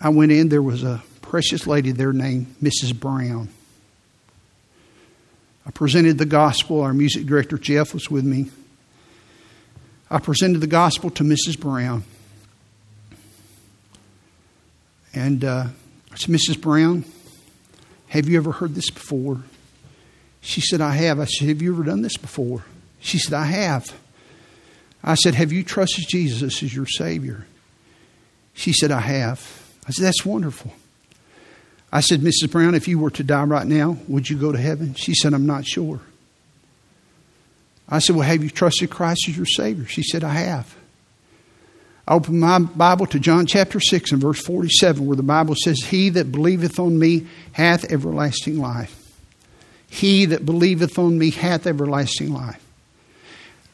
I 0.01 0.11
went 0.11 0.33
in. 0.33 0.49
There 0.49 0.63
was 0.63 0.85
a 0.85 1.03
precious 1.29 1.67
lady 1.67 1.93
there 1.93 2.15
named 2.15 2.55
Mrs. 2.63 2.99
Brown. 2.99 3.51
I 5.67 5.71
presented 5.71 6.17
the 6.17 6.25
gospel. 6.25 6.81
Our 6.81 6.95
music 6.95 7.27
director, 7.27 7.59
Jeff, 7.59 7.93
was 7.93 8.11
with 8.11 8.25
me. 8.25 8.51
I 10.11 10.21
presented 10.21 10.63
the 10.63 10.67
gospel 10.67 11.11
to 11.11 11.25
Mrs. 11.25 11.61
Brown. 11.61 12.05
And 15.13 15.45
uh, 15.45 15.67
I 16.11 16.17
said, 16.17 16.35
Mrs. 16.35 16.59
Brown, 16.59 17.05
have 18.09 18.27
you 18.27 18.39
ever 18.39 18.53
heard 18.53 18.75
this 18.75 18.89
before? 18.89 19.43
She 20.41 20.63
said, 20.63 20.81
I 20.81 20.93
have. 20.93 21.21
I 21.21 21.27
said, 21.27 21.49
Have 21.49 21.61
you 21.61 21.75
ever 21.75 21.85
done 21.85 22.01
this 22.01 22.17
before? 22.17 22.65
She 23.01 23.19
said, 23.19 23.35
I 23.35 23.45
have. 23.45 23.95
I 25.05 25.15
said, 25.15 25.35
Have 25.35 25.53
you 25.53 25.63
trusted 25.63 26.07
Jesus 26.09 26.63
as 26.63 26.75
your 26.75 26.87
Savior? 26.87 27.47
She 28.55 28.73
said, 28.73 28.91
I 28.91 29.01
have. 29.01 29.77
I 29.87 29.91
said, 29.91 30.07
That's 30.07 30.25
wonderful. 30.25 30.73
I 31.91 32.01
said, 32.01 32.21
Mrs. 32.21 32.51
Brown, 32.51 32.75
if 32.75 32.87
you 32.87 32.99
were 32.99 33.11
to 33.11 33.25
die 33.25 33.45
right 33.45 33.67
now, 33.67 33.97
would 34.09 34.29
you 34.29 34.37
go 34.37 34.53
to 34.53 34.59
heaven? 34.59 34.95
She 34.95 35.15
said, 35.15 35.33
I'm 35.33 35.47
not 35.47 35.67
sure. 35.67 36.01
I 37.89 37.99
said, 38.01 38.15
Well, 38.17 38.27
have 38.27 38.45
you 38.45 38.51
trusted 38.51 38.91
Christ 38.91 39.27
as 39.29 39.37
your 39.37 39.47
Savior? 39.47 39.87
She 39.87 40.03
said, 40.03 40.23
I 40.23 40.35
have. 40.35 40.77
I 42.07 42.15
opened 42.15 42.41
my 42.41 42.59
Bible 42.59 43.07
to 43.07 43.19
John 43.19 43.47
chapter 43.47 43.81
6 43.81 44.13
and 44.13 44.21
verse 44.21 44.41
47, 44.41 45.07
where 45.07 45.17
the 45.17 45.23
Bible 45.23 45.55
says, 45.55 45.81
He 45.81 46.11
that 46.11 46.31
believeth 46.31 46.79
on 46.79 46.99
me 46.99 47.27
hath 47.53 47.91
everlasting 47.91 48.59
life. 48.59 48.95
He 49.89 50.27
that 50.27 50.45
believeth 50.45 50.99
on 50.99 51.19
me 51.19 51.31
hath 51.31 51.67
everlasting 51.67 52.33
life. 52.33 52.63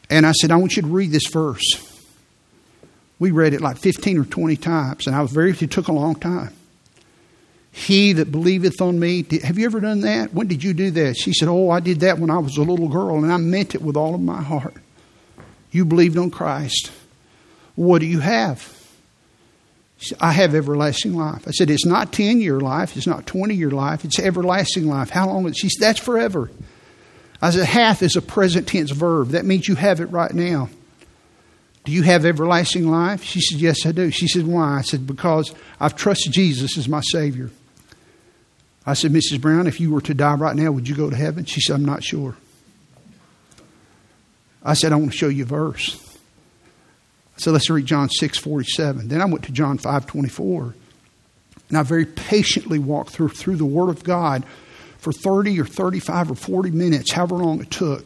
And 0.09 0.25
I 0.25 0.31
said, 0.33 0.51
I 0.51 0.55
want 0.55 0.75
you 0.75 0.83
to 0.83 0.87
read 0.87 1.11
this 1.11 1.27
verse. 1.27 1.91
We 3.19 3.31
read 3.31 3.53
it 3.53 3.61
like 3.61 3.77
15 3.77 4.19
or 4.19 4.25
20 4.25 4.55
times, 4.57 5.07
and 5.07 5.15
I 5.15 5.21
was 5.21 5.31
very, 5.31 5.51
it 5.51 5.71
took 5.71 5.87
a 5.87 5.93
long 5.93 6.15
time. 6.15 6.53
He 7.75 8.13
that 8.13 8.31
believeth 8.31 8.79
on 8.79 8.97
me. 9.01 9.25
Have 9.43 9.59
you 9.59 9.65
ever 9.65 9.81
done 9.81 9.99
that? 10.01 10.33
When 10.33 10.47
did 10.47 10.63
you 10.63 10.73
do 10.73 10.91
that? 10.91 11.17
She 11.17 11.33
said, 11.33 11.49
Oh, 11.49 11.69
I 11.69 11.81
did 11.81 11.99
that 11.99 12.19
when 12.19 12.29
I 12.29 12.37
was 12.37 12.55
a 12.55 12.61
little 12.61 12.87
girl, 12.87 13.17
and 13.21 13.31
I 13.31 13.35
meant 13.35 13.75
it 13.75 13.81
with 13.81 13.97
all 13.97 14.15
of 14.15 14.21
my 14.21 14.41
heart. 14.41 14.75
You 15.71 15.83
believed 15.83 16.17
on 16.17 16.31
Christ. 16.31 16.89
What 17.75 17.99
do 17.99 18.05
you 18.05 18.21
have? 18.21 18.73
I 20.21 20.31
have 20.31 20.55
everlasting 20.55 21.15
life. 21.15 21.45
I 21.49 21.51
said, 21.51 21.69
It's 21.69 21.85
not 21.85 22.13
10 22.13 22.39
year 22.39 22.61
life, 22.61 22.95
it's 22.95 23.07
not 23.07 23.27
20 23.27 23.53
year 23.53 23.71
life, 23.71 24.05
it's 24.05 24.19
everlasting 24.19 24.87
life. 24.87 25.09
How 25.09 25.27
long? 25.27 25.51
She 25.51 25.67
said, 25.67 25.81
That's 25.81 25.99
forever. 25.99 26.49
I 27.41 27.49
said, 27.49 27.65
Hath 27.65 28.01
is 28.01 28.15
a 28.15 28.21
present 28.21 28.69
tense 28.69 28.91
verb. 28.91 29.29
That 29.31 29.43
means 29.43 29.67
you 29.67 29.75
have 29.75 29.99
it 29.99 30.05
right 30.05 30.33
now. 30.33 30.69
Do 31.83 31.91
you 31.91 32.03
have 32.03 32.23
everlasting 32.23 32.89
life? 32.89 33.21
She 33.21 33.41
said, 33.41 33.59
Yes, 33.59 33.85
I 33.85 33.91
do. 33.91 34.11
She 34.11 34.29
said, 34.29 34.47
Why? 34.47 34.77
I 34.77 34.81
said, 34.81 35.05
Because 35.05 35.53
I've 35.77 35.97
trusted 35.97 36.31
Jesus 36.31 36.77
as 36.77 36.87
my 36.87 37.01
Savior. 37.01 37.51
I 38.85 38.93
said, 38.93 39.11
Mrs. 39.11 39.41
Brown, 39.41 39.67
if 39.67 39.79
you 39.79 39.91
were 39.91 40.01
to 40.01 40.13
die 40.13 40.35
right 40.35 40.55
now, 40.55 40.71
would 40.71 40.87
you 40.87 40.95
go 40.95 41.09
to 41.09 41.15
heaven? 41.15 41.45
She 41.45 41.59
said, 41.59 41.73
I'm 41.75 41.85
not 41.85 42.03
sure. 42.03 42.35
I 44.63 44.73
said, 44.73 44.91
I 44.91 44.95
want 44.95 45.11
to 45.11 45.17
show 45.17 45.27
you 45.27 45.43
a 45.43 45.47
verse. 45.47 46.01
I 47.35 47.39
said, 47.39 47.53
let's 47.53 47.69
read 47.69 47.85
John 47.85 48.09
6 48.09 48.37
47. 48.37 49.07
Then 49.07 49.21
I 49.21 49.25
went 49.25 49.45
to 49.45 49.51
John 49.51 49.77
5 49.77 50.05
24. 50.05 50.75
And 51.69 51.77
I 51.77 51.83
very 51.83 52.05
patiently 52.05 52.77
walked 52.77 53.09
through, 53.09 53.29
through 53.29 53.55
the 53.55 53.65
Word 53.65 53.89
of 53.89 54.03
God 54.03 54.45
for 54.99 55.11
30 55.11 55.59
or 55.59 55.65
35 55.65 56.31
or 56.31 56.35
40 56.35 56.71
minutes, 56.71 57.11
however 57.11 57.37
long 57.37 57.61
it 57.61 57.71
took. 57.71 58.05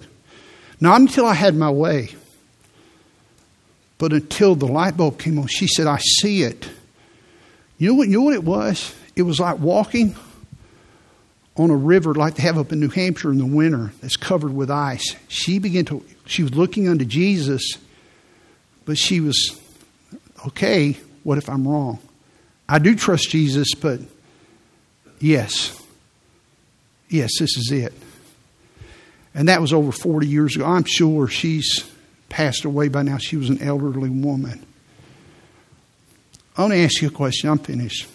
Not 0.79 1.01
until 1.01 1.25
I 1.25 1.33
had 1.33 1.55
my 1.55 1.69
way, 1.69 2.15
but 3.97 4.13
until 4.13 4.55
the 4.55 4.65
light 4.65 4.95
bulb 4.95 5.19
came 5.19 5.37
on. 5.39 5.47
She 5.47 5.67
said, 5.67 5.87
I 5.87 5.97
see 5.97 6.43
it. 6.43 6.69
You 7.77 7.89
know 7.89 7.95
what, 7.95 8.07
you 8.07 8.19
know 8.19 8.23
what 8.23 8.33
it 8.33 8.43
was? 8.43 8.95
It 9.15 9.23
was 9.23 9.39
like 9.39 9.59
walking 9.59 10.15
on 11.59 11.69
a 11.69 11.75
river 11.75 12.13
like 12.13 12.35
they 12.35 12.43
have 12.43 12.57
up 12.57 12.71
in 12.71 12.79
New 12.79 12.87
Hampshire 12.87 13.31
in 13.31 13.37
the 13.37 13.45
winter 13.45 13.91
that's 14.01 14.15
covered 14.15 14.53
with 14.53 14.71
ice. 14.71 15.15
She 15.27 15.59
began 15.59 15.83
to, 15.85 16.03
she 16.25 16.41
was 16.41 16.55
looking 16.55 16.87
unto 16.87 17.03
Jesus, 17.03 17.73
but 18.85 18.97
she 18.97 19.19
was, 19.19 19.59
okay, 20.47 20.95
what 21.23 21.37
if 21.37 21.49
I'm 21.49 21.67
wrong? 21.67 21.99
I 22.67 22.79
do 22.79 22.95
trust 22.95 23.29
Jesus, 23.29 23.73
but 23.75 23.99
yes, 25.19 25.77
yes, 27.09 27.31
this 27.39 27.57
is 27.57 27.71
it. 27.73 27.93
And 29.35 29.49
that 29.49 29.59
was 29.59 29.73
over 29.73 29.91
40 29.91 30.27
years 30.27 30.55
ago. 30.55 30.65
I'm 30.65 30.85
sure 30.85 31.27
she's 31.27 31.83
passed 32.29 32.63
away 32.63 32.87
by 32.87 33.03
now. 33.03 33.17
She 33.17 33.35
was 33.35 33.49
an 33.49 33.61
elderly 33.61 34.09
woman. 34.09 34.65
I 36.55 36.61
want 36.61 36.73
to 36.73 36.79
ask 36.79 37.01
you 37.01 37.09
a 37.09 37.11
question. 37.11 37.49
I'm 37.49 37.59
finished. 37.59 38.07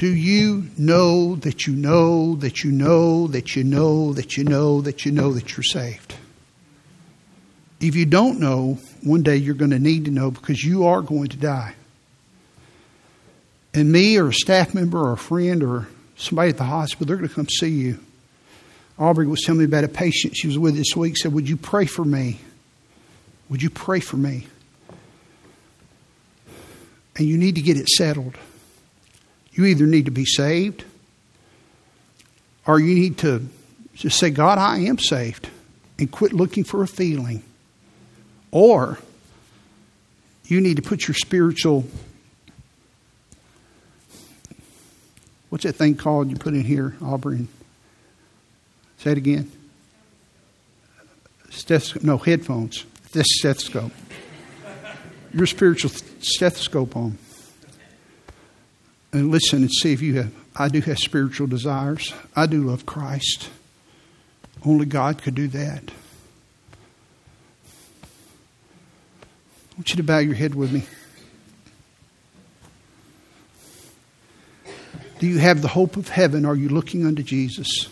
Do 0.00 0.08
you 0.08 0.64
know 0.78 1.36
that 1.36 1.66
you 1.66 1.74
know 1.74 2.34
that 2.36 2.64
you 2.64 2.72
know 2.72 3.26
that 3.26 3.54
you 3.54 3.64
know 3.64 4.14
that 4.14 4.34
you 4.34 4.44
know 4.44 4.80
that 4.80 5.04
you 5.04 5.12
know 5.12 5.34
that 5.34 5.54
you're 5.54 5.62
saved? 5.62 6.14
If 7.80 7.94
you 7.94 8.06
don't 8.06 8.40
know, 8.40 8.78
one 9.02 9.22
day 9.22 9.36
you're 9.36 9.54
going 9.54 9.72
to 9.72 9.78
need 9.78 10.06
to 10.06 10.10
know 10.10 10.30
because 10.30 10.64
you 10.64 10.86
are 10.86 11.02
going 11.02 11.28
to 11.28 11.36
die. 11.36 11.74
And 13.74 13.92
me 13.92 14.16
or 14.16 14.28
a 14.28 14.32
staff 14.32 14.72
member 14.72 14.98
or 14.98 15.12
a 15.12 15.18
friend 15.18 15.62
or 15.62 15.86
somebody 16.16 16.48
at 16.48 16.56
the 16.56 16.64
hospital, 16.64 17.04
they're 17.06 17.18
going 17.18 17.28
to 17.28 17.34
come 17.34 17.48
see 17.50 17.68
you. 17.68 18.00
Aubrey 18.98 19.26
was 19.26 19.42
telling 19.44 19.58
me 19.58 19.66
about 19.66 19.84
a 19.84 19.88
patient 19.88 20.34
she 20.34 20.46
was 20.46 20.58
with 20.58 20.76
this 20.76 20.96
week, 20.96 21.18
said, 21.18 21.34
Would 21.34 21.46
you 21.46 21.58
pray 21.58 21.84
for 21.84 22.06
me? 22.06 22.40
Would 23.50 23.60
you 23.62 23.68
pray 23.68 24.00
for 24.00 24.16
me? 24.16 24.46
And 27.16 27.28
you 27.28 27.36
need 27.36 27.56
to 27.56 27.60
get 27.60 27.76
it 27.76 27.86
settled. 27.86 28.38
You 29.60 29.66
either 29.66 29.84
need 29.84 30.06
to 30.06 30.10
be 30.10 30.24
saved 30.24 30.84
or 32.66 32.80
you 32.80 32.94
need 32.94 33.18
to 33.18 33.46
just 33.94 34.18
say, 34.18 34.30
God, 34.30 34.56
I 34.56 34.78
am 34.78 34.98
saved, 34.98 35.50
and 35.98 36.10
quit 36.10 36.32
looking 36.32 36.64
for 36.64 36.82
a 36.82 36.88
feeling. 36.88 37.42
Or 38.52 38.98
you 40.46 40.62
need 40.62 40.76
to 40.76 40.82
put 40.82 41.06
your 41.06 41.14
spiritual, 41.14 41.84
what's 45.50 45.64
that 45.64 45.74
thing 45.74 45.94
called 45.94 46.30
you 46.30 46.36
put 46.36 46.54
in 46.54 46.64
here, 46.64 46.96
Aubrey? 47.02 47.46
Say 48.96 49.12
it 49.12 49.18
again. 49.18 49.52
Stethoscope, 51.50 52.02
no, 52.02 52.16
headphones. 52.16 52.86
This 53.12 53.26
stethoscope. 53.28 53.92
Your 55.34 55.46
spiritual 55.46 55.90
stethoscope 56.20 56.96
on 56.96 57.18
and 59.12 59.30
listen 59.30 59.62
and 59.62 59.70
see 59.70 59.92
if 59.92 60.02
you 60.02 60.14
have. 60.14 60.32
I 60.56 60.68
do 60.68 60.80
have 60.82 60.98
spiritual 60.98 61.46
desires. 61.46 62.12
I 62.34 62.46
do 62.46 62.62
love 62.62 62.86
Christ. 62.86 63.50
Only 64.64 64.86
God 64.86 65.22
could 65.22 65.34
do 65.34 65.48
that. 65.48 65.90
I 69.70 69.74
want 69.76 69.90
you 69.90 69.96
to 69.96 70.02
bow 70.02 70.18
your 70.18 70.34
head 70.34 70.54
with 70.54 70.72
me. 70.72 70.84
Do 75.18 75.26
you 75.26 75.38
have 75.38 75.62
the 75.62 75.68
hope 75.68 75.96
of 75.96 76.08
heaven? 76.08 76.44
Are 76.44 76.54
you 76.54 76.68
looking 76.68 77.06
unto 77.06 77.22
Jesus? 77.22 77.88